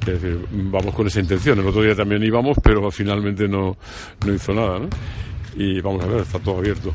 Es 0.00 0.22
decir, 0.22 0.46
vamos 0.50 0.94
con 0.94 1.06
esa 1.06 1.20
intención. 1.20 1.58
El 1.58 1.66
otro 1.66 1.82
día 1.82 1.94
también 1.94 2.22
íbamos, 2.22 2.56
pero 2.62 2.90
finalmente 2.90 3.48
no, 3.48 3.76
no 4.24 4.34
hizo 4.34 4.52
nada. 4.54 4.78
¿no? 4.78 4.88
Y 5.56 5.80
vamos 5.80 6.04
a 6.04 6.06
ver, 6.06 6.20
está 6.20 6.38
todo 6.38 6.58
abierto 6.58 6.92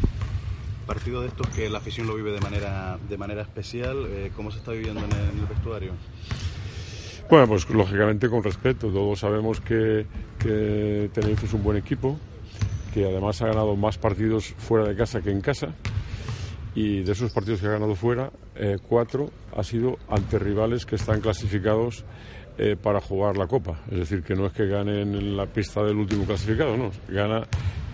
partido 0.91 1.21
de 1.21 1.29
estos 1.29 1.47
que 1.47 1.69
la 1.69 1.77
afición 1.77 2.05
lo 2.05 2.15
vive 2.15 2.33
de 2.33 2.41
manera, 2.41 2.97
de 3.07 3.17
manera 3.17 3.43
especial, 3.43 4.07
eh, 4.09 4.29
¿cómo 4.35 4.51
se 4.51 4.57
está 4.57 4.73
viviendo 4.73 4.99
en 4.99 5.09
el, 5.13 5.29
en 5.29 5.39
el, 5.39 5.45
vestuario? 5.45 5.93
Bueno, 7.29 7.47
pues 7.47 7.69
lógicamente 7.69 8.27
con 8.27 8.43
respeto. 8.43 8.89
Todos 8.89 9.19
sabemos 9.19 9.61
que, 9.61 10.05
que 10.37 11.09
Tenerife 11.13 11.45
es 11.45 11.53
un 11.53 11.63
buen 11.63 11.77
equipo, 11.77 12.17
que 12.93 13.05
además 13.05 13.41
ha 13.41 13.47
ganado 13.47 13.77
más 13.77 13.97
partidos 13.97 14.53
fuera 14.57 14.85
de 14.85 14.97
casa 14.97 15.21
que 15.21 15.31
en 15.31 15.39
casa. 15.39 15.69
Y 16.75 17.03
de 17.03 17.13
esos 17.13 17.31
partidos 17.31 17.61
que 17.61 17.67
ha 17.67 17.71
ganado 17.71 17.95
fuera, 17.95 18.29
eh, 18.55 18.77
cuatro 18.85 19.29
ha 19.55 19.63
sido 19.63 19.97
ante 20.09 20.39
rivales 20.39 20.85
que 20.85 20.95
están 20.95 21.21
clasificados 21.21 22.03
eh, 22.57 22.75
para 22.81 23.01
jugar 23.01 23.37
la 23.37 23.47
Copa. 23.47 23.79
Es 23.91 23.99
decir, 23.99 24.23
que 24.23 24.35
no 24.35 24.45
es 24.45 24.53
que 24.53 24.67
gane 24.67 25.01
en 25.01 25.37
la 25.37 25.45
pista 25.45 25.83
del 25.83 25.97
último 25.97 26.25
clasificado, 26.25 26.77
no, 26.77 26.91
gana 27.07 27.43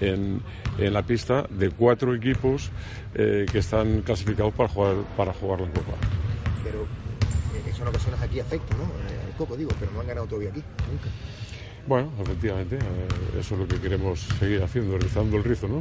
en, 0.02 0.42
en 0.78 0.94
la 0.94 1.02
pista 1.04 1.46
de 1.50 1.70
cuatro 1.72 2.14
equipos 2.16 2.72
eh, 3.16 3.46
que 3.52 3.60
están 3.60 4.02
clasificados 4.02 4.54
para 4.54 4.70
jugar, 4.70 4.96
para 5.16 5.34
jugar 5.34 5.62
la 5.62 5.68
Copa. 5.68 5.94
Pero 6.64 6.82
eh, 6.82 7.70
eso 7.70 7.82
en 7.84 7.88
ocasiones 7.90 8.22
aquí 8.22 8.40
afecta, 8.40 8.76
¿no? 8.76 8.84
El 8.84 9.36
Copa, 9.38 9.56
digo, 9.56 9.72
pero 9.80 9.92
no 9.92 10.02
han 10.02 10.08
ganado 10.08 10.28
todavía 10.28 10.50
aquí, 10.50 10.64
nunca. 10.90 11.10
Bueno, 11.88 12.12
efectivamente, 12.22 12.76
eh, 12.76 13.40
eso 13.40 13.54
es 13.54 13.60
lo 13.62 13.68
que 13.68 13.80
queremos 13.80 14.20
seguir 14.40 14.62
haciendo, 14.62 14.98
rizando 14.98 15.38
el 15.38 15.44
rizo, 15.44 15.68
¿no? 15.68 15.80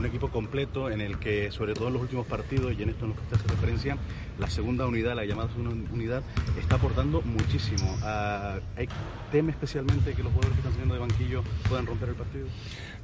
Un 0.00 0.06
equipo 0.06 0.28
completo 0.28 0.90
en 0.90 1.02
el 1.02 1.18
que, 1.18 1.50
sobre 1.52 1.74
todo 1.74 1.88
en 1.88 1.94
los 1.94 2.02
últimos 2.02 2.26
partidos, 2.26 2.72
y 2.76 2.82
en 2.82 2.88
esto 2.88 3.04
en 3.04 3.10
lo 3.10 3.16
que 3.16 3.22
usted 3.22 3.36
hace 3.36 3.48
referencia, 3.48 3.98
la 4.38 4.48
segunda 4.48 4.86
unidad, 4.86 5.14
la 5.14 5.26
llamada 5.26 5.48
segunda 5.50 5.70
unidad, 5.92 6.22
está 6.58 6.76
aportando 6.76 7.20
muchísimo. 7.20 7.94
Uh, 8.02 8.84
¿Teme 9.30 9.52
especialmente 9.52 10.14
que 10.14 10.22
los 10.22 10.32
jugadores 10.32 10.54
que 10.54 10.60
están 10.60 10.72
saliendo 10.72 10.94
de 10.94 11.00
banquillo 11.00 11.42
puedan 11.68 11.86
romper 11.86 12.08
el 12.08 12.14
partido? 12.14 12.46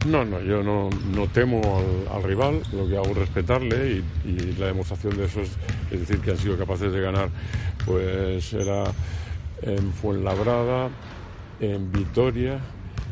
No, 0.06 0.24
no, 0.24 0.40
yo 0.40 0.62
no, 0.62 0.88
temo 1.34 1.60
al, 1.78 2.16
al, 2.16 2.22
rival, 2.22 2.62
lo 2.72 2.88
que 2.88 2.96
hago 2.96 3.10
es 3.10 3.18
respetarle 3.18 4.02
y, 4.24 4.56
la 4.58 4.66
demostración 4.66 5.16
de 5.16 5.26
eso 5.26 5.42
es, 5.42 5.50
es 5.90 6.00
decir, 6.00 6.20
que 6.20 6.30
han 6.30 6.38
sido 6.38 6.56
capaces 6.56 6.92
de 6.92 7.00
ganar, 7.00 7.28
pues 7.84 8.54
era 8.54 8.84
en 9.62 9.92
Fuenlabrada, 9.92 10.88
en 11.60 11.92
Vitoria, 11.92 12.58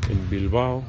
en 0.08 0.30
Bilbao 0.30 0.82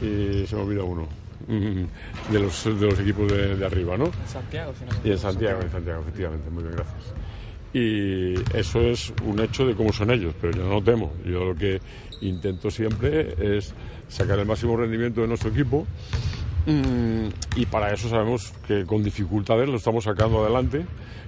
y 0.00 0.46
se 0.46 0.56
me 0.56 0.62
olvida 0.62 0.82
uno 0.82 1.27
de 2.30 2.38
los, 2.38 2.64
de 2.64 2.86
los 2.86 3.00
equipos 3.00 3.30
de, 3.32 3.56
de 3.56 3.66
arriba, 3.66 3.96
¿no? 3.96 4.06
En 4.06 4.28
Santiago, 4.28 4.72
si 4.78 4.84
no 4.84 4.90
Y 5.02 5.12
en 5.12 5.18
Santiago, 5.18 5.62
en 5.62 5.70
Santiago, 5.70 6.02
efectivamente, 6.02 6.50
muy 6.50 6.62
bien, 6.62 6.76
gracias. 6.76 7.14
Y 7.72 8.34
eso 8.56 8.80
es 8.80 9.12
un 9.24 9.40
hecho 9.40 9.66
de 9.66 9.74
cómo 9.74 9.92
son 9.92 10.10
ellos, 10.10 10.34
pero 10.40 10.52
yo 10.52 10.68
no 10.68 10.82
temo. 10.82 11.12
Yo 11.24 11.44
lo 11.44 11.54
que 11.54 11.80
intento 12.20 12.70
siempre 12.70 13.34
es 13.56 13.74
sacar 14.08 14.38
el 14.38 14.46
máximo 14.46 14.76
rendimiento 14.76 15.20
de 15.20 15.28
nuestro 15.28 15.50
equipo 15.50 15.86
y 17.56 17.64
para 17.66 17.94
eso 17.94 18.10
sabemos 18.10 18.52
que 18.66 18.84
con 18.84 19.02
dificultades 19.02 19.68
lo 19.68 19.76
estamos 19.76 20.04
sacando 20.04 20.42
adelante 20.42 20.84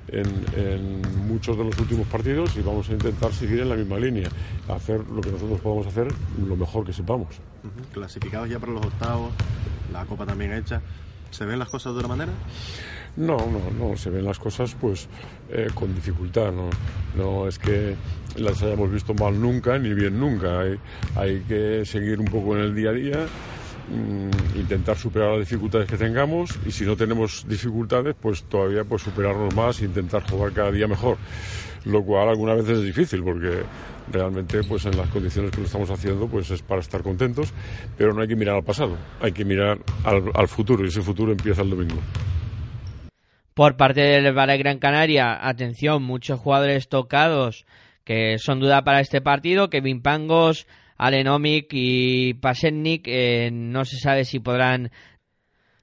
en, 0.08 0.26
en, 0.54 1.02
muchos 1.26 1.56
de 1.56 1.64
los 1.64 1.78
últimos 1.78 2.06
partidos 2.08 2.54
y 2.56 2.60
vamos 2.60 2.90
a 2.90 2.92
intentar 2.92 3.32
seguir 3.32 3.60
en 3.60 3.70
la 3.70 3.76
misma 3.76 3.98
línea, 3.98 4.28
hacer 4.68 5.00
lo 5.08 5.22
que 5.22 5.30
nosotros 5.30 5.60
podamos 5.60 5.86
hacer 5.86 6.08
lo 6.46 6.56
mejor 6.56 6.84
que 6.84 6.92
sepamos. 6.92 7.40
Uh 7.64 7.68
-huh. 7.68 7.92
Clasificados 7.92 8.50
ya 8.50 8.58
para 8.58 8.72
los 8.72 8.84
octavos, 8.84 9.30
la 9.92 10.04
copa 10.04 10.26
también 10.26 10.52
hecha, 10.52 10.82
¿se 11.30 11.46
ven 11.46 11.58
las 11.58 11.70
cosas 11.70 11.94
de 11.94 12.00
otra 12.00 12.08
manera? 12.08 12.32
No, 13.16 13.38
no, 13.38 13.70
no, 13.78 13.96
se 13.96 14.10
ven 14.10 14.24
las 14.24 14.38
cosas 14.38 14.76
pues 14.78 15.08
eh, 15.48 15.68
con 15.74 15.94
dificultad, 15.94 16.52
no, 16.52 16.68
no 17.16 17.48
es 17.48 17.58
que 17.58 17.96
las 18.36 18.62
hayamos 18.62 18.92
visto 18.92 19.14
mal 19.14 19.40
nunca 19.40 19.78
ni 19.78 19.94
bien 19.94 20.20
nunca, 20.20 20.60
hay, 20.60 20.78
hay 21.16 21.40
que 21.40 21.84
seguir 21.86 22.20
un 22.20 22.26
poco 22.26 22.56
en 22.56 22.62
el 22.62 22.74
día 22.74 22.90
a 22.90 22.92
día 22.92 23.26
intentar 24.54 24.96
superar 24.96 25.30
las 25.30 25.40
dificultades 25.40 25.88
que 25.88 25.96
tengamos 25.96 26.58
y 26.66 26.70
si 26.70 26.84
no 26.84 26.96
tenemos 26.96 27.46
dificultades 27.48 28.14
pues 28.20 28.44
todavía 28.44 28.84
pues 28.84 29.02
superarnos 29.02 29.54
más 29.54 29.80
e 29.80 29.84
intentar 29.86 30.22
jugar 30.28 30.52
cada 30.52 30.70
día 30.70 30.86
mejor. 30.86 31.16
Lo 31.84 32.04
cual 32.04 32.28
algunas 32.28 32.58
veces 32.58 32.78
es 32.78 32.84
difícil 32.84 33.22
porque 33.22 33.62
realmente 34.12 34.62
pues 34.64 34.84
en 34.86 34.96
las 34.96 35.08
condiciones 35.08 35.50
que 35.50 35.58
lo 35.58 35.66
estamos 35.66 35.90
haciendo 35.90 36.28
pues 36.28 36.50
es 36.50 36.62
para 36.62 36.80
estar 36.80 37.02
contentos 37.02 37.52
pero 37.96 38.12
no 38.12 38.22
hay 38.22 38.28
que 38.28 38.34
mirar 38.34 38.56
al 38.56 38.64
pasado 38.64 38.96
hay 39.20 39.30
que 39.30 39.44
mirar 39.44 39.78
al, 40.04 40.24
al 40.34 40.48
futuro 40.48 40.84
y 40.84 40.88
ese 40.88 41.00
futuro 41.00 41.32
empieza 41.32 41.62
el 41.62 41.70
domingo. 41.70 42.00
Por 43.54 43.76
parte 43.76 44.00
del 44.00 44.32
Valle 44.36 44.58
Gran 44.58 44.78
Canaria 44.78 45.46
atención 45.46 46.02
muchos 46.02 46.40
jugadores 46.40 46.88
tocados 46.88 47.66
que 48.04 48.38
son 48.38 48.60
duda 48.60 48.82
para 48.82 49.00
este 49.00 49.20
partido. 49.20 49.70
Kevin 49.70 50.02
Pangos 50.02 50.66
Alenomic 51.00 51.68
y 51.72 52.34
Pasetnik 52.34 53.04
eh, 53.06 53.48
no 53.50 53.86
se 53.86 53.96
sabe 53.96 54.26
si 54.26 54.38
podrán 54.40 54.90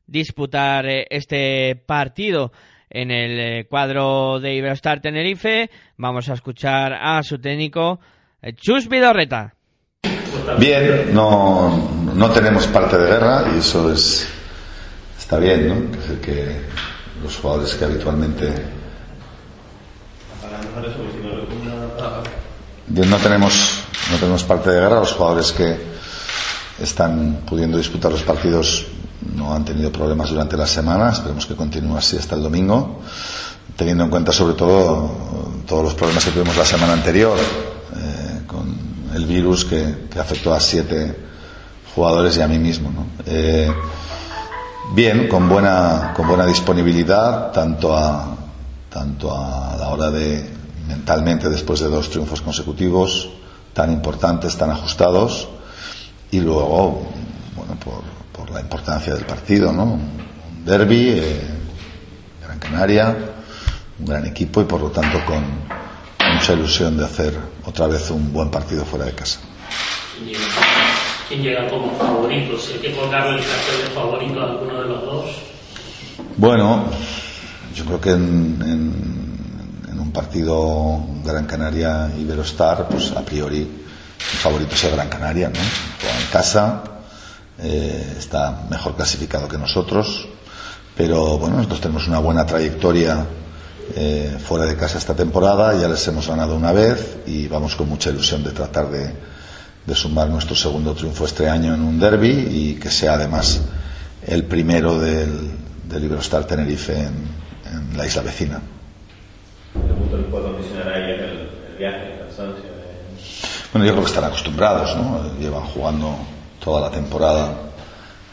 disputar 0.05 0.85
eh, 0.85 1.07
este 1.09 1.75
partido 1.75 2.51
en 2.87 3.09
el 3.09 3.39
eh, 3.39 3.67
cuadro 3.67 4.39
de 4.39 4.53
Iberostar 4.53 5.01
Tenerife. 5.01 5.71
Vamos 5.97 6.29
a 6.29 6.33
escuchar 6.33 6.93
a 6.93 7.23
su 7.23 7.39
técnico 7.39 7.99
Chus 8.57 8.87
Vidorreta. 8.87 9.55
Bien, 10.59 11.11
no, 11.11 11.89
no 12.13 12.29
tenemos 12.29 12.67
parte 12.67 12.99
de 12.99 13.07
guerra 13.07 13.51
y 13.55 13.57
eso 13.57 13.91
es 13.91 14.31
está 15.17 15.39
bien, 15.39 15.67
¿no? 15.67 15.91
Que 15.91 15.97
es 15.97 16.09
el 16.11 16.19
que 16.19 16.61
los 17.23 17.35
jugadores 17.37 17.73
que 17.73 17.85
habitualmente 17.85 18.53
no 22.87 23.17
tenemos 23.17 23.86
no 24.11 24.17
tenemos 24.17 24.43
parte 24.43 24.69
de 24.69 24.79
guerra 24.79 24.99
los 24.99 25.13
jugadores 25.13 25.51
que 25.51 25.77
están 26.79 27.41
pudiendo 27.47 27.77
disputar 27.77 28.11
los 28.11 28.23
partidos 28.23 28.87
no 29.35 29.53
han 29.53 29.65
tenido 29.65 29.91
problemas 29.91 30.29
durante 30.29 30.55
la 30.57 30.67
semana 30.67 31.09
esperemos 31.11 31.45
que 31.45 31.55
continúe 31.55 31.97
así 31.97 32.17
hasta 32.17 32.35
el 32.35 32.43
domingo 32.43 33.01
teniendo 33.75 34.03
en 34.05 34.09
cuenta 34.09 34.31
sobre 34.31 34.55
todo 34.55 35.11
todos 35.67 35.83
los 35.83 35.93
problemas 35.93 36.25
que 36.25 36.31
tuvimos 36.31 36.55
la 36.55 36.65
semana 36.65 36.93
anterior 36.93 37.37
eh, 37.37 38.41
con 38.47 38.75
el 39.13 39.25
virus 39.25 39.65
que, 39.65 40.07
afectó 40.19 40.53
a 40.53 40.59
siete 40.59 41.15
jugadores 41.93 42.37
y 42.37 42.41
a 42.41 42.47
mí 42.47 42.57
mismo. 42.57 42.91
Eh, 43.25 43.71
bien, 44.93 45.27
con 45.27 45.47
buena, 45.47 46.13
con 46.15 46.27
buena 46.27 46.45
disponibilidad, 46.45 47.51
tanto 47.51 47.95
a, 47.95 48.35
tanto 48.89 49.35
a 49.35 49.75
la 49.77 49.89
hora 49.89 50.09
de 50.09 50.43
mentalmente 50.87 51.49
después 51.49 51.79
de 51.81 51.87
dos 51.89 52.09
triunfos 52.09 52.41
consecutivos 52.41 53.29
tan 53.77 53.91
importantes, 53.91 54.57
tan 54.57 54.71
ajustados, 54.71 55.47
y 56.31 56.39
luego, 56.39 57.05
bueno, 57.55 57.75
por, 57.75 58.01
por 58.31 58.49
la 58.49 58.59
importancia 58.59 59.13
del 59.13 59.23
partido, 59.23 59.71
¿no? 59.71 59.83
Un 59.83 60.65
derby, 60.65 61.09
eh, 61.09 61.41
Gran 62.43 62.57
Canaria, 62.57 63.15
un 63.99 64.05
gran 64.07 64.25
equipo 64.25 64.61
y 64.61 64.63
por 64.63 64.81
lo 64.81 64.89
tanto 64.89 65.23
con 65.25 65.43
mucha 66.33 66.53
ilusión 66.53 66.97
de 66.97 67.05
hacer 67.05 67.37
otra 67.65 67.85
vez 67.85 68.09
un 68.09 68.33
buen 68.33 68.49
partido 68.49 68.83
fuera 68.83 69.05
de 69.05 69.11
casa. 69.11 69.41
¿Quién 71.27 71.43
llega 71.43 71.69
como 71.69 71.91
favorito? 71.99 72.57
Si 72.57 72.73
hay 72.73 72.79
que 72.79 72.95
colocarle 72.95 73.37
el 73.37 73.45
cartel 73.45 73.89
de 73.89 73.91
favorito 73.93 74.41
a 74.41 74.43
alguno 74.45 74.81
de 74.81 74.89
los 74.89 75.05
dos. 75.05 75.25
Bueno, 76.35 76.85
yo 77.75 77.85
creo 77.85 78.01
que 78.01 78.09
en, 78.09 78.57
en, 78.65 79.26
en 79.97 80.01
un 80.03 80.11
partido 80.11 81.03
Gran 81.25 81.47
Canaria 81.47 82.11
y 82.15 82.23
Velostar, 82.23 82.87
pues 82.87 83.11
a 83.13 83.25
priori 83.25 83.61
el 83.61 84.37
favorito 84.37 84.75
es 84.75 84.83
el 84.83 84.91
Gran 84.91 85.09
Canaria, 85.09 85.49
¿no? 85.49 85.59
Juega 85.99 86.19
en 86.19 86.27
casa, 86.31 86.83
eh, 87.57 88.15
está 88.19 88.67
mejor 88.69 88.95
clasificado 88.95 89.47
que 89.47 89.57
nosotros, 89.57 90.27
pero 90.95 91.39
bueno, 91.39 91.55
nosotros 91.57 91.81
tenemos 91.81 92.07
una 92.07 92.19
buena 92.19 92.45
trayectoria 92.45 93.25
eh, 93.95 94.37
fuera 94.39 94.65
de 94.65 94.75
casa 94.75 94.99
esta 94.99 95.15
temporada, 95.15 95.75
ya 95.79 95.87
les 95.87 96.07
hemos 96.07 96.27
ganado 96.27 96.55
una 96.55 96.71
vez 96.71 97.17
y 97.25 97.47
vamos 97.47 97.75
con 97.75 97.89
mucha 97.89 98.11
ilusión 98.11 98.43
de 98.43 98.51
tratar 98.51 98.89
de, 98.91 99.15
sumar 99.95 100.29
nuestro 100.29 100.55
segundo 100.55 100.93
triunfo 100.93 101.25
este 101.25 101.49
año 101.49 101.73
en 101.73 101.81
un 101.81 101.97
derby 101.97 102.29
y 102.29 102.75
que 102.75 102.91
sea 102.91 103.13
además 103.13 103.61
el 104.27 104.43
primero 104.43 104.99
del, 104.99 105.49
del 105.89 106.03
Iberostar 106.03 106.45
Tenerife 106.45 106.93
en, 106.93 107.13
en, 107.73 107.97
la 107.97 108.05
isla 108.05 108.21
vecina. 108.21 108.61
Bueno, 113.71 113.85
yo 113.85 113.91
creo 113.93 114.03
que 114.03 114.09
están 114.09 114.23
acostumbrados, 114.23 114.95
¿no? 114.95 115.37
Llevan 115.39 115.63
jugando 115.63 116.15
toda 116.63 116.81
la 116.81 116.91
temporada 116.91 117.53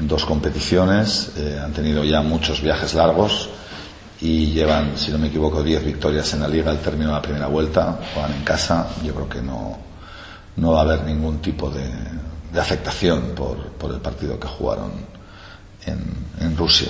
en 0.01 0.09
dos 0.09 0.25
competiciones, 0.25 1.33
eh, 1.37 1.61
han 1.63 1.73
tenido 1.73 2.05
ya 2.05 2.21
muchos 2.23 2.61
viajes 2.61 2.95
largos 2.95 3.49
y 4.21 4.47
llevan, 4.47 4.97
si 4.97 5.11
no 5.11 5.19
me 5.19 5.29
equivoco, 5.29 5.63
10 5.63 5.85
victorias 5.85 6.33
en 6.35 6.41
la 6.41 6.49
liga 6.49 6.71
al 6.71 6.79
término 6.79 7.09
de 7.09 7.15
la 7.15 7.23
primera 7.23 7.47
vuelta, 7.47 7.99
juegan 8.13 8.33
en 8.33 8.45
casa, 8.45 8.89
yo 9.05 9.15
creo 9.15 9.29
que 9.29 9.43
no, 9.43 9.77
no 10.57 10.73
va 10.73 10.81
a 10.81 10.83
haber 10.83 11.05
ningún 11.05 11.39
tipo 11.39 11.71
de, 11.71 11.85
afectación 12.59 13.33
por, 13.35 13.57
por, 13.73 13.93
el 13.93 14.01
partido 14.01 14.39
que 14.39 14.47
jugaron 14.47 14.93
en 15.87 16.57
Rusia. 16.57 16.89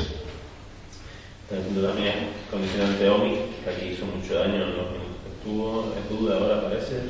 También 1.55 2.31
condicionante 2.51 3.09
OMI, 3.09 3.35
que 3.65 3.71
aquí 3.71 3.87
hizo 3.95 4.07
mucho 4.07 4.35
daño 4.35 4.55
en 4.55 4.77
los 4.77 5.05
estuvo 5.45 6.33
ahora 6.33 6.63
parece. 6.63 7.03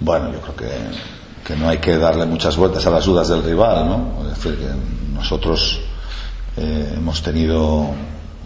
Bueno, 0.00 0.32
yo 0.32 0.40
creo 0.40 0.56
que, 0.56 0.70
que, 1.44 1.56
no 1.56 1.68
hay 1.68 1.78
que 1.78 1.96
darle 1.98 2.26
muchas 2.26 2.56
vueltas 2.56 2.86
a 2.86 2.90
las 2.90 3.04
dudas 3.04 3.28
del 3.28 3.42
rival, 3.42 3.86
¿no? 3.86 4.22
Es 4.22 4.36
decir, 4.36 4.58
que 4.58 4.68
nosotros 5.14 5.80
eh, 6.56 6.94
hemos 6.96 7.22
tenido 7.22 7.90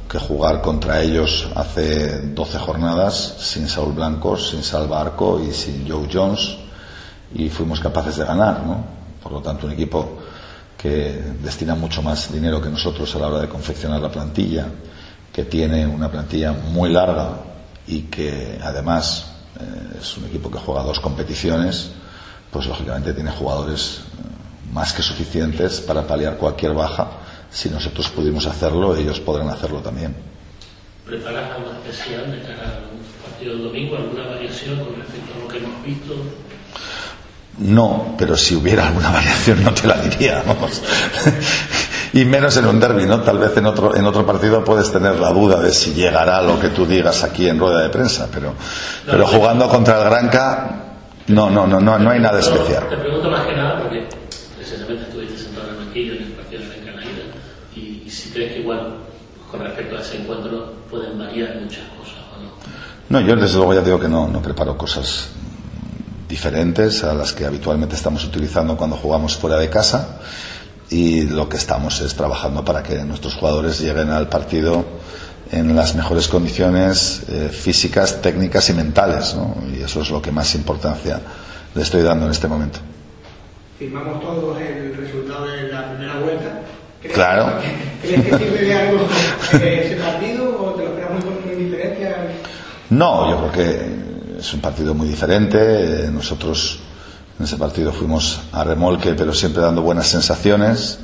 que 0.09 0.19
jugar 0.19 0.61
contra 0.63 1.03
ellos 1.03 1.49
hace 1.55 2.21
12 2.23 2.59
jornadas 2.59 3.37
sin 3.39 3.69
Saúl 3.69 3.93
Blancos, 3.93 4.51
sin 4.51 4.63
Salva 4.63 5.01
Arco 5.01 5.41
y 5.41 5.53
sin 5.53 5.89
Joe 5.89 6.09
Jones 6.13 6.57
y 7.35 7.49
fuimos 7.49 7.81
capaces 7.81 8.17
de 8.17 8.25
ganar, 8.25 8.65
¿no? 8.65 8.85
Por 9.23 9.33
lo 9.33 9.41
tanto, 9.41 9.67
un 9.67 9.73
equipo 9.73 10.19
que 10.77 11.23
destina 11.43 11.75
mucho 11.75 12.03
más 12.03 12.33
dinero 12.33 12.61
que 12.61 12.69
nosotros 12.69 13.15
a 13.15 13.19
la 13.19 13.29
hora 13.29 13.41
de 13.41 13.49
confeccionar 13.49 14.01
la 14.01 14.11
plantilla, 14.11 14.67
que 15.33 15.45
tiene 15.45 15.87
una 15.87 16.11
plantilla 16.11 16.53
muy 16.53 16.91
larga 16.91 17.41
y 17.87 18.03
que 18.03 18.59
además 18.63 19.33
eh, 19.61 19.99
es 20.01 20.17
un 20.17 20.27
equipo 20.27 20.51
que 20.51 20.59
juega 20.59 20.83
dos 20.83 21.01
competiciones, 21.01 21.91
pues 22.51 22.67
lógicamente 22.67 23.13
tiene 23.13 23.31
jugadores 23.31 24.01
eh, 24.01 24.73
más 24.73 24.93
que 24.93 25.03
suficientes 25.03 25.81
para 25.81 26.07
paliar 26.07 26.37
cualquier 26.37 26.75
baja. 26.75 27.11
Si 27.51 27.71
nosotros 27.71 28.09
pudimos 28.11 28.47
hacerlo, 28.47 28.95
ellos 28.97 29.21
podrán 29.21 29.49
hacerlo 29.49 29.81
también. 29.81 30.15
¿Preparas 31.07 31.53
algo 31.53 31.71
especial 31.73 32.31
de 32.33 32.43
cara 32.43 32.79
al 32.79 33.31
partido 33.31 33.55
del 33.55 33.63
domingo? 33.65 33.97
¿Alguna 33.97 34.27
variación 34.27 34.85
con 34.85 34.97
respecto 34.97 35.35
a 35.35 35.43
lo 35.43 35.49
que 35.49 35.59
hemos 35.59 35.85
visto? 35.85 36.15
No, 37.59 38.15
pero 38.19 38.37
si 38.37 38.55
hubiera 38.55 38.87
alguna 38.87 39.11
variación 39.13 39.65
no 39.65 39.73
te 39.73 39.87
la 39.87 39.97
diría, 39.97 40.43
vamos. 40.47 40.83
y 42.13 42.25
menos 42.25 42.57
en 42.57 42.67
un 42.67 42.79
derby, 42.79 43.07
¿no? 43.07 43.21
Tal 43.21 43.39
vez 43.39 43.57
en 43.57 43.67
otro, 43.67 43.97
en 43.97 44.05
otro 44.05 44.27
partido 44.27 44.63
puedes 44.63 44.93
tener 44.93 45.19
la 45.19 45.31
duda 45.31 45.61
de 45.61 45.73
si 45.73 45.95
llegará 45.95 46.43
lo 46.43 46.61
que 46.61 46.69
tú 46.69 46.87
digas 46.87 47.25
aquí 47.25 47.49
en 47.49 47.59
rueda 47.59 47.83
de 47.83 47.89
prensa, 47.89 48.29
pero, 48.33 48.55
pero 49.07 49.27
jugando 49.27 49.69
contra 49.69 49.99
el 49.99 50.05
Granca, 50.05 50.83
no, 51.29 51.51
no, 51.51 51.67
no, 51.67 51.81
no, 51.81 51.99
no 51.99 52.11
hay 52.11 52.21
nada 52.21 52.39
especial. 52.39 52.89
Te 52.89 52.97
pregunto 52.97 53.31
más 53.31 53.47
que 53.47 53.57
nada 53.57 53.81
porque 53.81 54.07
precisamente 54.57 55.05
estuviste 55.05 55.39
sentado 55.39 55.69
en 55.69 55.75
el 55.75 55.85
banquillo 55.87 56.13
en 56.13 56.23
el 56.25 56.33
partido 56.33 56.61
de 56.61 56.69
Gran 56.69 56.85
Canaria 56.85 57.11
y, 57.75 58.03
y 58.07 58.11
si 58.11 58.31
crees 58.31 58.53
que 58.53 58.61
igual 58.61 58.99
con 59.51 59.61
respecto 59.61 59.97
a 59.97 60.01
ese 60.01 60.19
encuentro 60.19 60.75
pueden 60.91 61.19
variar 61.19 61.57
muchas 61.61 61.85
cosas 61.99 62.19
o 62.37 62.43
no. 62.43 62.51
No, 63.09 63.27
yo 63.27 63.35
desde 63.35 63.57
luego 63.57 63.73
ya 63.73 63.81
digo 63.81 63.99
que 63.99 64.09
no, 64.09 64.29
no 64.29 64.43
preparo 64.43 64.77
cosas 64.77 65.31
diferentes 66.29 67.05
a 67.05 67.15
las 67.15 67.33
que 67.33 67.47
habitualmente 67.47 67.95
estamos 67.95 68.25
utilizando 68.25 68.77
cuando 68.77 68.97
jugamos 68.97 69.37
fuera 69.37 69.59
de 69.59 69.71
casa 69.71 70.19
y 70.91 71.23
lo 71.23 71.49
que 71.49 71.57
estamos 71.57 72.01
es 72.01 72.15
trabajando 72.15 72.65
para 72.65 72.83
que 72.83 72.97
nuestros 73.05 73.35
jugadores 73.35 73.81
lleguen 73.81 74.11
al 74.11 74.29
partido 74.29 74.85
en 75.53 75.75
las 75.77 75.95
mejores 75.95 76.29
condiciones 76.29 77.23
eh, 77.29 77.49
físicas, 77.49 78.21
técnicas 78.21 78.69
y 78.71 78.73
mentales, 78.75 79.35
¿no? 79.35 79.57
Y 79.73 79.83
eso 79.83 80.03
es 80.03 80.11
lo 80.11 80.21
que 80.21 80.33
más 80.33 80.55
importancia 80.55 81.21
le 81.75 81.83
estoy 81.83 82.03
dando 82.03 82.27
en 82.27 82.33
este 82.33 82.49
momento. 82.49 82.79
Firmamos 83.79 84.21
todos 84.21 84.61
el 84.61 84.97
resultado 84.97 85.47
de 85.47 85.69
la 85.69 85.91
primera 85.91 86.19
vuelta. 86.19 86.61
¿Crees 87.01 87.15
claro. 87.15 87.61
Que, 88.03 88.09
¿Crees 88.09 88.25
que 88.25 88.39
sirve 88.39 88.65
de 88.65 88.75
algo 88.75 89.07
ese 89.53 89.97
partido 89.97 90.59
o 90.59 90.71
te 90.73 90.83
lo 90.83 90.89
esperas 90.91 91.25
muy, 91.25 91.55
muy 91.55 91.65
diferente? 91.65 92.17
No, 92.91 93.31
yo 93.31 93.51
creo 93.51 93.53
que 93.53 94.06
es 94.39 94.53
un 94.55 94.61
partido 94.61 94.95
muy 94.95 95.09
diferente. 95.09 96.09
Nosotros 96.13 96.79
en 97.39 97.45
ese 97.45 97.57
partido 97.57 97.93
fuimos 97.93 98.41
a 98.53 98.65
remolque, 98.65 99.15
pero 99.15 99.33
siempre 99.33 99.63
dando 99.63 99.83
buenas 99.83 100.07
sensaciones. 100.07 100.99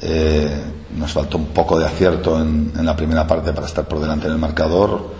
Eh, 0.00 0.62
nos 0.96 1.12
faltó 1.12 1.38
un 1.38 1.46
poco 1.46 1.78
de 1.78 1.86
acierto 1.86 2.40
en, 2.40 2.72
en, 2.76 2.84
la 2.84 2.96
primera 2.96 3.26
parte 3.26 3.52
para 3.52 3.66
estar 3.66 3.86
por 3.86 4.00
delante 4.00 4.26
en 4.26 4.32
el 4.32 4.38
marcador. 4.38 5.14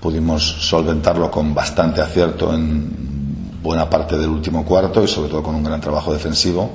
Pudimos 0.00 0.42
solventarlo 0.44 1.30
con 1.30 1.54
bastante 1.54 2.00
acierto 2.00 2.52
en 2.54 3.60
buena 3.62 3.88
parte 3.88 4.16
del 4.16 4.28
último 4.28 4.64
cuarto 4.64 5.02
y 5.02 5.08
sobre 5.08 5.30
todo 5.30 5.42
con 5.42 5.54
un 5.54 5.64
gran 5.64 5.80
trabajo 5.80 6.12
defensivo. 6.12 6.70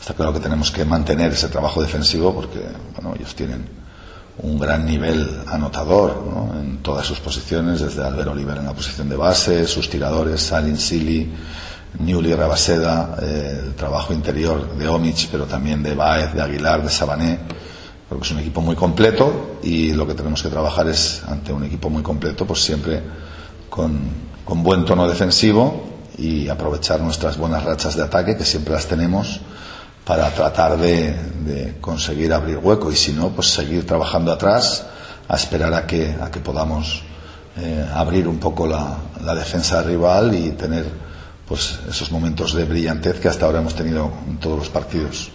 Está 0.00 0.14
claro 0.14 0.32
que 0.32 0.40
tenemos 0.40 0.70
que 0.70 0.84
mantener 0.84 1.32
ese 1.32 1.48
trabajo 1.48 1.80
defensivo 1.80 2.34
porque 2.34 2.60
bueno, 2.94 3.14
ellos 3.16 3.34
tienen 3.34 3.83
un 4.38 4.58
gran 4.58 4.84
nivel 4.84 5.42
anotador 5.46 6.22
¿no? 6.26 6.60
en 6.60 6.78
todas 6.78 7.06
sus 7.06 7.20
posiciones, 7.20 7.80
desde 7.80 8.04
Albert 8.04 8.28
Oliver 8.28 8.58
en 8.58 8.66
la 8.66 8.72
posición 8.72 9.08
de 9.08 9.16
base, 9.16 9.66
sus 9.66 9.88
tiradores, 9.88 10.42
Salin 10.42 10.76
Sili, 10.76 11.30
Newly 12.00 12.34
Rabaseda, 12.34 13.16
eh, 13.22 13.60
el 13.66 13.74
trabajo 13.74 14.12
interior 14.12 14.76
de 14.76 14.88
Omic, 14.88 15.28
pero 15.30 15.44
también 15.44 15.82
de 15.82 15.94
Baez, 15.94 16.34
de 16.34 16.42
Aguilar, 16.42 16.82
de 16.82 16.90
Sabané, 16.90 17.38
porque 18.08 18.24
es 18.24 18.30
un 18.32 18.40
equipo 18.40 18.60
muy 18.60 18.74
completo 18.74 19.58
y 19.62 19.92
lo 19.92 20.06
que 20.06 20.14
tenemos 20.14 20.42
que 20.42 20.48
trabajar 20.48 20.88
es, 20.88 21.22
ante 21.28 21.52
un 21.52 21.64
equipo 21.64 21.88
muy 21.88 22.02
completo, 22.02 22.44
pues 22.44 22.62
siempre 22.62 23.02
con 23.68 24.62
buen 24.62 24.84
tono 24.84 25.08
defensivo 25.08 25.94
y 26.18 26.48
aprovechar 26.48 27.00
nuestras 27.00 27.36
buenas 27.36 27.64
rachas 27.64 27.96
de 27.96 28.02
ataque, 28.02 28.36
que 28.36 28.44
siempre 28.44 28.74
las 28.74 28.86
tenemos, 28.86 29.40
para 30.04 30.30
tratar 30.30 30.76
de, 30.76 31.74
conseguir 31.80 32.32
abrir 32.32 32.58
hueco 32.58 32.92
y 32.92 32.96
si 32.96 33.12
no, 33.12 33.30
pues 33.30 33.48
seguir 33.48 33.86
trabajando 33.86 34.32
atrás 34.32 34.86
a 35.28 35.36
esperar 35.36 35.72
a 35.72 35.86
que, 35.86 36.14
a 36.20 36.30
que 36.30 36.40
podamos 36.40 37.02
eh, 37.56 37.86
abrir 37.94 38.28
un 38.28 38.38
poco 38.38 38.66
la, 38.66 38.98
la 39.22 39.34
defensa 39.34 39.82
rival 39.82 40.34
y 40.34 40.50
tener 40.50 40.84
pues 41.46 41.80
esos 41.88 42.10
momentos 42.10 42.54
de 42.54 42.64
brillantez 42.64 43.20
que 43.20 43.28
hasta 43.28 43.46
ahora 43.46 43.60
hemos 43.60 43.74
tenido 43.74 44.12
en 44.26 44.38
todos 44.38 44.58
los 44.58 44.68
partidos. 44.70 45.30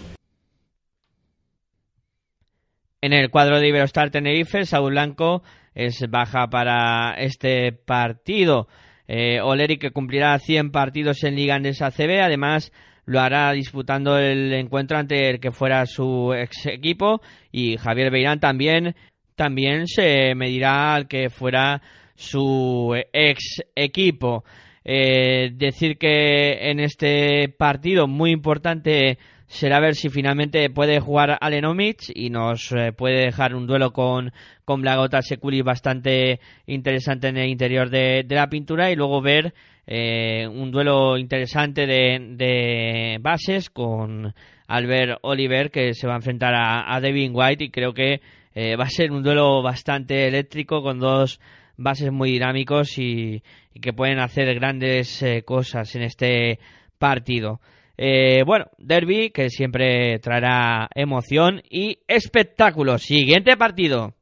En 3.00 3.12
el 3.12 3.30
cuadro 3.30 3.60
de 3.60 3.68
Iberostar 3.68 4.10
Tenerife, 4.10 4.66
Saúl 4.66 4.92
Blanco 4.92 5.42
es 5.74 6.04
baja 6.10 6.48
para 6.48 7.14
este 7.14 7.72
partido. 7.72 8.68
Eh, 9.08 9.40
Oleri 9.40 9.78
que 9.78 9.90
cumplirá 9.90 10.38
100 10.38 10.70
partidos 10.70 11.24
en 11.24 11.34
Liga 11.34 11.54
Andesa 11.54 11.90
CB, 11.90 12.20
además 12.22 12.72
lo 13.10 13.20
hará 13.20 13.50
disputando 13.50 14.16
el 14.18 14.52
encuentro 14.52 14.96
ante 14.96 15.30
el 15.30 15.40
que 15.40 15.50
fuera 15.50 15.84
su 15.84 16.32
ex 16.32 16.66
equipo 16.66 17.20
y 17.50 17.76
Javier 17.76 18.12
Beirán 18.12 18.38
también 18.38 18.94
también 19.34 19.88
se 19.88 20.36
medirá 20.36 20.94
al 20.94 21.08
que 21.08 21.28
fuera 21.28 21.82
su 22.14 22.94
ex 23.12 23.64
equipo. 23.74 24.44
Eh, 24.84 25.50
decir 25.54 25.98
que 25.98 26.70
en 26.70 26.78
este 26.78 27.48
partido 27.48 28.06
muy 28.06 28.30
importante 28.30 29.18
será 29.48 29.80
ver 29.80 29.96
si 29.96 30.08
finalmente 30.08 30.70
puede 30.70 31.00
jugar 31.00 31.36
Alenomic 31.40 32.12
y 32.14 32.30
nos 32.30 32.70
eh, 32.70 32.92
puede 32.92 33.24
dejar 33.24 33.56
un 33.56 33.66
duelo 33.66 33.92
con, 33.92 34.32
con 34.64 34.82
Blagota 34.82 35.20
Seculi 35.20 35.62
bastante 35.62 36.38
interesante 36.66 37.26
en 37.26 37.38
el 37.38 37.48
interior 37.48 37.90
de, 37.90 38.24
la 38.28 38.48
pintura 38.48 38.92
y 38.92 38.94
luego 38.94 39.20
ver 39.20 39.52
eh, 39.92 40.46
un 40.46 40.70
duelo 40.70 41.18
interesante 41.18 41.84
de, 41.84 43.18
bases 43.20 43.70
con 43.70 44.32
Albert 44.68 45.18
Oliver 45.22 45.72
que 45.72 45.94
se 45.94 46.06
va 46.06 46.12
a 46.12 46.18
enfrentar 46.18 46.54
a, 46.54 47.00
Devin 47.00 47.32
White 47.34 47.64
y 47.64 47.70
creo 47.70 47.92
que 47.92 48.20
eh, 48.54 48.76
va 48.76 48.84
a 48.84 48.88
ser 48.88 49.10
un 49.10 49.24
duelo 49.24 49.62
bastante 49.62 50.28
eléctrico 50.28 50.80
con 50.80 51.00
dos 51.00 51.40
bases 51.76 52.12
muy 52.12 52.30
dinámicos 52.30 52.98
y, 52.98 53.42
que 53.82 53.92
pueden 53.92 54.20
hacer 54.20 54.54
grandes 54.54 55.24
cosas 55.44 55.92
en 55.96 56.02
este 56.02 56.60
partido. 56.98 57.60
Eh, 57.96 58.44
bueno, 58.46 58.66
derby 58.78 59.30
que 59.30 59.50
siempre 59.50 60.20
traerá 60.20 60.88
emoción 60.94 61.62
y 61.68 61.98
espectáculo. 62.06 62.96
Siguiente 62.98 63.56
partido. 63.56 64.14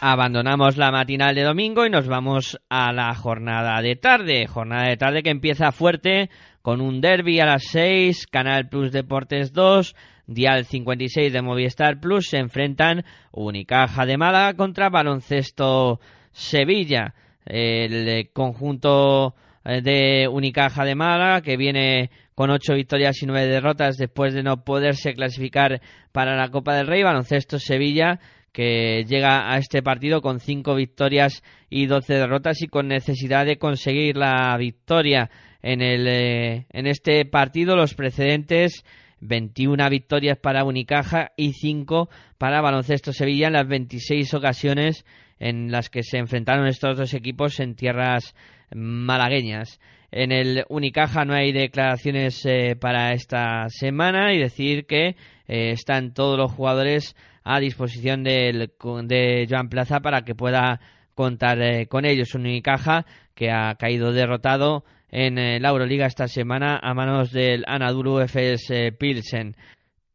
Abandonamos 0.00 0.76
la 0.76 0.92
matinal 0.92 1.34
de 1.34 1.42
domingo 1.42 1.86
y 1.86 1.90
nos 1.90 2.06
vamos 2.06 2.60
a 2.68 2.92
la 2.92 3.14
jornada 3.14 3.80
de 3.80 3.96
tarde. 3.96 4.46
Jornada 4.46 4.88
de 4.88 4.98
tarde 4.98 5.22
que 5.22 5.30
empieza 5.30 5.72
fuerte 5.72 6.28
con 6.60 6.82
un 6.82 7.00
derby 7.00 7.40
a 7.40 7.46
las 7.46 7.64
6, 7.68 8.26
Canal 8.26 8.68
Plus 8.68 8.92
Deportes 8.92 9.54
2, 9.54 9.96
Dial 10.26 10.66
56 10.66 11.32
de 11.32 11.40
Movistar 11.40 11.98
Plus. 11.98 12.28
Se 12.28 12.36
enfrentan 12.36 13.06
Unicaja 13.32 14.04
de 14.04 14.18
Málaga 14.18 14.54
contra 14.54 14.90
Baloncesto 14.90 15.98
Sevilla, 16.30 17.14
el 17.46 18.28
conjunto 18.34 19.34
eh, 19.64 19.80
de 19.80 20.28
Unicaja 20.28 20.84
de 20.84 20.94
Málaga, 20.94 21.40
que 21.40 21.56
viene 21.56 22.10
con 22.34 22.50
ocho 22.50 22.74
victorias 22.74 23.22
y 23.22 23.26
nueve 23.26 23.46
derrotas 23.46 23.96
después 23.96 24.34
de 24.34 24.42
no 24.42 24.62
poderse 24.62 25.14
clasificar 25.14 25.80
para 26.12 26.36
la 26.36 26.50
Copa 26.50 26.76
del 26.76 26.86
Rey. 26.86 27.02
Baloncesto 27.02 27.58
Sevilla, 27.58 28.20
que 28.56 29.04
llega 29.06 29.52
a 29.52 29.58
este 29.58 29.82
partido 29.82 30.22
con 30.22 30.40
cinco 30.40 30.74
victorias 30.74 31.42
y 31.68 31.84
doce 31.84 32.14
derrotas 32.14 32.62
y 32.62 32.68
con 32.68 32.88
necesidad 32.88 33.44
de 33.44 33.58
conseguir 33.58 34.16
la 34.16 34.56
victoria 34.56 35.28
en, 35.60 35.82
el, 35.82 36.08
eh, 36.08 36.64
en 36.72 36.86
este 36.86 37.26
partido. 37.26 37.76
Los 37.76 37.92
precedentes 37.92 38.82
21 39.20 39.90
victorias 39.90 40.38
para 40.38 40.64
Unicaja 40.64 41.32
y 41.36 41.52
5 41.52 42.08
para 42.38 42.62
Baloncesto 42.62 43.12
Sevilla 43.12 43.48
en 43.48 43.52
las 43.52 43.68
26 43.68 44.32
ocasiones 44.32 45.04
en 45.38 45.70
las 45.70 45.90
que 45.90 46.02
se 46.02 46.16
enfrentaron 46.16 46.66
estos 46.66 46.96
dos 46.96 47.12
equipos 47.12 47.60
en 47.60 47.74
tierras 47.74 48.34
malagueñas. 48.74 49.80
En 50.10 50.32
el 50.32 50.64
Unicaja 50.70 51.26
no 51.26 51.34
hay 51.34 51.52
declaraciones 51.52 52.40
eh, 52.46 52.74
para 52.74 53.12
esta 53.12 53.66
semana 53.68 54.32
y 54.32 54.38
decir 54.38 54.86
que 54.86 55.08
eh, 55.08 55.72
están 55.72 56.14
todos 56.14 56.38
los 56.38 56.52
jugadores 56.52 57.14
a 57.48 57.60
disposición 57.60 58.24
de 58.24 59.46
Joan 59.48 59.68
Plaza 59.68 60.00
para 60.00 60.22
que 60.22 60.34
pueda 60.34 60.80
contar 61.14 61.62
eh, 61.62 61.86
con 61.86 62.04
ellos. 62.04 62.34
Un 62.34 62.42
Unicaja 62.42 63.06
que 63.34 63.52
ha 63.52 63.76
caído 63.76 64.12
derrotado 64.12 64.84
en 65.10 65.36
la 65.62 65.68
Euroliga 65.68 66.06
esta 66.06 66.26
semana 66.26 66.78
a 66.82 66.92
manos 66.92 67.30
del 67.30 67.64
Anadolu 67.68 68.18
FS 68.26 68.92
Pilsen. 68.98 69.54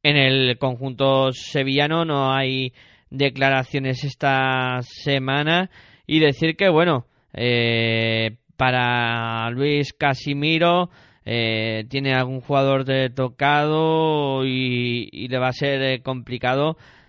En 0.04 0.18
el 0.18 0.58
conjunto 0.58 1.32
sevillano 1.32 2.04
no 2.04 2.34
hay 2.34 2.74
declaraciones 3.10 4.04
esta 4.04 4.80
semana 4.82 5.70
y 6.06 6.20
decir 6.20 6.58
que, 6.58 6.70
bueno, 6.70 7.06
eh, 7.34 8.36
para 8.58 9.50
Luis 9.52 9.94
Casimiro 9.94 10.90
eh, 11.24 11.86
tiene 11.90 12.14
algún 12.14 12.42
jugador 12.42 12.84
de 12.84 13.10
tocado 13.10 14.46
y, 14.46 15.28
le 15.30 15.38
va 15.38 15.48
a 15.48 15.54
ser 15.54 16.02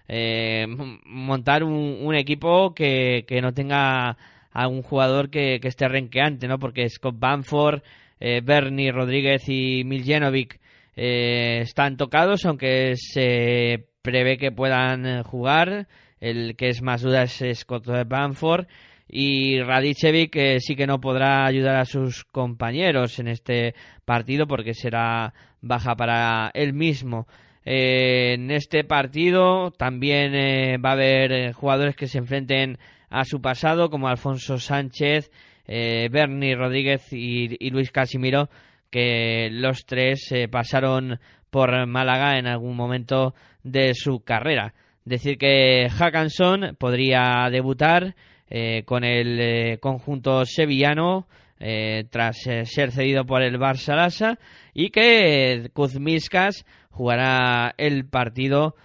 eh, 0.09 0.66
montar 1.07 1.64
un, 1.64 2.14
equipo 2.14 2.74
que, 2.74 3.24
que, 3.26 3.40
no 3.40 3.55
tenga 3.55 4.16
algún 4.53 4.82
jugador 4.82 5.30
que, 5.30 5.61
esté 5.62 5.88
renqueante, 5.88 6.48
¿no? 6.48 6.59
Porque 6.59 6.88
Scott 6.88 7.16
Banford, 7.18 7.82
Bernie 8.20 8.92
Rodríguez 8.92 9.48
y 9.48 9.82
Miljenovic 9.84 10.61
están 10.94 11.96
tocados, 11.96 12.44
aunque 12.44 12.94
se 12.96 13.86
prevé 14.03 14.36
que 14.36 14.53
puedan 14.53 15.07
eh, 15.07 15.22
jugar. 15.22 15.86
El 16.20 16.55
que 16.57 16.68
es 16.68 16.82
más 16.82 17.03
duda 17.03 17.22
es 17.22 17.42
Scott 17.59 17.86
Banford. 18.07 18.66
Y 19.09 19.61
Radicevic 19.61 20.32
que 20.32 20.61
sí 20.61 20.76
que 20.76 20.86
no 20.86 21.00
podrá 21.00 21.46
ayudar 21.46 21.76
a 21.76 21.84
sus 21.84 22.24
compañeros 22.24 23.18
en 23.18 23.28
este 23.28 23.74
partido 24.05 24.46
porque 24.46 24.72
será 24.72 25.34
baja 25.61 25.96
para 25.96 26.50
él 26.55 26.72
mismo. 26.72 27.26
Eh, 27.64 28.34
en 28.34 28.50
este 28.50 28.84
partido 28.84 29.70
también 29.70 30.34
eh, 30.34 30.78
va 30.78 30.90
a 30.90 30.92
haber 30.92 31.52
jugadores 31.52 31.96
que 31.96 32.08
se 32.08 32.18
enfrenten 32.18 32.78
a 33.08 33.24
su 33.24 33.40
pasado 33.40 33.90
como 33.90 34.08
Alfonso 34.08 34.58
Sánchez, 34.58 35.30
Bernie 35.66 36.56
Rodríguez 36.56 37.12
y, 37.12 37.70
Luis 37.70 37.90
Casimiro 37.90 38.50
que 38.90 39.48
los 39.50 39.86
tres 39.86 40.28
pasaron 40.50 41.18
por 41.50 41.86
Málaga 41.86 42.38
en 42.38 42.46
algún 42.46 42.76
momento 42.76 43.34
de 43.62 43.94
su 43.94 44.20
carrera. 44.20 44.74
Decir 45.04 45.36
que 45.38 45.88
Hackanson 45.90 46.76
podría 46.78 47.48
debutar 47.50 48.14
eh, 48.48 48.82
con 48.84 49.02
el 49.02 49.40
eh, 49.40 49.78
conjunto 49.78 50.44
sevillano 50.44 51.26
eh, 51.58 52.04
tras 52.10 52.36
ser 52.36 52.90
cedido 52.90 53.24
por 53.24 53.42
el 53.42 53.58
Barça 53.58 53.96
Lasa 53.96 54.38
y 54.74 54.90
que 54.90 55.70
Kuzmiskas 55.72 56.66
jugará 56.93 57.74
el 57.76 58.07
partido 58.07 58.76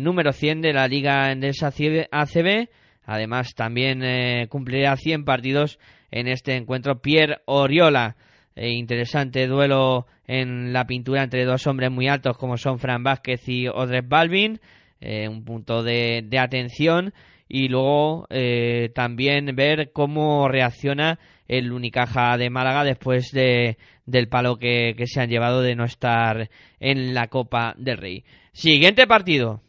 número 0.00 0.32
100 0.32 0.62
de 0.62 0.72
la 0.72 0.88
Liga 0.88 1.30
Endesa 1.30 1.68
ACB. 1.68 2.68
Además, 3.04 3.54
también 3.54 4.46
cumplirá 4.48 4.96
100 4.96 5.26
partidos 5.26 5.78
en 6.10 6.26
este 6.26 6.56
encuentro 6.56 7.02
Pierre 7.02 7.42
Oriola. 7.44 8.16
interesante 8.56 9.46
duelo 9.46 10.06
en 10.28 10.72
la 10.72 10.86
pintura 10.86 11.24
entre 11.24 11.44
dos 11.44 11.66
hombres 11.66 11.90
muy 11.90 12.06
altos 12.06 12.36
como 12.36 12.56
son 12.56 12.78
Fran 12.78 13.02
Vázquez 13.02 13.48
y 13.48 13.66
Odres 13.66 14.06
Balvin, 14.06 14.60
eh, 15.00 15.26
un 15.26 15.44
punto 15.44 15.82
de, 15.82 16.28
atención 16.38 17.14
y 17.48 17.68
luego 17.68 18.26
eh, 18.30 18.90
también 18.94 19.56
ver 19.56 19.90
cómo 19.92 20.48
reacciona 20.48 21.18
el 21.48 21.72
Unicaja 21.72 22.36
de 22.36 22.50
Málaga 22.50 22.84
después 22.84 23.30
de, 23.32 23.78
del 24.04 24.28
palo 24.28 24.58
que, 24.58 24.94
que 24.96 25.06
se 25.06 25.20
han 25.20 25.30
llevado 25.30 25.62
de 25.62 25.74
no 25.74 25.84
estar 25.84 26.50
en 26.78 27.14
la 27.14 27.28
Copa 27.28 27.74
del 27.78 27.96
Rey. 27.96 28.24
Siguiente 28.52 29.06
partido. 29.06 29.62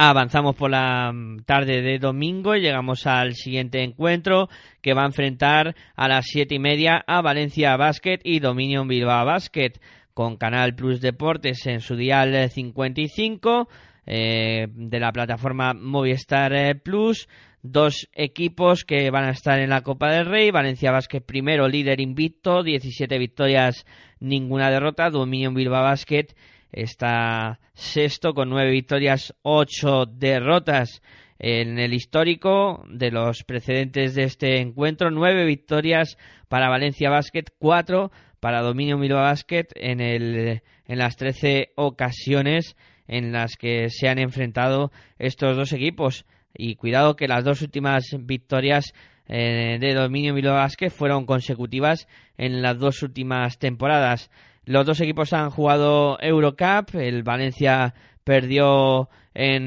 Avanzamos 0.00 0.54
por 0.54 0.70
la 0.70 1.12
tarde 1.44 1.82
de 1.82 1.98
domingo 1.98 2.54
y 2.54 2.60
llegamos 2.60 3.04
al 3.08 3.34
siguiente 3.34 3.82
encuentro 3.82 4.48
que 4.80 4.94
va 4.94 5.02
a 5.02 5.06
enfrentar 5.06 5.74
a 5.96 6.06
las 6.06 6.26
siete 6.26 6.54
y 6.54 6.60
media 6.60 7.02
a 7.04 7.20
Valencia 7.20 7.76
Basket 7.76 8.20
y 8.22 8.38
Dominion 8.38 8.86
Bilbao 8.86 9.26
Basket 9.26 9.72
con 10.18 10.36
Canal 10.36 10.74
Plus 10.74 11.00
Deportes 11.00 11.64
en 11.66 11.80
su 11.80 11.94
dial 11.94 12.50
55 12.50 13.68
eh, 14.04 14.66
de 14.68 14.98
la 14.98 15.12
plataforma 15.12 15.74
Movistar 15.74 16.52
eh, 16.54 16.74
Plus. 16.74 17.28
Dos 17.62 18.08
equipos 18.12 18.82
que 18.82 19.12
van 19.12 19.26
a 19.26 19.30
estar 19.30 19.60
en 19.60 19.70
la 19.70 19.82
Copa 19.82 20.10
del 20.10 20.26
Rey. 20.26 20.50
Valencia 20.50 20.90
Basket 20.90 21.20
primero, 21.20 21.68
líder 21.68 22.00
invicto, 22.00 22.64
17 22.64 23.16
victorias, 23.16 23.86
ninguna 24.18 24.72
derrota. 24.72 25.08
Dominion 25.08 25.54
Bilbao 25.54 25.84
Basket 25.84 26.34
está 26.72 27.60
sexto 27.74 28.34
con 28.34 28.50
nueve 28.50 28.72
victorias, 28.72 29.36
ocho 29.42 30.04
derrotas 30.04 31.00
en 31.38 31.78
el 31.78 31.94
histórico 31.94 32.84
de 32.90 33.12
los 33.12 33.44
precedentes 33.44 34.16
de 34.16 34.24
este 34.24 34.58
encuentro. 34.58 35.12
Nueve 35.12 35.44
victorias 35.44 36.18
para 36.48 36.68
Valencia 36.68 37.08
Basket, 37.08 37.44
cuatro 37.60 38.10
para 38.40 38.62
Dominio 38.62 38.98
Milo 38.98 39.16
Basket 39.16 39.66
en, 39.74 40.00
el, 40.00 40.62
en 40.86 40.98
las 40.98 41.16
trece 41.16 41.72
ocasiones 41.76 42.76
en 43.06 43.32
las 43.32 43.56
que 43.56 43.88
se 43.90 44.08
han 44.08 44.18
enfrentado 44.18 44.92
estos 45.18 45.56
dos 45.56 45.72
equipos. 45.72 46.26
Y 46.54 46.76
cuidado 46.76 47.16
que 47.16 47.28
las 47.28 47.44
dos 47.44 47.62
últimas 47.62 48.04
victorias 48.20 48.92
eh, 49.26 49.78
de 49.80 49.94
Dominio 49.94 50.34
Milo 50.34 50.54
Basket 50.54 50.90
fueron 50.90 51.26
consecutivas 51.26 52.08
en 52.36 52.62
las 52.62 52.78
dos 52.78 53.02
últimas 53.02 53.58
temporadas. 53.58 54.30
Los 54.64 54.86
dos 54.86 55.00
equipos 55.00 55.32
han 55.32 55.50
jugado 55.50 56.18
Eurocup, 56.20 56.94
el 56.94 57.22
Valencia 57.22 57.94
perdió 58.24 59.08
en 59.32 59.64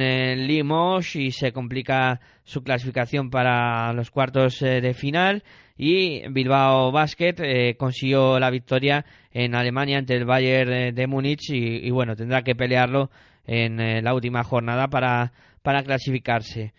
Limos 0.47 1.15
y 1.15 1.32
se 1.32 1.51
complica 1.51 2.19
su 2.43 2.61
clasificación 2.61 3.30
para 3.30 3.93
los 3.93 4.11
cuartos 4.11 4.61
eh, 4.61 4.82
de 4.82 4.93
final 4.93 5.43
y 5.84 6.21
Bilbao 6.29 6.91
Basket 6.91 7.34
eh, 7.39 7.75
consiguió 7.75 8.39
la 8.39 8.51
victoria 8.51 9.03
en 9.32 9.55
Alemania 9.55 9.97
ante 9.97 10.15
el 10.15 10.25
Bayern 10.25 10.93
de 10.93 11.07
Múnich 11.07 11.49
y, 11.49 11.89
bueno, 11.89 12.15
tendrá 12.15 12.43
que 12.43 12.53
pelearlo 12.53 13.09
en 13.47 13.79
eh, 13.79 13.99
la 14.03 14.13
última 14.13 14.43
jornada 14.43 14.89
para 14.89 15.34
para 15.63 15.82
clasificarse. 15.82 16.75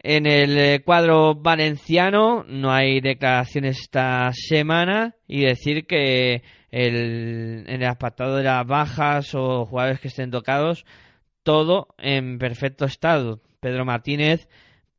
En 0.00 0.26
el 0.26 0.58
eh, 0.58 0.82
cuadro 0.84 1.36
valenciano 1.36 2.44
no 2.48 2.72
hay 2.72 3.00
declaraciones 3.00 3.78
esta 3.82 4.32
semana 4.32 5.14
y 5.28 5.42
decir 5.42 5.86
que 5.86 6.42
el, 6.72 7.64
en 7.68 7.80
el 7.80 7.86
apartado 7.86 8.38
de 8.38 8.42
las 8.42 8.66
bajas 8.66 9.36
o 9.36 9.66
jugadores 9.66 10.00
que 10.00 10.08
estén 10.08 10.32
tocados, 10.32 10.84
todo 11.44 11.94
en 11.98 12.38
perfecto 12.38 12.86
estado. 12.86 13.40
Pedro 13.60 13.84
Martínez 13.84 14.48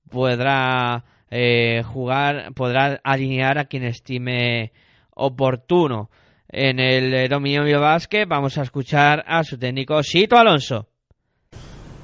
podrá 0.09 1.03
eh, 1.30 1.84
jugar, 1.86 2.53
podrá 2.53 2.99
alinear 3.03 3.57
a 3.57 3.65
quien 3.65 3.84
estime 3.84 4.71
oportuno. 5.11 6.09
En 6.49 6.80
el 6.80 7.28
dominio 7.28 7.82
Básquet 7.82 8.28
vamos 8.28 8.57
a 8.57 8.61
escuchar 8.61 9.23
a 9.28 9.43
su 9.43 9.57
técnico 9.57 10.01
Sito 10.01 10.38
Alonso. 10.38 10.88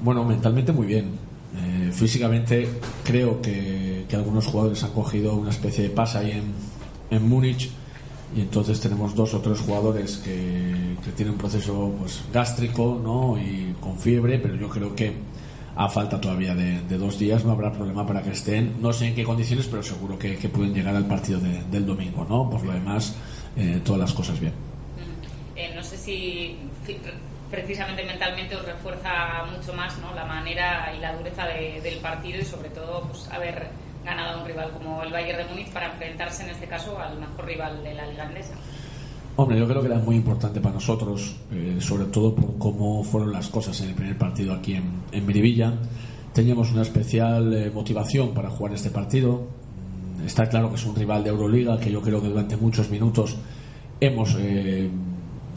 Bueno, 0.02 0.26
mentalmente 0.26 0.74
muy 0.74 0.88
bien. 0.88 1.12
Eh, 1.56 1.92
físicamente 1.94 2.68
creo 3.04 3.42
que, 3.42 4.06
que, 4.10 4.16
algunos 4.16 4.48
jugadores 4.48 4.84
han 4.84 4.92
cogido 4.92 5.36
una 5.36 5.52
especie 5.52 5.84
de 5.84 5.90
pasa 5.92 6.20
ahí 6.20 6.32
en, 6.32 6.54
en 7.12 7.30
Múnich 7.30 7.70
y 8.36 8.42
entonces 8.42 8.80
tenemos 8.80 9.14
dos 9.16 9.36
o 9.36 9.40
tres 9.42 9.60
jugadores 9.60 10.18
que, 10.18 10.96
que 11.06 11.12
tienen 11.12 11.34
un 11.34 11.38
proceso 11.40 11.94
pues, 12.00 12.24
gástrico 12.34 13.00
¿no? 13.02 13.38
y 13.38 13.76
con 13.80 14.00
fiebre, 14.00 14.40
pero 14.40 14.56
yo 14.56 14.68
creo 14.68 14.96
que 14.96 15.14
a 15.76 15.90
falta 15.90 16.22
todavía 16.22 16.54
de, 16.54 16.98
dos 16.98 17.18
días 17.18 17.44
no 17.44 17.52
habrá 17.52 17.72
problema 17.72 18.06
para 18.06 18.22
que 18.22 18.32
estén, 18.32 18.82
no 18.82 18.94
sé 18.94 19.08
en 19.08 19.16
qué 19.16 19.24
condiciones, 19.24 19.68
pero 19.68 19.82
seguro 19.82 20.18
que, 20.18 20.36
pueden 20.50 20.74
llegar 20.74 20.96
al 20.96 21.06
partido 21.06 21.40
de, 21.40 21.64
del 21.72 21.86
domingo, 21.86 22.26
¿no? 22.30 22.50
Por 22.50 22.64
lo 22.64 22.74
demás, 22.74 23.16
eh, 23.56 23.82
todas 23.84 24.02
las 24.02 24.14
cosas 24.14 24.40
bien. 24.40 24.54
Eh, 25.56 25.72
no 25.76 25.84
sé 25.84 25.98
si 25.98 26.58
precisamente 27.50 28.04
mentalmente 28.04 28.56
os 28.56 28.66
refuerza 28.66 29.46
mucho 29.56 29.74
más 29.74 29.98
¿no? 30.00 30.14
la 30.16 30.26
manera 30.26 30.92
y 30.96 31.00
la 31.00 31.16
dureza 31.16 31.46
de, 31.46 31.82
del 31.82 32.00
partido 32.00 32.40
y 32.40 32.46
sobre 32.46 32.70
todo 32.70 33.02
pues, 33.08 33.30
haber 33.30 33.68
ganado 34.04 34.40
a 34.40 34.42
un 34.42 34.48
rival 34.48 34.72
como 34.72 35.04
el 35.04 35.12
Bayern 35.12 35.38
de 35.38 35.46
Múnich 35.46 35.70
para 35.70 35.86
enfrentarse 35.86 36.44
en 36.44 36.50
este 36.50 36.66
caso 36.66 37.00
al 37.00 37.18
mejor 37.20 37.46
rival 37.46 37.84
de 37.84 37.94
la 37.94 38.08
liga 38.08 38.24
andesa. 38.24 38.56
Hombre, 39.36 39.58
yo 39.58 39.68
creo 39.68 39.82
que 39.82 39.88
era 39.88 39.98
muy 39.98 40.16
importante 40.16 40.62
para 40.62 40.76
nosotros, 40.76 41.36
eh, 41.52 41.78
sobre 41.80 42.06
todo 42.06 42.36
por 42.36 42.58
cómo 42.60 43.04
fueron 43.04 43.32
las 43.32 43.48
cosas 43.48 43.80
en 43.82 43.90
el 43.90 43.96
primer 43.96 44.16
partido 44.16 44.54
aquí 44.54 44.76
en, 44.76 44.84
en 45.12 45.26
Miribilla. 45.26 45.74
Teníamos 46.34 46.72
una 46.72 46.84
especial 46.84 47.52
eh, 47.52 47.72
motivación 47.74 48.34
para 48.36 48.52
jugar 48.52 48.74
este 48.74 48.92
partido. 48.92 49.48
Mm, 50.20 50.28
está 50.28 50.48
claro 50.48 50.70
que 50.70 50.76
es 50.76 50.86
un 50.86 50.96
rival 50.96 51.24
de 51.24 51.32
Euroliga, 51.32 51.80
que 51.80 51.92
yo 51.92 52.02
creo 52.02 52.22
que 52.22 52.28
durante 52.28 52.58
muchos 52.58 52.92
minutos 52.92 53.38
hemos 54.00 54.36
eh, 54.40 54.90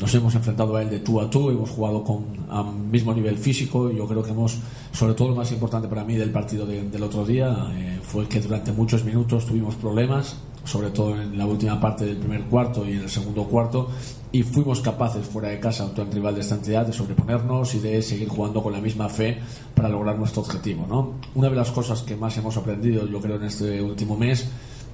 nos 0.01 0.15
hemos 0.15 0.35
enfrentado 0.35 0.77
a 0.77 0.83
él 0.83 0.91
de 0.91 1.01
tú 1.01 1.21
a 1.21 1.31
tú, 1.31 1.51
hemos 1.51 1.71
jugado 1.71 2.05
con 2.05 2.25
al 2.51 2.73
mismo 2.73 3.15
nivel 3.15 3.37
físico. 3.37 3.91
Yo 3.91 4.07
creo 4.07 4.23
que 4.23 4.31
hemos, 4.31 4.59
sobre 4.93 5.15
todo 5.15 5.31
lo 5.31 5.35
más 5.35 5.51
importante 5.53 5.89
para 5.89 6.05
mí 6.05 6.15
del 6.15 6.31
partido 6.31 6.67
de, 6.67 6.89
del 6.89 7.03
otro 7.03 7.25
día, 7.25 7.55
eh, 7.75 7.99
fue 8.03 8.29
que 8.29 8.41
durante 8.41 8.73
muchos 8.73 9.05
minutos 9.05 9.47
tuvimos 9.47 9.75
problemas, 9.77 10.37
sobre 10.67 10.91
todo 10.91 11.21
en 11.21 11.39
la 11.39 11.47
última 11.47 11.81
parte 11.81 12.05
del 12.05 12.17
primer 12.17 12.43
cuarto 12.45 12.87
y 12.87 12.93
en 12.93 13.03
el 13.03 13.11
segundo 13.11 13.45
cuarto, 13.45 13.89
y 14.33 14.43
fuimos 14.43 14.81
capaces 14.81 15.27
fuera 15.27 15.49
de 15.49 15.61
casa 15.61 15.85
ante 15.85 16.03
un 16.03 16.11
rival 16.11 16.35
de 16.35 16.41
esta 16.43 16.57
entidad 16.57 16.87
de 16.87 16.93
sobreponernos 16.93 17.75
y 17.75 17.79
de 17.79 18.03
seguir 18.03 18.29
jugando 18.29 18.63
con 18.63 18.73
la 18.73 18.81
misma 18.81 19.09
fe 19.09 19.39
para 19.75 19.89
lograr 19.89 20.19
nuestro 20.19 20.43
objetivo. 20.43 20.87
¿no? 20.87 21.15
Una 21.35 21.49
de 21.49 21.57
las 21.57 21.71
cosas 21.71 22.03
que 22.03 22.17
más 22.17 22.37
hemos 22.37 22.57
aprendido, 22.57 23.07
yo 23.07 23.21
creo, 23.21 23.37
en 23.37 23.45
este 23.45 23.81
último 23.81 24.17
mes 24.17 24.49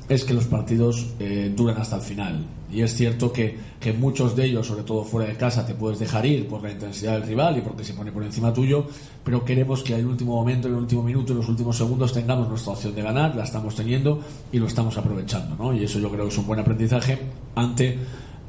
es 0.09 0.25
que 0.25 0.35
los 0.35 0.45
partidos 0.47 1.07
eh, 1.19 1.53
duran 1.55 1.77
hasta 1.79 1.97
el 1.97 2.03
final. 2.03 2.45
Y 2.73 2.81
es 2.81 2.95
cierto 2.95 3.33
que, 3.33 3.57
que, 3.79 3.93
muchos 3.93 4.35
de 4.35 4.47
ellos, 4.47 4.67
sobre 4.67 4.83
todo 4.83 5.05
fuera 5.05 5.29
de 5.29 5.37
casa, 5.37 5.67
te 5.67 5.75
puedes 5.75 5.99
dejar 5.99 6.25
ir 6.25 6.49
por 6.49 6.63
la 6.63 6.73
intensidad 6.73 7.13
del 7.13 7.25
rival 7.25 7.59
y 7.59 7.61
porque 7.61 7.85
se 7.85 7.93
pone 7.93 8.11
por 8.11 8.23
encima 8.23 8.53
tuyo, 8.53 8.87
pero 9.23 9.45
queremos 9.45 9.83
que 9.83 9.93
en 9.93 10.01
el 10.01 10.07
último 10.07 10.35
momento, 10.37 10.69
en 10.69 10.75
el 10.75 10.81
último 10.81 11.03
minuto, 11.03 11.33
en 11.33 11.39
los 11.39 11.49
últimos 11.49 11.77
segundos 11.77 12.13
tengamos 12.13 12.49
nuestra 12.49 12.73
opción 12.73 12.95
de 12.95 13.03
ganar, 13.03 13.37
la 13.37 13.45
estamos 13.45 13.75
teniendo 13.75 14.21
y 14.51 14.59
lo 14.59 14.67
estamos 14.67 14.97
aprovechando. 14.97 15.55
¿no? 15.57 15.75
Y 15.75 15.85
eso 15.85 15.99
yo 15.99 16.11
creo 16.11 16.25
que 16.25 16.31
es 16.31 16.39
un 16.39 16.47
buen 16.47 16.61
aprendizaje 16.61 17.19
ante 17.55 17.99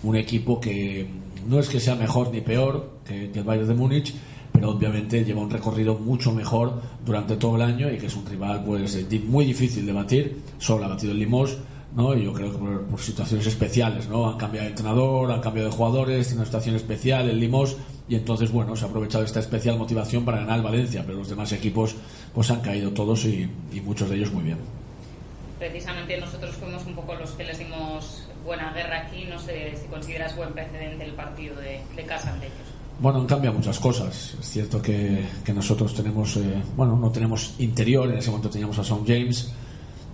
un 0.03 0.15
equipo 0.15 0.59
que 0.59 1.07
no 1.49 1.59
es 1.59 1.67
que 1.67 1.81
sea 1.81 1.95
mejor 1.95 2.31
ni 2.31 2.39
peor 2.39 2.91
que, 3.05 3.29
que 3.29 3.39
el 3.39 3.45
Bayern 3.45 3.67
de 3.67 3.73
Múnich, 3.73 4.13
pero 4.53 4.69
obviamente 4.69 5.25
lleva 5.25 5.41
un 5.41 5.49
recorrido 5.49 5.95
mucho 5.95 6.31
mejor 6.31 6.81
durante 7.05 7.35
todo 7.35 7.55
el 7.55 7.63
año 7.63 7.91
y 7.91 7.97
que 7.97 8.05
es 8.05 8.15
un 8.15 8.25
rival 8.25 8.63
pues 8.63 8.97
muy 9.25 9.45
difícil 9.45 9.85
de 9.85 9.91
batir, 9.91 10.41
solo 10.59 10.85
ha 10.85 10.87
batido 10.87 11.11
el 11.11 11.19
Limos, 11.19 11.57
¿no? 11.95 12.15
Y 12.15 12.23
yo 12.23 12.33
creo 12.33 12.51
que 12.51 12.57
por, 12.57 12.99
situaciones 12.99 13.45
especiales, 13.47 14.07
¿no? 14.07 14.29
Han 14.29 14.37
cambiado 14.37 14.65
de 14.65 14.71
entrenador, 14.71 15.31
han 15.31 15.41
cambiado 15.41 15.69
de 15.69 15.75
jugadores, 15.75 16.27
tiene 16.27 16.41
una 16.41 16.45
situación 16.45 16.75
especial 16.75 17.29
el 17.29 17.39
Limos 17.39 17.77
y 18.07 18.15
entonces 18.15 18.51
bueno, 18.51 18.75
se 18.75 18.85
ha 18.85 18.87
aprovechado 18.87 19.23
esta 19.23 19.39
especial 19.39 19.77
motivación 19.77 20.23
para 20.23 20.39
ganar 20.39 20.57
el 20.57 20.63
Valencia, 20.63 21.03
pero 21.05 21.17
los 21.17 21.29
demás 21.29 21.51
equipos 21.51 21.95
pues 22.33 22.49
han 22.51 22.61
caído 22.61 22.91
todos 22.91 23.25
y, 23.25 23.49
y 23.73 23.81
muchos 23.81 24.09
de 24.09 24.17
ellos 24.17 24.31
muy 24.31 24.43
bien. 24.43 24.57
Precisamente 25.59 26.19
nosotros 26.19 26.55
fuimos 26.55 26.85
un 26.85 26.95
poco 26.95 27.15
los 27.15 27.31
que 27.31 27.43
les 27.43 27.57
dimos 27.57 28.27
buena 28.43 28.73
guerra 28.73 29.07
aquí, 29.07 29.25
no 29.25 29.39
sé 29.39 29.75
si 29.81 29.87
consideras 29.87 30.35
buen 30.35 30.51
precedente 30.53 31.05
el 31.05 31.13
partido 31.13 31.55
de, 31.55 31.81
de 31.95 32.03
casa 32.03 32.33
ante 32.33 32.47
ellos. 32.47 32.82
Bueno, 32.99 33.19
han 33.19 33.25
cambiado 33.25 33.57
muchas 33.57 33.79
cosas. 33.79 34.35
Es 34.39 34.49
cierto 34.49 34.81
que, 34.81 35.25
que 35.43 35.53
nosotros 35.53 35.93
tenemos, 35.93 36.37
eh, 36.37 36.61
bueno, 36.75 36.95
no 36.95 37.11
tenemos 37.11 37.55
interior, 37.59 38.09
en 38.09 38.17
ese 38.17 38.29
momento 38.29 38.49
teníamos 38.49 38.77
a 38.79 38.83
Son 38.83 39.05
James, 39.05 39.51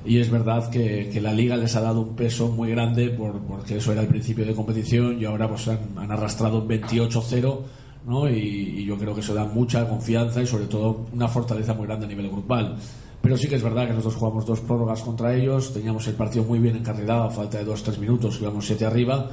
y 0.06 0.18
es 0.18 0.32
verdad 0.32 0.70
que, 0.70 1.10
que, 1.12 1.20
la 1.20 1.34
liga 1.34 1.58
les 1.58 1.76
ha 1.76 1.82
dado 1.82 2.02
un 2.02 2.16
peso 2.16 2.48
muy 2.48 2.72
grande 2.72 3.10
por, 3.10 3.40
porque 3.42 3.78
eso 3.78 3.92
era 3.92 4.02
el 4.02 4.08
principio 4.08 4.46
de 4.46 4.56
competición 4.56 5.20
y 5.22 5.26
ahora 5.26 5.50
pues 5.50 5.68
han, 5.68 5.80
han 5.98 6.12
arrastrado 6.12 6.60
un 6.60 6.70
28-0, 6.70 7.60
¿no? 8.08 8.30
Y, 8.30 8.38
y, 8.80 8.86
yo 8.86 8.98
creo 8.98 9.14
que 9.14 9.20
eso 9.20 9.34
da 9.34 9.44
mucha 9.44 9.88
confianza 9.88 10.42
y 10.42 10.48
sobre 10.48 10.66
todo 10.66 11.06
una 11.12 11.28
fortaleza 11.28 11.74
muy 11.74 11.86
grande 11.86 12.06
a 12.06 12.10
nivel 12.10 12.30
grupal. 12.30 12.78
Pero 13.22 13.36
sí 13.36 13.50
que 13.50 13.56
es 13.56 13.64
verdad 13.64 13.88
que 13.88 13.94
nosotros 13.94 14.16
jugamos 14.16 14.46
dos 14.46 14.62
prórrogas 14.62 15.02
contra 15.02 15.36
ellos, 15.36 15.74
teníamos 15.74 16.08
el 16.08 16.14
partido 16.14 16.46
muy 16.46 16.60
bien 16.60 16.78
encarrilado 16.78 17.24
a 17.24 17.30
falta 17.30 17.58
de 17.58 17.68
2-3 17.68 17.98
minutos, 17.98 18.40
íbamos 18.42 18.66
7 18.66 18.86
arriba 18.86 19.30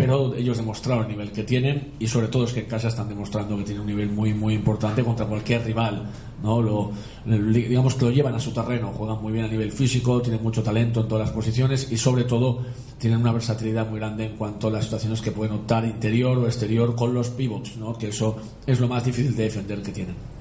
pero 0.00 0.34
ellos 0.34 0.56
demostraron 0.56 1.04
el 1.04 1.10
nivel 1.10 1.30
que 1.30 1.44
tienen 1.44 1.92
y 1.98 2.06
sobre 2.06 2.28
todo 2.28 2.44
es 2.44 2.54
que 2.54 2.60
en 2.60 2.66
casa 2.66 2.88
están 2.88 3.08
demostrando 3.08 3.56
que 3.58 3.64
tienen 3.64 3.82
un 3.82 3.86
nivel 3.86 4.08
muy 4.08 4.32
muy 4.32 4.54
importante 4.54 5.04
contra 5.04 5.26
cualquier 5.26 5.62
rival 5.62 6.08
no 6.42 6.62
lo 6.62 6.92
digamos 7.26 7.94
que 7.96 8.06
lo 8.06 8.10
llevan 8.10 8.34
a 8.34 8.40
su 8.40 8.50
terreno 8.52 8.92
juegan 8.92 9.20
muy 9.20 9.30
bien 9.30 9.44
a 9.44 9.48
nivel 9.48 9.70
físico 9.70 10.22
tienen 10.22 10.42
mucho 10.42 10.62
talento 10.62 11.02
en 11.02 11.08
todas 11.08 11.26
las 11.26 11.34
posiciones 11.34 11.92
y 11.92 11.98
sobre 11.98 12.24
todo 12.24 12.64
tienen 12.98 13.20
una 13.20 13.32
versatilidad 13.32 13.90
muy 13.90 14.00
grande 14.00 14.24
en 14.24 14.36
cuanto 14.36 14.68
a 14.68 14.70
las 14.70 14.84
situaciones 14.84 15.20
que 15.20 15.32
pueden 15.32 15.54
optar 15.54 15.84
interior 15.84 16.38
o 16.38 16.46
exterior 16.46 16.94
con 16.94 17.12
los 17.12 17.28
pivots 17.28 17.76
no 17.76 17.98
que 17.98 18.08
eso 18.08 18.36
es 18.66 18.80
lo 18.80 18.88
más 18.88 19.04
difícil 19.04 19.36
de 19.36 19.44
defender 19.44 19.82
que 19.82 19.92
tienen 19.92 20.39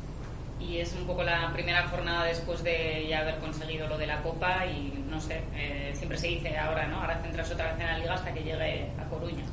es 0.79 0.93
un 0.93 1.05
poco 1.05 1.23
la 1.23 1.51
primera 1.53 1.87
jornada 1.87 2.25
después 2.25 2.63
de 2.63 3.07
ya 3.09 3.19
haber 3.19 3.37
conseguido 3.39 3.87
lo 3.87 3.97
de 3.97 4.07
la 4.07 4.21
Copa 4.21 4.65
y 4.65 4.93
no 5.09 5.19
sé, 5.19 5.41
eh, 5.55 5.91
siempre 5.95 6.17
se 6.17 6.27
dice 6.27 6.57
ahora, 6.57 6.87
¿no? 6.87 7.01
Ahora 7.01 7.21
centrarse 7.21 7.53
otra 7.53 7.71
vez 7.71 7.81
en 7.81 7.87
la 7.87 7.97
Liga 7.97 8.13
hasta 8.13 8.33
que 8.33 8.41
llegue 8.41 8.89
a 8.97 9.03
Coruña. 9.09 9.43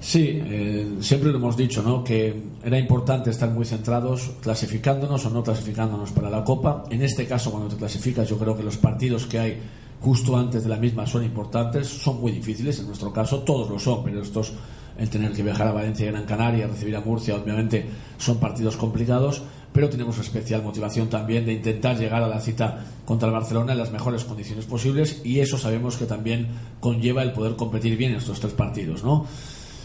Sí, 0.00 0.40
eh, 0.44 0.98
siempre 1.00 1.30
lo 1.30 1.38
hemos 1.38 1.56
dicho, 1.56 1.82
¿no? 1.82 2.04
Que 2.04 2.34
era 2.62 2.78
importante 2.78 3.30
estar 3.30 3.50
muy 3.50 3.64
centrados 3.64 4.30
clasificándonos 4.40 5.24
o 5.26 5.30
no 5.30 5.42
clasificándonos 5.42 6.12
para 6.12 6.30
la 6.30 6.44
Copa. 6.44 6.84
En 6.90 7.02
este 7.02 7.26
caso, 7.26 7.50
cuando 7.50 7.68
te 7.68 7.76
clasificas, 7.76 8.28
yo 8.28 8.38
creo 8.38 8.56
que 8.56 8.62
los 8.62 8.76
partidos 8.76 9.26
que 9.26 9.38
hay 9.38 9.62
justo 10.00 10.36
antes 10.36 10.62
de 10.62 10.68
la 10.68 10.76
misma 10.76 11.06
son 11.06 11.24
importantes, 11.24 11.88
son 11.88 12.20
muy 12.20 12.30
difíciles, 12.30 12.78
en 12.78 12.86
nuestro 12.86 13.12
caso 13.12 13.40
todos 13.40 13.70
lo 13.70 13.78
son, 13.78 14.04
pero 14.04 14.22
estos 14.22 14.52
el 14.98 15.10
tener 15.10 15.32
que 15.32 15.42
viajar 15.42 15.68
a 15.68 15.72
Valencia 15.72 16.06
y 16.06 16.10
Gran 16.10 16.24
Canaria, 16.24 16.66
recibir 16.66 16.96
a 16.96 17.00
Murcia, 17.00 17.36
obviamente 17.36 17.84
son 18.18 18.38
partidos 18.38 18.76
complicados, 18.76 19.42
pero 19.76 19.90
tenemos 19.90 20.16
especial 20.16 20.62
motivación 20.62 21.10
también 21.10 21.44
de 21.44 21.52
intentar 21.52 21.98
llegar 21.98 22.22
a 22.22 22.28
la 22.28 22.40
cita 22.40 22.82
contra 23.04 23.28
el 23.28 23.34
Barcelona 23.34 23.72
en 23.72 23.78
las 23.78 23.92
mejores 23.92 24.24
condiciones 24.24 24.64
posibles 24.64 25.20
y 25.22 25.40
eso 25.40 25.58
sabemos 25.58 25.98
que 25.98 26.06
también 26.06 26.48
conlleva 26.80 27.22
el 27.22 27.34
poder 27.34 27.56
competir 27.56 27.94
bien 27.98 28.12
en 28.12 28.16
estos 28.16 28.40
tres 28.40 28.54
partidos, 28.54 29.04
¿no? 29.04 29.26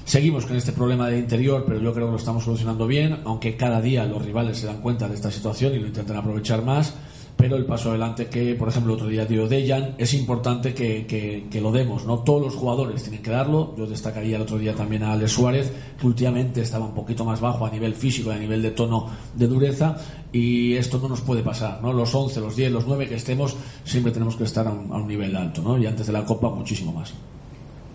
Seguimos 0.05 0.45
con 0.45 0.55
este 0.55 0.71
problema 0.71 1.09
de 1.09 1.19
interior, 1.19 1.65
pero 1.67 1.81
yo 1.81 1.93
creo 1.93 2.05
que 2.05 2.11
lo 2.13 2.17
estamos 2.17 2.45
solucionando 2.45 2.87
bien, 2.87 3.19
aunque 3.25 3.57
cada 3.57 3.81
día 3.81 4.05
los 4.05 4.23
rivales 4.23 4.59
se 4.59 4.67
dan 4.67 4.79
cuenta 4.79 5.09
de 5.09 5.15
esta 5.15 5.29
situación 5.29 5.75
y 5.75 5.79
lo 5.79 5.87
intentan 5.87 6.15
aprovechar 6.15 6.63
más 6.63 6.93
pero 7.41 7.55
el 7.55 7.65
paso 7.65 7.89
adelante 7.89 8.27
que, 8.27 8.53
por 8.53 8.69
ejemplo, 8.69 8.93
otro 8.93 9.07
día 9.07 9.25
dio 9.25 9.47
Dejan, 9.47 9.95
es 9.97 10.13
importante 10.13 10.75
que, 10.75 11.07
que, 11.07 11.61
lo 11.61 11.71
demos, 11.71 12.05
¿no? 12.05 12.19
Todos 12.19 12.43
los 12.43 12.55
jugadores 12.55 13.01
tienen 13.01 13.23
que 13.23 13.31
darlo. 13.31 13.73
Yo 13.75 13.87
destacaría 13.87 14.35
el 14.35 14.43
otro 14.43 14.59
día 14.59 14.75
también 14.75 15.01
a 15.01 15.13
Alex 15.13 15.31
Suárez, 15.31 15.73
que 15.99 16.05
últimamente 16.05 16.61
estaba 16.61 16.85
un 16.85 16.93
poquito 16.93 17.25
más 17.25 17.41
bajo 17.41 17.65
a 17.65 17.71
nivel 17.71 17.95
físico 17.95 18.31
y 18.31 18.35
a 18.35 18.37
nivel 18.37 18.61
de 18.61 18.71
tono 18.71 19.09
de 19.33 19.47
dureza, 19.47 19.97
y 20.31 20.75
esto 20.75 20.99
no 20.99 21.09
nos 21.09 21.21
puede 21.21 21.41
pasar, 21.41 21.81
¿no? 21.81 21.91
Los 21.91 22.13
11, 22.13 22.39
los 22.39 22.55
10, 22.55 22.71
los 22.71 22.85
9 22.85 23.07
que 23.07 23.15
estemos, 23.15 23.55
siempre 23.83 24.11
tenemos 24.11 24.35
que 24.35 24.43
estar 24.43 24.67
a 24.67 24.69
un, 24.69 24.91
a 24.91 24.97
un 24.97 25.07
nivel 25.07 25.35
alto, 25.35 25.63
¿no? 25.63 25.79
Y 25.79 25.87
antes 25.87 26.05
de 26.05 26.13
la 26.13 26.23
Copa, 26.23 26.49
muchísimo 26.51 26.93
más. 26.93 27.11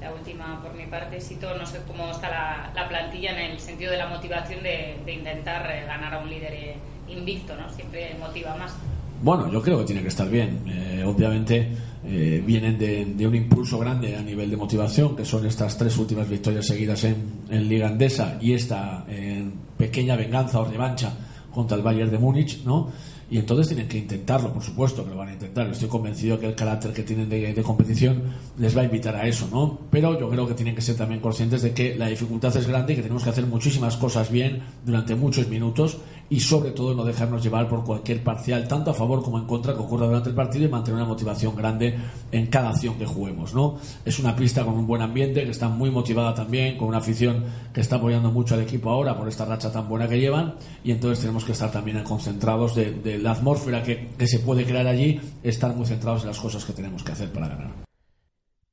La 0.01 0.13
última, 0.13 0.61
por 0.61 0.75
mi 0.75 0.87
parte, 0.87 1.21
Sito, 1.21 1.57
no 1.57 1.67
sé 1.67 1.79
cómo 1.87 2.11
está 2.11 2.29
la, 2.29 2.73
la 2.75 2.89
plantilla 2.89 3.31
en 3.31 3.53
el 3.53 3.61
sentido 3.61 3.93
de 3.93 3.99
la 3.99 4.09
motivación 4.09 4.65
de, 4.65 4.99
de 5.05 5.13
intentar 5.13 5.63
ganar 5.87 6.15
a 6.15 6.19
un 6.19 6.31
líder 6.31 6.77
invicto, 7.09 7.55
¿no? 7.55 7.73
Siempre 7.73 8.17
motiva 8.19 8.57
más. 8.57 8.75
Bueno, 9.23 9.51
yo 9.51 9.63
creo 9.63 9.79
que 9.79 9.85
tiene 9.85 10.03
que 10.03 10.09
estar 10.09 10.29
bien. 10.29 10.61
Eh, 10.67 11.03
obviamente 11.05 11.69
eh, 12.05 12.43
vienen 12.45 12.79
de, 12.79 13.27
un 13.27 13.35
impulso 13.35 13.79
grande 13.79 14.17
a 14.17 14.23
nivel 14.23 14.51
de 14.51 14.57
motivación, 14.57 15.17
que 15.17 15.25
son 15.25 15.47
estas 15.47 15.77
tres 15.77 15.97
últimas 15.99 16.29
victorias 16.29 16.67
seguidas 16.67 17.05
en, 17.05 17.69
Liga 17.69 17.89
Andesa 17.89 18.39
y 18.41 18.53
esta 18.53 19.05
pequeña 19.77 20.17
venganza 20.17 20.61
o 20.61 20.65
revancha 20.65 21.13
contra 21.53 21.77
el 21.77 21.83
Bayern 21.83 22.11
de 22.11 22.19
Múnich, 22.19 22.63
¿no? 22.65 22.91
Y 23.29 23.39
entonces 23.39 23.69
tienen 23.69 23.89
que 23.89 23.99
intentarlo, 23.99 24.53
por 24.53 24.63
supuesto 24.63 25.03
que 25.03 25.11
lo 25.11 25.17
van 25.17 25.31
a 25.31 25.33
intentar. 25.33 25.67
Estoy 25.67 25.89
convencido 25.89 26.39
que 26.39 26.47
el 26.47 26.55
carácter 26.55 26.93
que 26.93 27.03
tienen 27.03 27.29
de, 27.29 27.53
de 27.53 27.63
competición 27.63 28.23
les 28.57 28.77
va 28.77 28.83
a 28.83 28.85
invitar 28.85 29.17
a 29.17 29.27
eso, 29.27 29.49
¿no? 29.51 29.81
Pero 29.91 30.19
yo 30.19 30.31
creo 30.31 30.47
que 30.47 30.55
tienen 30.55 30.77
que 30.77 30.83
ser 30.83 30.97
también 30.97 31.21
conscientes 31.21 31.63
de 31.63 31.73
que 31.73 31.97
la 31.97 32.07
dificultad 32.07 32.57
es 32.57 32.69
grande 32.69 32.93
y 32.93 32.97
que 32.97 33.03
tenemos 33.03 33.25
que 33.25 33.31
hacer 33.31 33.47
muchísimas 33.47 33.97
cosas 33.97 34.31
bien 34.31 34.63
durante 34.85 35.17
muchos 35.17 35.49
minutos 35.49 35.99
y 36.29 36.41
sobre 36.41 36.73
todo 36.73 36.95
no 36.95 37.05
dejarnos 37.05 37.43
llevar 37.43 37.69
por 37.69 37.85
cualquier 37.85 38.23
parcial, 38.23 38.67
tanto 38.67 38.91
a 38.91 38.95
favor 38.95 39.23
como 39.23 39.39
en 39.39 39.47
contra, 39.47 39.75
que 39.75 39.81
ocurra 39.81 40.07
durante 40.07 40.31
el 40.31 40.35
partido 40.35 40.65
y 40.65 40.69
mantener 40.69 40.97
una 40.97 41.09
motivación 41.09 41.55
grande 41.55 41.97
en 42.33 42.47
cada 42.47 42.71
acción 42.71 42.99
que 42.99 43.07
juguemos. 43.07 43.55
¿no? 43.55 43.79
Es 44.05 44.19
una 44.19 44.35
pista 44.35 44.65
con 44.65 44.75
un 44.75 44.87
buen 44.87 45.03
ambiente, 45.03 45.45
que 45.45 45.51
está 45.51 45.69
muy 45.69 45.91
motivada 45.91 46.35
también, 46.35 46.77
con 46.77 46.89
una 46.89 46.99
afición 46.99 47.45
que 47.73 47.81
está 47.81 47.97
apoyando 47.97 48.31
mucho 48.31 48.55
al 48.55 48.63
equipo 48.63 48.91
ahora 48.91 49.17
por 49.17 49.29
esta 49.29 49.45
racha 49.45 49.71
tan 49.71 49.89
buena 49.89 50.09
que 50.09 50.19
llevan 50.19 50.55
y 50.83 50.91
entonces 50.91 51.21
tenemos 51.21 51.45
que 51.45 51.53
estar 51.53 51.71
también 51.71 52.03
concentrados 52.03 52.75
de, 52.75 53.19
la 53.19 53.33
atmósfera 53.33 53.83
que, 53.83 54.09
que 54.19 54.27
se 54.27 54.41
puede 54.41 54.65
crear 54.65 54.87
allí, 54.87 55.21
estar 55.43 55.75
muy 55.75 55.87
centrados 55.87 56.23
en 56.23 56.29
las 56.29 56.39
cosas 56.39 56.65
que 56.65 56.73
tenemos 56.73 57.03
que 57.03 57.13
hacer 57.13 57.33
para 57.33 57.49
ganar. 57.49 57.71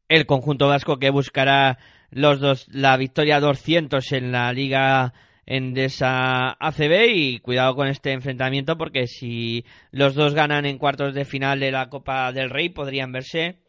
El 0.10 0.26
conjunto 0.26 0.68
vasco 0.68 0.98
que 0.98 1.10
buscará 1.10 1.78
los 2.12 2.40
dos, 2.40 2.68
la 2.70 2.98
victoria 2.98 3.40
200 3.40 4.12
en 4.12 4.32
la 4.32 4.52
Liga 4.54 5.14
en 5.46 5.78
esa 5.78 6.52
ACB 6.60 7.08
y 7.14 7.40
cuidado 7.40 7.76
con 7.76 7.88
este 7.88 8.12
enfrentamiento 8.12 8.78
porque 8.78 9.08
si 9.08 9.66
los 9.92 10.16
dos 10.16 10.34
ganan 10.34 10.66
en 10.66 10.78
cuartos 10.78 11.14
de 11.14 11.26
final 11.26 11.60
de 11.60 11.72
la 11.72 11.90
Copa 11.90 12.32
del 12.32 12.50
Rey 12.50 12.70
podrían 12.70 13.12
verse 13.12 13.60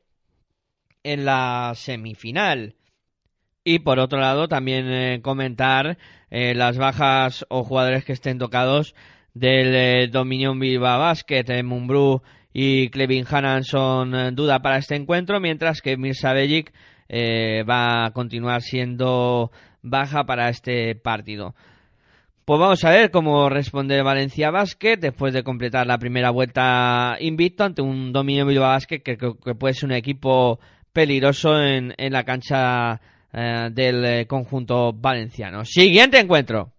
en 1.03 1.25
la 1.25 1.73
semifinal. 1.77 2.77
Y 3.65 3.81
por 3.81 3.99
otro 3.99 4.21
lado 4.21 4.47
también 4.47 4.87
eh, 4.91 5.21
comentar 5.23 5.97
eh, 6.31 6.55
las 6.55 6.77
bajas 6.77 7.47
o 7.49 7.65
jugadores 7.65 8.05
que 8.05 8.13
estén 8.13 8.39
tocados 8.39 8.95
del 9.33 9.75
eh, 9.75 10.09
Dominion 10.09 10.59
Bilbao 10.59 11.01
Basket, 11.01 11.63
Mumbrú 11.65 12.23
y 12.53 12.89
Clevin 12.91 13.25
Hannan 13.29 13.65
son 13.65 14.35
duda 14.37 14.63
para 14.63 14.79
este 14.79 14.95
encuentro, 14.95 15.41
mientras 15.41 15.81
que 15.81 15.97
Mirza 15.97 16.33
Bellic 16.33 16.73
va 17.11 18.07
a 18.07 18.13
continuar 18.13 18.63
siendo 18.63 19.51
baja 19.85 20.25
para 20.25 20.49
este 20.49 20.97
partido. 20.97 21.55
Pues 22.45 22.61
vamos 22.61 22.85
a 22.85 22.91
ver 22.91 23.11
cómo 23.11 23.49
responde 23.49 24.03
Valencia 24.03 24.51
Basket 24.51 24.99
después 24.99 25.33
de 25.33 25.45
completar 25.45 25.87
la 25.87 25.99
primera 25.99 26.31
vuelta 26.31 27.17
invicto 27.21 27.65
ante 27.65 27.81
un 27.81 28.13
dominio 28.13 28.45
Bilbao 28.45 28.69
Basket 28.69 29.01
que, 29.01 29.17
que, 29.17 29.55
puede 29.55 29.75
ser 29.75 29.87
un 29.87 29.95
equipo 29.95 30.59
peligroso 30.93 31.59
en, 31.59 31.95
en 31.97 32.13
la 32.13 32.25
cancha 32.25 33.01
eh, 33.33 33.69
del 33.73 34.05
eh, 34.05 34.27
conjunto 34.27 34.93
valenciano. 34.93 35.65
Siguiente 35.65 36.19
encuentro. 36.19 36.73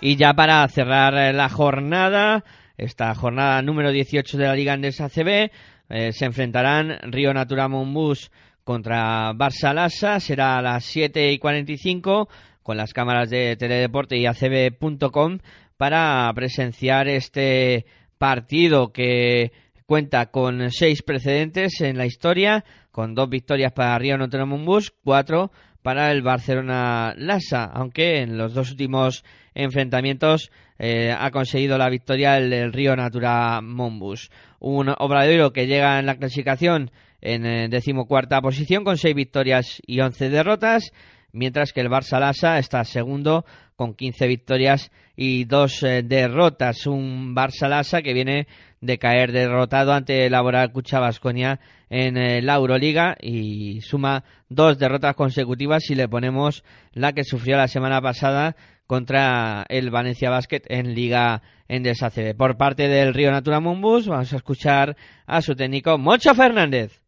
Y 0.00 0.16
ya 0.16 0.34
para 0.34 0.66
cerrar 0.68 1.14
eh, 1.14 1.32
la 1.32 1.48
jornada, 1.48 2.44
esta 2.76 3.14
jornada 3.14 3.62
número 3.62 3.90
18 3.90 4.36
de 4.36 4.44
la 4.44 4.54
Liga 4.54 4.72
Andesa 4.72 5.08
CB, 5.08 5.50
se 5.88 6.24
enfrentarán 6.24 6.98
Río 7.10 7.34
Natura 7.34 7.68
Monbus 7.68 8.30
contra 8.64 9.32
Barça 9.32 9.72
Lassa. 9.74 10.18
Será 10.20 10.58
a 10.58 10.62
las 10.62 10.84
7 10.84 11.32
y 11.32 11.38
45 11.38 12.28
con 12.62 12.76
las 12.76 12.92
cámaras 12.92 13.30
de 13.30 13.56
Teledeporte 13.56 14.16
y 14.16 14.26
acb.com 14.26 15.38
para 15.76 16.32
presenciar 16.34 17.08
este 17.08 17.84
partido 18.18 18.92
que 18.92 19.52
cuenta 19.86 20.30
con 20.30 20.70
seis 20.70 21.02
precedentes 21.02 21.80
en 21.82 21.98
la 21.98 22.06
historia, 22.06 22.64
con 22.90 23.14
dos 23.14 23.28
victorias 23.28 23.72
para 23.72 23.98
Río 23.98 24.16
Notre 24.16 24.42
Bus, 24.44 24.94
cuatro 25.04 25.52
para 25.82 26.10
el 26.10 26.22
Barcelona 26.22 27.14
Lassa, 27.18 27.64
aunque 27.64 28.22
en 28.22 28.38
los 28.38 28.54
dos 28.54 28.70
últimos 28.70 29.24
enfrentamientos 29.54 30.50
eh, 30.78 31.14
ha 31.16 31.30
conseguido 31.30 31.78
la 31.78 31.88
victoria 31.88 32.36
el, 32.36 32.72
Río 32.72 32.96
Natura 32.96 33.60
Monbus. 33.62 34.30
Un 34.58 34.92
obradero 34.98 35.52
que 35.52 35.66
llega 35.66 35.98
en 35.98 36.06
la 36.06 36.16
clasificación 36.16 36.90
en 37.20 37.46
eh, 37.46 37.68
decimocuarta 37.68 38.42
posición 38.42 38.84
con 38.84 38.98
seis 38.98 39.14
victorias 39.14 39.80
y 39.86 40.00
once 40.00 40.28
derrotas, 40.28 40.92
mientras 41.32 41.72
que 41.72 41.80
el 41.80 41.88
Barça 41.88 42.18
Lassa 42.18 42.58
está 42.58 42.84
segundo 42.84 43.44
con 43.76 43.94
15 43.94 44.26
victorias 44.26 44.90
y 45.16 45.44
dos 45.44 45.82
eh, 45.82 46.02
derrotas. 46.02 46.86
Un 46.86 47.34
Barça 47.34 47.68
Lassa 47.68 48.02
que 48.02 48.12
viene 48.12 48.46
de 48.80 48.98
caer 48.98 49.32
derrotado 49.32 49.92
ante 49.92 50.26
el 50.26 50.32
Laboral 50.32 50.72
Cucha 50.72 50.98
Basconia 50.98 51.60
en 51.88 52.44
la 52.44 52.54
Euroliga 52.56 53.16
y 53.20 53.80
suma 53.80 54.24
dos 54.48 54.78
derrotas 54.78 55.14
consecutivas 55.14 55.84
si 55.84 55.94
le 55.94 56.08
ponemos 56.08 56.64
la 56.92 57.12
que 57.12 57.24
sufrió 57.24 57.56
la 57.56 57.68
semana 57.68 58.02
pasada 58.02 58.56
contra 58.86 59.64
el 59.68 59.90
Valencia 59.90 60.30
Basket 60.30 60.62
en 60.68 60.94
Liga 60.94 61.42
Endesa. 61.68 62.10
Por 62.36 62.56
parte 62.56 62.88
del 62.88 63.14
Río 63.14 63.30
Natura 63.30 63.60
Mumbus 63.60 64.06
vamos 64.06 64.32
a 64.32 64.36
escuchar 64.36 64.96
a 65.26 65.40
su 65.40 65.54
técnico 65.54 65.96
Mocho 65.98 66.34
Fernández. 66.34 67.00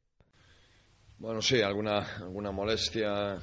Bueno, 1.18 1.40
sí, 1.40 1.62
alguna, 1.62 1.98
alguna 2.18 2.50
molestia 2.50 3.38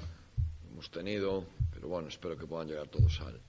hemos 0.69 0.91
tenido, 0.91 1.45
pero 1.71 1.87
bueno, 1.87 2.07
espero 2.07 2.37
que 2.37 2.45
puedan 2.45 2.67
llegar 2.67 2.87
todos 2.87 3.19
al, 3.21 3.41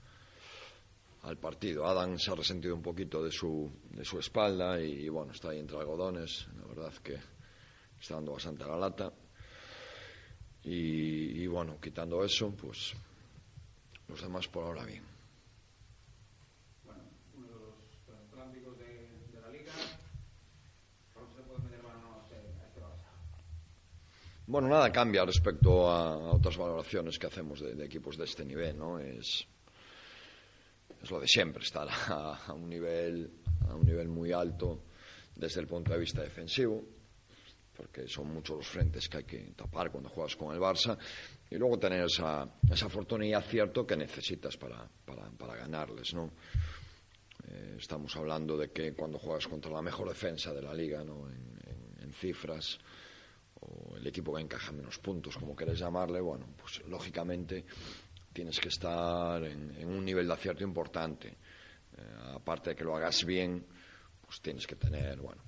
al 1.23 1.37
partido. 1.37 1.87
Adam 1.87 2.19
se 2.19 2.31
ha 2.31 2.35
resentido 2.35 2.75
un 2.75 2.83
poquito 2.83 3.23
de 3.23 3.31
su, 3.31 3.71
de 3.91 4.05
su 4.05 4.19
espalda 4.19 4.81
y, 4.81 5.09
bueno, 5.09 5.33
está 5.33 5.51
ahí 5.51 5.59
entre 5.59 5.79
algodones. 5.79 6.47
La 6.59 6.67
verdad 6.67 6.93
que 7.03 7.17
está 8.01 8.15
dando 8.15 8.33
bastante 8.33 8.65
la 8.65 8.77
lata. 8.77 9.13
Y, 10.63 11.43
y 11.43 11.47
bueno, 11.47 11.79
quitando 11.79 12.25
eso, 12.25 12.51
pues 12.57 12.95
Los 14.09 14.23
demás 14.23 14.49
por 14.49 14.65
ahora 14.65 14.85
bien. 14.85 15.03
Bueno, 16.85 17.03
uno 17.37 17.47
de 17.47 18.61
los 18.61 18.79
de, 18.79 18.85
de, 19.33 19.41
la 19.41 19.49
liga, 19.49 19.73
¿cómo 21.15 21.27
se? 21.31 21.43
Bueno, 24.47 24.69
nada 24.69 24.93
cambia 24.93 25.25
respecto 25.25 25.89
a, 25.89 26.33
otras 26.35 26.59
valoraciones 26.59 27.19
que 27.19 27.27
hacemos 27.27 27.61
de, 27.61 27.75
de 27.75 27.85
equipos 27.87 28.19
de 28.19 28.25
este 28.25 28.45
nivel, 28.45 28.79
¿no? 28.79 28.99
Es, 28.99 29.47
es 31.03 31.11
lo 31.11 31.19
de 31.19 31.27
siempre, 31.27 31.63
estar 31.63 31.89
a, 31.89 32.45
a, 32.47 32.53
un 32.53 32.69
nivel, 32.69 33.31
a 33.69 33.75
un 33.75 33.87
nivel 33.87 34.09
muy 34.09 34.33
alto 34.33 34.83
desde 35.35 35.61
el 35.61 35.67
punto 35.67 35.93
de 35.93 35.99
vista 35.99 36.21
defensivo 36.21 36.85
porque 37.77 38.07
son 38.09 38.33
muchos 38.33 38.57
los 38.57 38.67
frentes 38.67 39.09
que 39.09 39.19
hay 39.19 39.25
que 39.25 39.53
tapar 39.57 39.91
cuando 39.91 40.09
juegas 40.09 40.37
con 40.37 40.55
el 40.55 40.61
Barça, 40.61 40.97
y 41.51 41.57
luego 41.57 41.79
tener 41.79 42.05
esa, 42.05 42.49
fortuna 42.89 43.27
y 43.27 43.33
acierto 43.33 43.87
que 43.87 43.97
necesitas 43.97 44.57
para, 44.57 44.89
ganarles, 45.57 46.15
¿no? 46.15 46.33
Eh, 47.49 47.77
estamos 47.79 48.15
hablando 48.17 48.57
de 48.57 48.71
que 48.71 48.95
cuando 48.95 49.19
juegas 49.19 49.47
contra 49.47 49.71
la 49.71 49.83
mejor 49.83 50.09
defensa 50.09 50.53
de 50.53 50.63
la 50.63 50.73
liga, 50.73 51.05
¿no? 51.05 51.29
en 51.29 52.13
cifras, 52.13 52.79
o 53.61 53.97
el 53.97 54.07
equipo 54.07 54.35
que 54.35 54.43
encaja 54.43 54.73
menos 54.73 54.99
puntos, 54.99 55.37
como 55.37 55.57
querés 55.57 55.79
llamarle, 55.79 56.21
bueno, 56.21 56.47
pues 56.57 56.83
lógicamente 56.87 57.65
tienes 58.33 58.59
que 58.59 58.69
estar 58.69 59.43
en, 59.45 59.87
un 59.87 60.05
nivel 60.05 60.27
de 60.27 60.33
acierto 60.33 60.65
importante. 60.65 61.29
Eh, 61.29 62.03
aparte 62.35 62.71
de 62.71 62.77
que 62.77 62.85
lo 62.85 62.97
hagas 62.97 63.25
bien, 63.25 63.65
pues 64.21 64.41
tienes 64.41 64.67
que 64.67 64.77
tener, 64.77 65.21
bueno, 65.21 65.43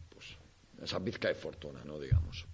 esa 0.83 1.01
pizca 1.01 1.29
de 1.29 1.35
fortuna, 1.35 1.83
¿no? 1.85 1.99
Digamos. 1.99 2.47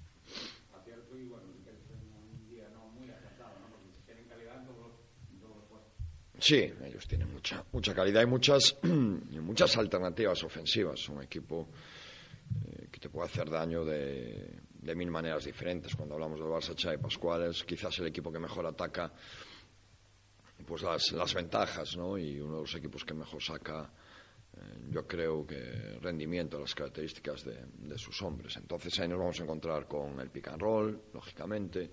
Sí, 6.39 6.57
ellos 6.57 7.07
tienen 7.07 7.33
mucha, 7.33 7.65
mucha 7.71 7.95
calidad 7.95 8.23
y 8.23 8.27
muchas, 8.27 8.77
muchas 8.83 9.77
alternativas 9.77 10.43
ofensivas. 10.43 11.09
Un 11.09 11.23
equipo 11.23 11.69
eh, 12.67 12.89
que 12.91 12.99
te 12.99 13.09
puede 13.09 13.29
hacer 13.29 13.49
daño 13.49 13.85
de, 13.85 14.51
de 14.73 14.95
mil 14.97 15.09
maneras 15.09 15.45
diferentes. 15.45 15.95
Cuando 15.95 16.17
hablamos 16.17 16.41
del 16.41 16.49
Barça 16.49 16.75
Chá 16.75 16.95
y 16.95 16.99
Pascuales, 16.99 17.63
quizás 17.63 17.97
el 18.01 18.09
equipo 18.09 18.33
que 18.33 18.41
mejor 18.41 18.67
ataca 18.67 19.13
pues 20.67 20.83
las, 20.83 21.13
las 21.13 21.33
ventajas, 21.33 21.97
¿no? 21.97 22.19
Y 22.19 22.41
uno 22.41 22.57
de 22.57 22.61
los 22.63 22.75
equipos 22.75 23.05
que 23.05 23.15
mejor 23.15 23.41
saca, 23.41 23.89
yo 24.91 25.07
creo 25.07 25.47
que 25.47 25.99
rendimiento, 26.01 26.59
las 26.59 26.75
características 26.75 27.45
de, 27.45 27.65
de, 27.79 27.99
sus 27.99 28.21
hombres. 28.23 28.57
Entonces 28.57 28.99
ahí 29.01 29.09
nos 29.09 29.19
vamos 29.19 29.41
a 29.41 29.43
encontrar 29.43 29.87
con 29.89 30.21
el 30.21 30.31
pick 30.31 30.49
and 30.49 30.61
roll, 30.61 31.03
lógicamente, 31.13 31.91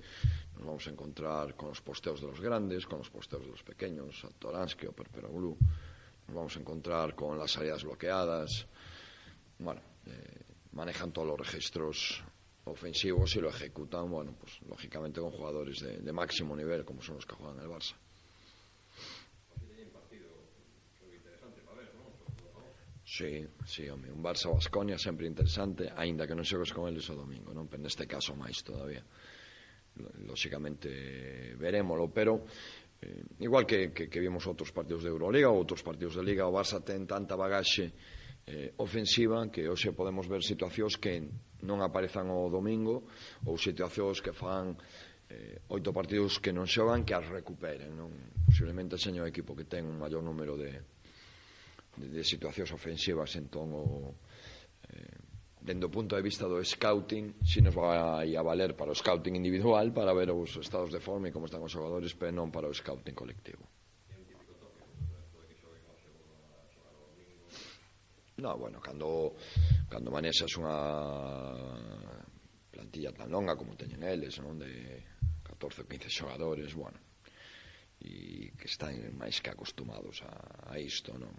nos 0.55 0.65
vamos 0.65 0.87
a 0.87 0.89
encontrar 0.89 1.55
con 1.55 1.69
los 1.69 1.81
posteos 1.81 2.21
de 2.21 2.27
los 2.27 2.41
grandes, 2.41 2.85
con 2.85 2.99
los 2.99 3.09
posteos 3.09 3.43
de 3.43 3.51
los 3.51 3.63
pequeños, 3.63 4.25
Toransky 4.37 4.87
o 4.87 4.91
Perperoglu, 4.91 5.57
nos 6.27 6.35
vamos 6.35 6.55
a 6.57 6.59
encontrar 6.59 7.15
con 7.15 7.37
las 7.39 7.51
salidas 7.51 7.83
bloqueadas, 7.83 8.67
bueno, 9.57 9.81
eh, 10.05 10.41
manejan 10.73 11.11
todos 11.11 11.27
los 11.27 11.39
registros 11.39 12.23
ofensivos 12.65 13.35
y 13.35 13.41
lo 13.41 13.49
ejecutan, 13.49 14.09
bueno, 14.09 14.35
pues 14.39 14.61
lógicamente 14.67 15.19
con 15.19 15.31
jugadores 15.31 15.79
de, 15.79 16.13
máximo 16.13 16.55
nivel, 16.55 16.85
como 16.85 17.01
son 17.01 17.15
los 17.15 17.25
que 17.25 17.35
juegan 17.35 17.59
el 17.59 17.67
Barça. 17.67 17.95
Sí, 23.09 23.43
sí, 23.65 23.89
home, 23.89 24.11
un 24.11 24.21
Barça 24.21 24.53
Basconia 24.53 24.95
sempre 24.99 25.25
interesante, 25.25 25.89
aínda 25.97 26.29
que 26.29 26.37
non 26.37 26.45
xogues 26.45 26.69
con 26.69 26.85
eles 26.85 27.09
o 27.09 27.17
domingo, 27.17 27.49
non? 27.57 27.65
Pero 27.65 27.81
neste 27.81 28.05
caso 28.05 28.37
máis 28.37 28.61
todavía. 28.61 29.01
Lóxicamente 30.29 31.57
verémolo, 31.57 32.13
pero 32.13 32.45
eh, 33.01 33.25
igual 33.41 33.65
que, 33.65 33.89
que, 33.97 34.05
que 34.13 34.21
vimos 34.21 34.45
outros 34.45 34.69
partidos 34.69 35.01
de 35.01 35.09
Euroliga 35.09 35.49
ou 35.49 35.57
outros 35.57 35.81
partidos 35.81 36.21
de 36.21 36.21
Liga, 36.21 36.45
o 36.45 36.53
Barça 36.53 36.85
ten 36.85 37.09
tanta 37.09 37.33
bagaxe 37.33 37.89
eh, 38.45 38.77
ofensiva 38.77 39.41
que 39.49 39.65
hoxe 39.65 39.89
podemos 39.89 40.29
ver 40.29 40.45
situacións 40.45 41.01
que 41.01 41.17
non 41.65 41.81
aparezan 41.81 42.29
o 42.29 42.45
domingo 42.45 43.09
ou 43.49 43.57
situacións 43.57 44.21
que 44.21 44.37
fan 44.37 44.77
eh, 45.33 45.65
oito 45.73 45.89
partidos 45.89 46.37
que 46.37 46.53
non 46.53 46.69
xogan 46.69 47.01
que 47.01 47.17
as 47.17 47.25
recuperen 47.25 47.89
non? 47.97 48.13
posiblemente 48.45 49.01
seño 49.01 49.25
o 49.25 49.29
equipo 49.29 49.57
que 49.57 49.65
ten 49.65 49.89
un 49.89 49.97
maior 49.97 50.21
número 50.21 50.53
de, 50.53 50.98
de, 51.97 52.07
de 52.09 52.23
situacións 52.23 52.69
ofensivas 52.75 53.33
entón 53.39 53.73
o, 53.73 54.13
eh, 54.91 55.17
dendo 55.61 55.89
punto 55.89 56.15
de 56.15 56.23
vista 56.23 56.45
do 56.45 56.61
scouting 56.61 57.41
si 57.45 57.61
nos 57.61 57.73
vai 57.73 58.35
a 58.35 58.41
valer 58.43 58.75
para 58.75 58.91
o 58.91 58.97
scouting 58.97 59.35
individual 59.35 59.91
para 59.93 60.13
ver 60.13 60.29
os 60.31 60.55
estados 60.57 60.91
de 60.93 61.01
forma 61.01 61.29
e 61.29 61.33
como 61.33 61.49
están 61.49 61.63
os 61.63 61.73
xogadores 61.73 62.13
pero 62.15 62.31
non 62.31 62.53
para 62.53 62.69
o 62.69 62.73
scouting 62.73 63.15
colectivo 63.15 63.65
No, 68.39 68.57
bueno, 68.57 68.79
cando, 68.79 69.35
cando 69.91 70.15
manexas 70.15 70.55
unha 70.55 70.79
plantilla 72.71 73.11
tan 73.11 73.27
longa 73.27 73.59
como 73.59 73.75
teñen 73.75 73.99
eles, 74.07 74.39
non? 74.39 74.55
De 74.55 75.03
14 75.43 75.83
ou 75.83 75.87
15 75.91 76.07
xogadores, 76.07 76.71
bueno, 76.71 76.95
e 77.99 78.55
que 78.55 78.71
están 78.71 78.95
máis 79.19 79.43
que 79.43 79.51
acostumados 79.51 80.23
a, 80.23 80.71
a 80.71 80.79
isto, 80.79 81.19
non? 81.19 81.35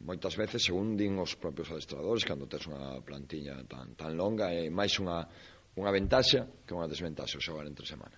moitas 0.00 0.34
veces, 0.36 0.64
según 0.64 0.96
din 0.96 1.20
os 1.20 1.36
propios 1.36 1.68
adestradores, 1.68 2.24
cando 2.24 2.48
tes 2.48 2.64
unha 2.64 3.00
plantiña 3.04 3.60
tan, 3.68 3.92
tan 3.96 4.16
longa, 4.16 4.48
é 4.48 4.72
máis 4.72 4.96
unha, 4.96 5.28
unha 5.76 5.92
ventaxa 5.92 6.48
que 6.64 6.72
unha 6.72 6.88
desventaxa 6.88 7.36
o 7.36 7.44
xogar 7.44 7.68
entre 7.68 7.84
semana. 7.84 8.16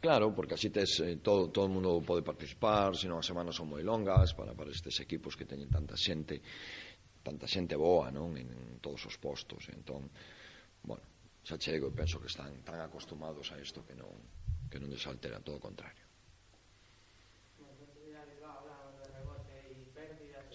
Claro, 0.00 0.32
porque 0.32 0.54
así 0.56 0.72
tes, 0.72 0.96
eh, 1.04 1.20
todo, 1.20 1.52
todo 1.52 1.68
o 1.68 1.72
mundo 1.72 2.00
pode 2.00 2.24
participar, 2.24 2.96
senón 2.96 3.20
as 3.20 3.28
semanas 3.28 3.52
son 3.52 3.68
moi 3.68 3.84
longas 3.84 4.32
para, 4.32 4.56
para 4.56 4.72
estes 4.72 4.96
equipos 5.00 5.36
que 5.36 5.44
teñen 5.44 5.68
tanta 5.68 5.92
xente 5.92 6.40
tanta 7.20 7.44
xente 7.44 7.76
boa, 7.76 8.08
non? 8.08 8.32
En, 8.36 8.48
en 8.48 8.80
todos 8.80 9.04
os 9.04 9.16
postos. 9.20 9.68
Entón, 9.68 10.08
bueno, 10.88 11.04
xa 11.44 11.60
chego 11.60 11.92
e 11.92 11.96
penso 11.96 12.16
que 12.16 12.32
están 12.32 12.64
tan 12.64 12.80
acostumados 12.80 13.52
a 13.52 13.60
isto 13.60 13.84
que 13.84 13.92
non, 13.92 14.12
que 14.72 14.80
non 14.80 14.88
desaltera, 14.88 15.44
todo 15.44 15.60
o 15.60 15.64
contrario. 15.64 16.09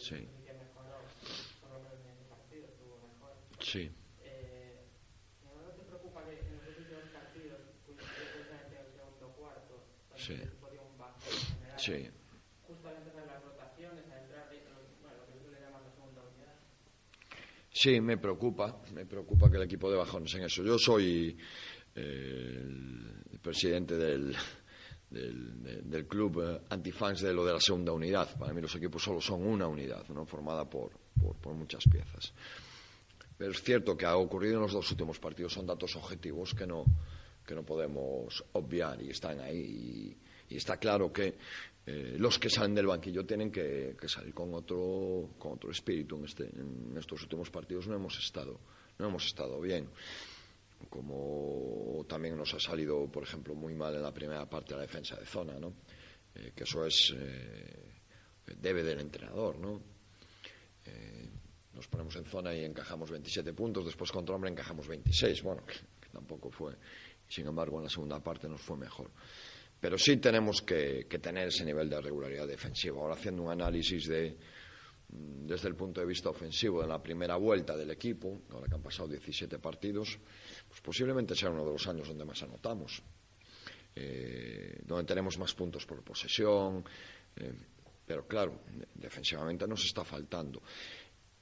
Sí. 0.06 0.30
Sí. 3.60 3.91
Sí. 10.16 10.36
Sí. 11.76 12.10
Sí, 17.72 17.99
me 18.01 18.18
preocupa, 18.18 18.82
me 18.93 19.06
preocupa 19.06 19.49
que 19.49 19.58
el 19.58 19.64
equipo 19.64 19.91
de 19.91 19.97
bajones 19.97 20.34
en 20.36 20.43
eso. 20.43 20.64
Yo 20.64 20.78
soy 20.80 21.38
eh, 21.95 22.64
el 23.32 23.39
presidente 23.41 23.95
del, 23.97 24.36
del, 25.16 25.89
del, 25.89 26.07
club 26.07 26.41
eh, 26.41 26.61
antifans 26.70 27.22
de 27.22 27.34
lo 27.34 27.45
de 27.45 27.53
la 27.53 27.59
segunda 27.59 27.93
unidad. 27.93 28.38
Para 28.38 28.53
mí 28.53 28.61
los 28.61 28.76
equipos 28.76 29.01
solo 29.03 29.22
son 29.22 29.45
una 29.45 29.68
unidad, 29.68 30.07
¿no? 30.09 30.26
formada 30.26 30.70
por, 30.70 30.91
por, 31.20 31.36
por 31.38 31.53
muchas 31.53 31.84
piezas. 31.86 32.34
Pero 33.38 33.51
es 33.51 33.61
cierto 33.61 33.95
que 33.95 34.05
ha 34.05 34.18
ocurrido 34.18 34.55
en 34.55 34.61
los 34.61 34.74
dos 34.74 34.89
últimos 34.91 35.20
partidos, 35.20 35.53
son 35.53 35.66
datos 35.66 35.95
objetivos 35.95 36.53
que 36.53 36.68
no, 36.68 36.86
que 37.45 37.55
no 37.55 37.63
podemos 37.63 38.43
obviar 38.53 39.01
y 39.01 39.09
están 39.09 39.39
ahí. 39.39 40.18
Y, 40.49 40.53
y 40.53 40.57
está 40.57 40.78
claro 40.78 41.11
que 41.11 41.36
eh, 41.86 42.16
los 42.18 42.39
que 42.39 42.49
salen 42.49 42.76
del 42.76 42.88
banquillo 42.88 43.26
tienen 43.26 43.51
que, 43.51 43.95
que 43.99 44.07
salir 44.07 44.34
con 44.34 44.53
otro, 44.53 45.32
con 45.38 45.53
otro 45.53 45.72
espíritu. 45.72 46.18
En, 46.18 46.26
este, 46.26 46.43
en 46.43 46.95
estos 46.97 47.22
últimos 47.24 47.49
partidos 47.49 47.88
no 47.88 47.95
hemos 47.95 48.18
estado, 48.20 48.59
no 48.97 49.07
hemos 49.07 49.26
estado 49.26 49.59
bien. 49.61 49.88
Como 50.90 52.06
también 52.08 52.38
nos 52.38 52.54
ha 52.54 52.60
salido, 52.60 53.08
por 53.12 53.24
ejemplo, 53.24 53.56
muy 53.56 53.74
mal 53.74 53.96
en 53.96 54.02
la 54.02 54.14
primera 54.14 54.50
parte 54.50 54.74
de 54.74 54.78
la 54.78 54.86
defensa 54.86 55.16
de 55.16 55.26
zona, 55.26 55.60
¿no? 55.60 55.74
Eh, 56.34 56.52
que 56.56 56.64
eso 56.64 56.86
es 56.86 57.14
eh, 57.18 57.94
debe 58.60 58.84
del 58.84 59.00
entrenador, 59.00 59.60
¿no? 59.60 59.82
Eh, 60.86 61.30
nos 61.74 61.88
ponemos 61.88 62.16
en 62.16 62.26
zona 62.26 62.54
y 62.54 62.64
encajamos 62.64 63.10
27 63.12 63.54
puntos, 63.54 63.86
después 63.86 64.12
contra 64.12 64.36
hombre 64.36 64.50
encajamos 64.50 64.88
26, 64.88 65.44
bueno, 65.44 65.66
que, 65.66 66.08
tampoco 66.12 66.50
fue 66.50 66.76
sin 67.28 67.48
embargo, 67.48 67.78
en 67.78 67.86
la 67.86 67.90
segunda 67.90 68.20
parte 68.20 68.48
nos 68.48 68.62
fue 68.62 68.78
mejor. 68.78 69.12
Pero 69.80 69.98
sí 69.98 70.18
tenemos 70.18 70.62
que, 70.62 71.06
tener 71.22 71.48
ese 71.48 71.66
nivel 71.66 71.90
de 71.90 72.02
regularidad 72.02 72.48
defensiva. 72.48 73.02
Ahora, 73.02 73.16
haciendo 73.16 73.44
un 73.44 73.52
análisis 73.52 74.08
de, 74.08 74.38
desde 75.08 75.68
el 75.68 75.76
punto 75.76 76.01
de 76.01 76.08
vista 76.08 76.30
ofensivo 76.30 76.82
de 76.82 76.88
la 76.88 77.01
primera 77.01 77.36
vuelta 77.36 77.76
del 77.76 77.91
equipo, 77.91 78.41
ahora 78.51 78.68
que 78.68 78.76
han 78.76 78.82
pasado 78.82 79.08
17 79.08 79.60
partidos, 79.60 80.18
pues 80.68 80.82
posiblemente 80.82 81.36
sea 81.36 81.49
uno 81.49 81.66
de 81.66 81.72
los 81.72 81.88
años 81.88 82.08
donde 82.08 82.26
más 82.26 82.41
anotamos, 82.43 83.01
eh, 83.95 84.80
donde 84.84 85.06
tenemos 85.06 85.38
más 85.38 85.53
puntos 85.53 85.86
por 85.86 86.03
posesión, 86.03 86.84
eh, 87.36 87.53
pero 88.06 88.28
claro, 88.28 88.62
defensivamente 88.93 89.68
nos 89.68 89.84
está 89.86 90.03
faltando. 90.03 90.62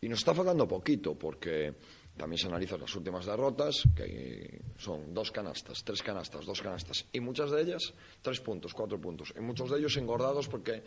Y 0.01 0.09
nos 0.09 0.19
está 0.19 0.33
faltando 0.33 0.67
poquito, 0.67 1.17
porque 1.17 1.73
también 2.17 2.37
se 2.37 2.47
analizan 2.47 2.81
las 2.81 2.95
últimas 2.95 3.25
derrotas, 3.25 3.83
que 3.95 4.61
son 4.77 5.13
dos 5.13 5.31
canastas, 5.31 5.83
tres 5.83 6.03
canastas, 6.03 6.45
dos 6.45 6.61
canastas, 6.61 7.05
y 7.11 7.19
muchas 7.19 7.51
de 7.51 7.61
ellas 7.61 7.93
tres 8.21 8.39
puntos, 8.39 8.73
cuatro 8.73 8.99
puntos, 8.99 9.33
y 9.35 9.41
muchos 9.41 9.71
de 9.71 9.79
ellos 9.79 9.95
engordados 9.97 10.47
porque 10.47 10.83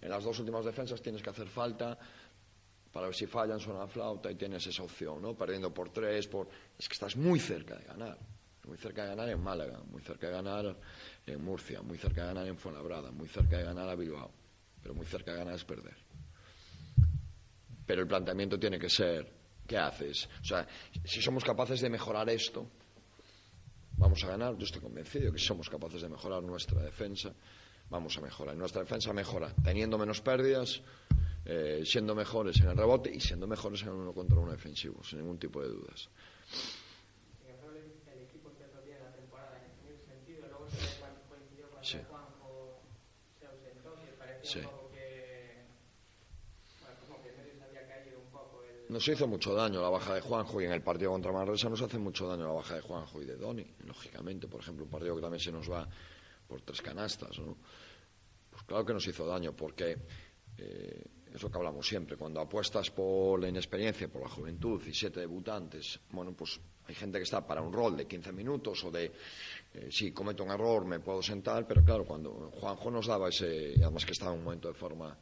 en 0.00 0.10
las 0.10 0.24
dos 0.24 0.38
últimas 0.38 0.64
defensas 0.64 1.02
tienes 1.02 1.22
que 1.22 1.30
hacer 1.30 1.48
falta 1.48 1.98
para 2.92 3.06
ver 3.06 3.14
si 3.14 3.26
fallan, 3.26 3.60
suena 3.60 3.80
la 3.80 3.88
flauta 3.88 4.30
y 4.30 4.34
tienes 4.34 4.66
esa 4.66 4.82
opción, 4.82 5.20
¿no? 5.20 5.34
Perdiendo 5.34 5.72
por 5.72 5.90
tres, 5.90 6.26
por... 6.26 6.48
es 6.78 6.88
que 6.88 6.94
estás 6.94 7.16
muy 7.16 7.38
cerca 7.38 7.76
de 7.76 7.84
ganar, 7.84 8.18
muy 8.66 8.76
cerca 8.78 9.02
de 9.02 9.08
ganar 9.10 9.28
en 9.28 9.42
Málaga, 9.42 9.80
muy 9.90 10.00
cerca 10.00 10.28
de 10.28 10.32
ganar 10.32 10.76
en 11.26 11.44
Murcia, 11.44 11.82
muy 11.82 11.98
cerca 11.98 12.22
de 12.22 12.26
ganar 12.28 12.46
en 12.46 12.56
Fuenlabrada, 12.56 13.10
muy 13.10 13.28
cerca 13.28 13.58
de 13.58 13.64
ganar 13.64 13.88
a 13.88 13.94
Bilbao, 13.94 14.30
pero 14.82 14.94
muy 14.94 15.06
cerca 15.06 15.32
de 15.32 15.38
ganar 15.38 15.54
es 15.54 15.64
perder. 15.64 15.96
Pero 17.86 18.02
el 18.02 18.08
planteamiento 18.08 18.58
tiene 18.58 18.78
que 18.78 18.88
ser 18.88 19.38
¿qué 19.68 19.76
haces? 19.76 20.28
O 20.40 20.44
sea, 20.44 20.66
si 21.04 21.20
somos 21.20 21.44
capaces 21.44 21.80
de 21.80 21.90
mejorar 21.90 22.28
esto, 22.30 22.66
vamos 23.98 24.24
a 24.24 24.28
ganar. 24.28 24.56
Yo 24.56 24.64
estoy 24.64 24.80
convencido 24.80 25.30
que 25.30 25.38
si 25.38 25.44
somos 25.44 25.68
capaces 25.68 26.00
de 26.00 26.08
mejorar 26.08 26.42
nuestra 26.42 26.80
defensa, 26.82 27.32
vamos 27.90 28.16
a 28.18 28.20
mejorar. 28.20 28.56
Nuestra 28.56 28.82
defensa 28.82 29.12
mejora 29.12 29.54
teniendo 29.62 29.98
menos 29.98 30.20
pérdidas, 30.20 30.82
eh, 31.44 31.82
siendo 31.84 32.14
mejores 32.14 32.60
en 32.60 32.68
el 32.68 32.76
rebote 32.76 33.10
y 33.14 33.20
siendo 33.20 33.46
mejores 33.46 33.82
en 33.82 33.88
el 33.88 33.94
uno 33.94 34.12
contra 34.12 34.38
uno 34.38 34.52
defensivo, 34.52 35.02
sin 35.02 35.20
ningún 35.20 35.38
tipo 35.38 35.62
de 35.62 35.68
dudas. 35.68 36.08
Sí. 41.82 41.98
Sí. 44.42 44.60
Nos 48.88 49.06
hizo 49.06 49.26
mucho 49.26 49.54
daño 49.54 49.82
la 49.82 49.90
baja 49.90 50.14
de 50.14 50.22
Juanjo 50.22 50.62
y 50.62 50.64
en 50.64 50.72
el 50.72 50.80
partido 50.80 51.10
contra 51.10 51.30
Manresa 51.30 51.68
nos 51.68 51.82
hace 51.82 51.98
mucho 51.98 52.26
daño 52.26 52.46
la 52.46 52.54
baja 52.54 52.76
de 52.76 52.80
Juanjo 52.80 53.20
y 53.20 53.26
de 53.26 53.36
Doni, 53.36 53.66
lógicamente. 53.84 54.48
Por 54.48 54.60
ejemplo, 54.60 54.84
un 54.86 54.90
partido 54.90 55.14
que 55.14 55.20
también 55.20 55.40
se 55.40 55.52
nos 55.52 55.70
va 55.70 55.86
por 56.48 56.62
tres 56.62 56.82
canastas, 56.82 57.38
¿no? 57.38 57.56
Pues 58.50 58.62
claro 58.64 58.84
que 58.84 58.94
nos 58.94 59.06
hizo 59.06 59.26
daño 59.26 59.54
porque 59.54 59.96
eh, 60.56 61.04
es 61.32 61.42
lo 61.42 61.50
que 61.50 61.58
hablamos 61.58 61.86
siempre. 61.86 62.16
Cuando 62.16 62.40
apuestas 62.40 62.90
por 62.90 63.38
la 63.38 63.48
inexperiencia, 63.48 64.08
por 64.08 64.22
la 64.22 64.28
juventud 64.28 64.82
y 64.86 64.94
siete 64.94 65.20
debutantes, 65.20 66.00
bueno, 66.10 66.32
pues 66.32 66.58
hay 66.86 66.94
gente 66.94 67.18
que 67.18 67.24
está 67.24 67.46
para 67.46 67.60
un 67.60 67.72
rol 67.72 67.96
de 67.96 68.06
15 68.06 68.32
minutos 68.32 68.82
o 68.84 68.90
de, 68.90 69.12
eh, 69.74 69.88
si 69.90 70.10
cometo 70.12 70.42
un 70.42 70.50
error 70.50 70.86
me 70.86 71.00
puedo 71.00 71.22
sentar, 71.22 71.66
pero 71.66 71.84
claro, 71.84 72.04
cuando 72.04 72.50
Juanjo 72.52 72.90
nos 72.90 73.06
daba 73.06 73.28
ese, 73.28 73.74
además 73.76 74.06
que 74.06 74.12
estaba 74.12 74.32
en 74.32 74.38
un 74.38 74.44
momento 74.44 74.68
de 74.68 74.74
forma 74.74 75.16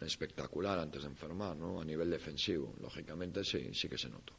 espectacular 0.00 0.78
antes 0.78 1.02
de 1.02 1.08
enfermar, 1.08 1.56
¿no? 1.56 1.80
A 1.80 1.84
nivel 1.84 2.10
defensivo, 2.10 2.74
lógicamente 2.80 3.44
sí, 3.44 3.72
sí 3.74 3.88
que 3.88 3.98
se 3.98 4.08
notó. 4.08 4.34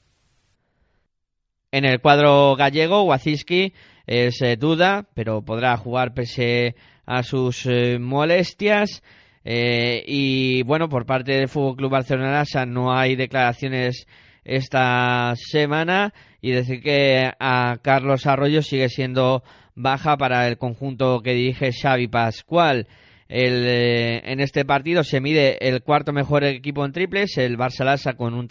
En 1.71 1.85
el 1.85 1.99
cuadro 1.99 2.55
gallego, 2.55 3.03
Waziski 3.03 3.73
es 4.07 4.39
duda, 4.59 5.07
pero 5.13 5.41
podrá 5.41 5.75
jugar 5.77 6.13
pese 6.13 6.75
a 7.05 7.23
sus 7.23 7.65
eh, 7.65 7.97
molestias. 7.99 9.03
Eh, 9.43 10.03
y 10.07 10.63
bueno, 10.63 10.89
por 10.89 11.05
parte 11.05 11.33
del 11.33 11.49
Fútbol 11.49 11.75
Club 11.75 11.91
Barcelona 11.91 12.43
no 12.65 12.97
hay 12.97 13.15
declaraciones 13.15 14.07
esta 14.43 15.33
semana 15.35 16.13
y 16.41 16.51
decir 16.51 16.81
que 16.81 17.31
a 17.39 17.77
Carlos 17.81 18.25
Arroyo 18.25 18.61
sigue 18.61 18.89
siendo 18.89 19.43
baja 19.75 20.17
para 20.17 20.47
el 20.47 20.57
conjunto 20.57 21.21
que 21.21 21.33
dirige 21.33 21.71
Xavi 21.71 22.07
Pascual. 22.07 22.87
El, 23.27 23.65
eh, 23.65 24.21
en 24.31 24.39
este 24.39 24.65
partido 24.65 25.03
se 25.03 25.19
mide 25.19 25.57
el 25.67 25.81
cuarto 25.81 26.13
mejor 26.13 26.43
equipo 26.43 26.85
en 26.85 26.91
triples, 26.91 27.37
el 27.37 27.57
Barça 27.57 27.83
Lassa 27.83 28.13
con 28.13 28.35
un 28.35 28.47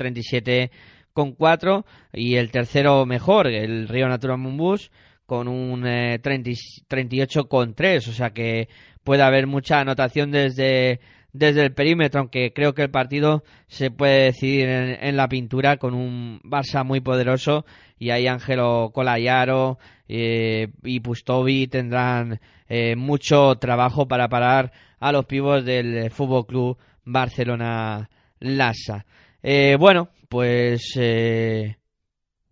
37,4 1.15 1.85
y 2.13 2.37
el 2.37 2.51
tercero 2.51 3.07
mejor, 3.07 3.47
el 3.47 3.89
Río 3.89 4.09
Natura 4.09 4.37
Mumbus, 4.37 4.91
con 5.27 5.49
un 5.49 5.87
eh, 5.87 6.21
38,3, 6.23 8.09
o 8.09 8.13
sea 8.13 8.31
que 8.31 8.69
puede 9.05 9.23
haber 9.23 9.47
mucha 9.47 9.81
anotación 9.81 10.31
desde, 10.31 11.01
desde 11.33 11.63
el 11.63 11.73
perímetro, 11.73 12.21
aunque 12.21 12.53
creo 12.53 12.75
que 12.75 12.83
el 12.83 12.91
partido 12.91 13.45
se 13.67 13.91
puede 13.91 14.27
decidir 14.27 14.69
en, 14.69 15.17
la 15.17 15.29
pintura 15.29 15.77
con 15.77 15.95
un 15.95 16.41
Barça 16.43 16.85
muy 16.85 17.01
poderoso 17.01 17.65
y 17.99 18.11
ahí 18.11 18.27
Ángelo 18.27 18.91
Colayaro 18.93 19.79
eh, 20.09 20.69
y 20.83 21.01
Pustovi 21.01 21.69
tendrán 21.69 22.41
eh, 22.69 22.97
mucho 22.97 23.55
trabajo 23.57 24.09
para 24.09 24.29
parar 24.29 24.73
a 24.99 25.13
los 25.13 25.27
pibos 25.27 25.65
del 25.65 26.11
Fútbol 26.11 26.47
Club 26.47 26.79
Barcelona 27.05 28.09
Lassa. 28.41 29.05
Eh, 29.43 29.77
bueno, 29.79 30.09
pues 30.35 30.99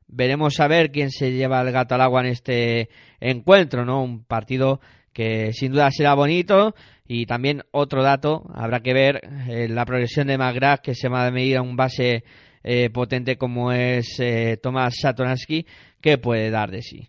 veremos 0.06 0.60
a 0.60 0.68
ver 0.68 0.92
quién 0.92 1.10
se 1.10 1.32
lleva 1.32 1.60
el 1.62 1.72
gato 1.72 1.96
al 1.96 2.00
agua 2.00 2.20
en 2.20 2.26
este 2.28 2.90
encuentro, 3.18 3.84
¿no? 3.84 4.04
Un 4.04 4.22
partido 4.22 4.80
que 5.12 5.52
sin 5.52 5.72
duda 5.72 5.90
será 5.90 6.14
bonito 6.14 6.76
y 7.08 7.26
también 7.26 7.64
otro 7.72 8.04
dato, 8.04 8.44
habrá 8.54 8.84
que 8.84 8.94
ver 8.94 9.20
eh, 9.48 9.66
la 9.68 9.84
progresión 9.84 10.28
de 10.28 10.38
McGrath 10.38 10.80
que 10.80 10.94
se 10.94 11.08
va 11.08 11.26
a 11.26 11.32
medir 11.32 11.56
a 11.56 11.62
un 11.62 11.74
base 11.74 12.22
eh, 12.62 12.88
potente 12.90 13.36
como 13.36 13.72
es 13.72 14.14
eh, 14.20 14.60
Tomás 14.62 14.94
Satoransky, 15.00 15.66
que 16.00 16.18
puede 16.18 16.50
dar 16.50 16.70
de 16.70 16.82
sí. 16.82 17.08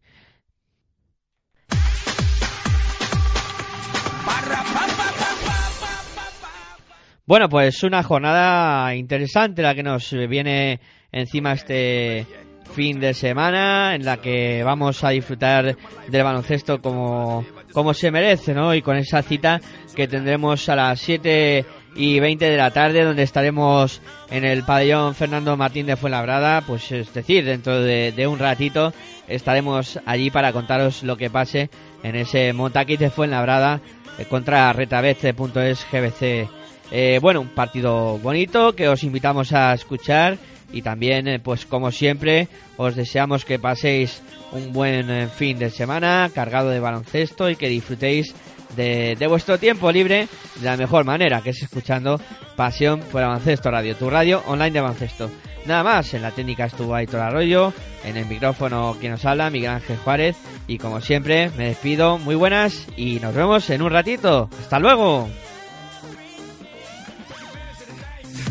Bueno, 7.26 7.48
pues 7.48 7.84
una 7.84 8.04
jornada 8.04 8.94
interesante 8.96 9.62
la 9.62 9.74
que 9.74 9.82
nos 9.82 10.12
viene 10.28 10.82
encima 11.10 11.54
este 11.54 12.28
fin 12.76 13.00
de 13.00 13.14
semana 13.14 13.96
en 13.96 14.04
la 14.04 14.18
que 14.18 14.62
vamos 14.64 15.06
a 15.06 15.12
disfrutar 15.12 15.78
del 16.10 16.24
baloncesto 16.24 16.82
como, 16.82 17.46
como 17.72 17.94
se 17.94 18.12
merece, 18.12 18.54
¿no? 18.54 18.76
Y 18.76 18.82
con 18.82 18.98
esa 18.98 19.22
cita 19.22 19.62
que 19.96 20.10
tendremos 20.10 20.68
a 20.68 20.76
las 20.76 21.00
7 21.00 21.66
y 21.96 22.20
20 22.20 22.44
de 22.44 22.58
la 22.58 22.72
tarde, 22.72 23.06
donde 23.06 23.24
estaremos 23.24 24.02
en 24.30 24.44
el 24.44 24.64
pabellón 24.64 25.16
Fernando 25.16 25.56
Martín 25.56 25.86
de 25.86 25.96
Fuenlabrada, 25.96 26.60
pues 26.68 26.92
es 26.92 27.14
decir, 27.14 27.46
dentro 27.46 27.80
de, 27.80 28.28
un 28.28 28.40
ratito 28.40 28.92
estaremos 29.30 29.98
allí 30.06 30.30
para 30.30 30.52
contaros 30.52 31.04
lo 31.04 31.16
que 31.16 31.30
pase 31.30 31.70
en 32.04 32.18
ese 32.18 32.52
Montaquís 32.52 33.00
de 33.00 33.10
Fuenlabrada 33.10 33.80
eh, 34.18 34.26
contra 34.26 34.74
retabece.es 34.74 35.88
GBC. 35.90 36.63
Eh, 36.96 37.18
bueno, 37.20 37.42
un 37.42 37.48
partido 37.48 38.20
bonito 38.20 38.76
que 38.76 38.88
os 38.88 39.04
invitamos 39.04 39.52
a 39.52 39.74
escuchar 39.74 40.38
y 40.72 40.84
también, 40.84 41.28
eh, 41.28 41.40
pues 41.40 41.66
como 41.66 41.90
siempre, 41.90 42.48
os 42.78 42.96
deseamos 42.96 43.46
que 43.46 43.58
paséis 43.58 44.22
un 44.52 44.72
buen 44.72 45.10
eh, 45.10 45.28
fin 45.28 45.58
de 45.58 45.72
semana 45.72 46.30
cargado 46.32 46.70
de 46.70 46.80
baloncesto 46.80 47.50
y 47.50 47.56
que 47.56 47.68
disfrutéis 47.68 48.36
de, 48.76 49.18
vuestro 49.28 49.58
tiempo 49.58 49.92
libre 49.92 50.28
de 50.60 50.66
la 50.66 50.78
mejor 50.78 51.04
manera, 51.04 51.42
que 51.42 51.50
es 51.50 51.64
escuchando 51.64 52.22
Pasión 52.56 53.00
por 53.12 53.24
Baloncesto 53.24 53.72
Radio, 53.72 53.96
tu 53.96 54.12
radio 54.12 54.44
online 54.46 54.72
de 54.72 54.82
baloncesto. 54.82 55.32
Nada 55.66 55.84
más, 55.84 56.14
en 56.14 56.22
la 56.22 56.30
técnica 56.30 56.66
estuvo 56.66 56.94
Aitor 56.94 57.22
Arroyo, 57.22 57.74
en 58.06 58.18
el 58.18 58.28
micrófono 58.28 58.98
quien 59.00 59.14
nos 59.14 59.26
habla, 59.26 59.50
Miguel 59.50 59.72
Ángel 59.72 59.98
Juárez, 59.98 60.36
y 60.68 60.78
como 60.78 61.02
siempre, 61.02 61.50
me 61.58 61.70
despido, 61.70 62.20
muy 62.20 62.36
buenas 62.36 62.88
y 62.96 63.20
nos 63.20 63.34
vemos 63.34 63.68
en 63.72 63.82
un 63.82 63.90
ratito. 63.90 64.48
¡Hasta 64.60 64.78
luego! 64.78 65.28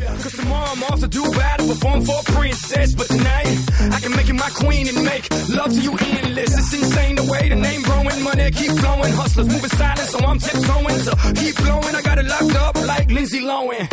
Cause 0.07 0.33
tomorrow 0.33 0.71
I'm 0.71 0.83
off 0.85 1.01
to 1.01 1.09
do 1.09 1.23
battle, 1.33 1.69
perform 1.69 2.05
for 2.05 2.19
a 2.21 2.23
princess. 2.33 2.95
But 2.95 3.09
tonight, 3.09 3.49
I 3.93 4.01
can 4.01 4.13
make 4.17 4.29
you 4.29 4.35
my 4.35 4.51
queen 4.51 4.89
and 4.89 5.05
make 5.05 5.31
love 5.49 5.73
to 5.73 5.81
you 5.81 5.97
endless. 5.99 6.57
It's 6.59 6.73
insane 6.75 7.17
the 7.17 7.25
way 7.25 7.49
the 7.49 7.57
name 7.57 7.83
growing, 7.83 8.23
money 8.23 8.51
keep 8.51 8.73
flowing. 8.73 9.13
Hustlers 9.13 9.49
moving 9.49 9.71
silent, 9.71 10.09
so 10.09 10.19
I'm 10.21 10.39
tiptoeing. 10.39 10.99
So 11.01 11.13
keep 11.35 11.57
blowing, 11.57 11.95
I 11.95 12.03
got 12.03 12.19
it 12.19 12.27
locked 12.27 12.55
up 12.57 12.75
like 12.87 13.11
Lindsay 13.11 13.41
Lohan. 13.41 13.89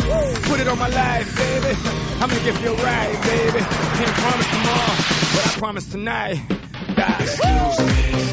Put 0.48 0.60
it 0.60 0.68
on 0.68 0.78
my 0.78 0.88
life, 0.88 1.36
baby. 1.36 1.76
I'm 2.20 2.28
gonna 2.28 2.44
give 2.44 2.62
you 2.62 2.72
a 2.72 2.84
ride, 2.84 3.22
baby. 3.22 3.60
Can't 3.98 4.16
promise 4.22 4.50
tomorrow, 4.50 4.96
but 5.34 5.46
I 5.46 5.50
promise 5.58 5.86
tonight. 5.90 6.40
Excuse 7.20 7.78
me. 7.78 8.29